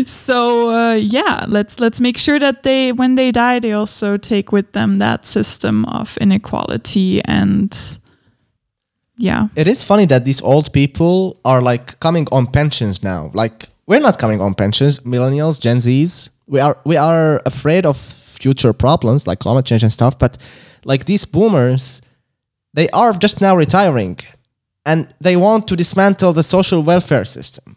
so 0.09 0.71
uh, 0.71 0.95
yeah 0.95 1.45
let's 1.49 1.81
let's 1.81 2.01
make 2.01 2.19
sure 2.19 2.39
that 2.39 2.63
they 2.63 2.93
when 2.93 3.15
they 3.17 3.31
die 3.31 3.59
they 3.61 3.73
also 3.73 4.17
take 4.17 4.53
with 4.53 4.73
them 4.73 4.99
that 4.99 5.27
system 5.27 5.85
of 5.87 6.17
inequality 6.21 7.21
and 7.27 7.99
yeah 9.19 9.49
It 9.57 9.69
is 9.69 9.85
funny 9.85 10.07
that 10.07 10.25
these 10.25 10.41
old 10.43 10.73
people 10.73 11.37
are 11.45 11.61
like 11.61 11.99
coming 12.01 12.27
on 12.33 12.47
pensions 12.47 13.03
now. 13.03 13.31
Like 13.35 13.69
we're 13.87 14.01
not 14.01 14.19
coming 14.19 14.41
on 14.41 14.55
pensions, 14.55 15.01
millennials, 15.05 15.61
Gen 15.61 15.77
Zs. 15.79 16.29
We 16.47 16.61
are 16.61 16.77
we 16.85 16.97
are 16.97 17.41
afraid 17.47 17.87
of 17.87 17.97
future 17.97 18.73
problems 18.73 19.27
like 19.27 19.39
climate 19.39 19.67
change 19.67 19.83
and 19.83 19.93
stuff, 19.93 20.19
but 20.19 20.39
like 20.85 21.05
these 21.05 21.25
boomers, 21.25 22.03
they 22.75 22.89
are 22.91 23.13
just 23.13 23.41
now 23.41 23.57
retiring 23.57 24.19
and 24.85 25.07
they 25.21 25.37
want 25.37 25.69
to 25.69 25.77
dismantle 25.77 26.33
the 26.33 26.43
social 26.43 26.83
welfare 26.83 27.25
system. 27.25 27.77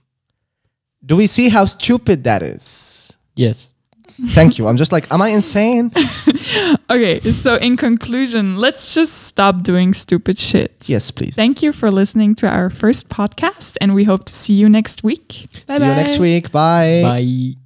Do 1.05 1.15
we 1.15 1.27
see 1.27 1.49
how 1.49 1.65
stupid 1.65 2.23
that 2.23 2.41
is? 2.41 3.13
Yes. 3.35 3.71
Thank 4.29 4.57
you. 4.57 4.67
I'm 4.67 4.77
just 4.77 4.91
like, 4.91 5.11
am 5.11 5.21
I 5.21 5.29
insane? 5.29 5.91
okay 6.89 7.19
so 7.31 7.55
in 7.55 7.75
conclusion 7.75 8.57
let's 8.57 8.93
just 8.93 9.23
stop 9.23 9.63
doing 9.63 9.93
stupid 9.93 10.37
shit 10.37 10.87
yes, 10.87 11.11
please. 11.11 11.35
Thank 11.35 11.61
you 11.61 11.71
for 11.71 11.91
listening 11.91 12.35
to 12.35 12.47
our 12.47 12.69
first 12.69 13.09
podcast, 13.09 13.77
and 13.81 13.93
we 13.95 14.03
hope 14.03 14.25
to 14.25 14.33
see 14.33 14.53
you 14.53 14.69
next 14.69 15.03
week. 15.03 15.47
See 15.67 15.73
you 15.73 15.79
next 15.79 16.19
week. 16.19 16.51
Bye. 16.51 17.01
Bye. 17.03 17.64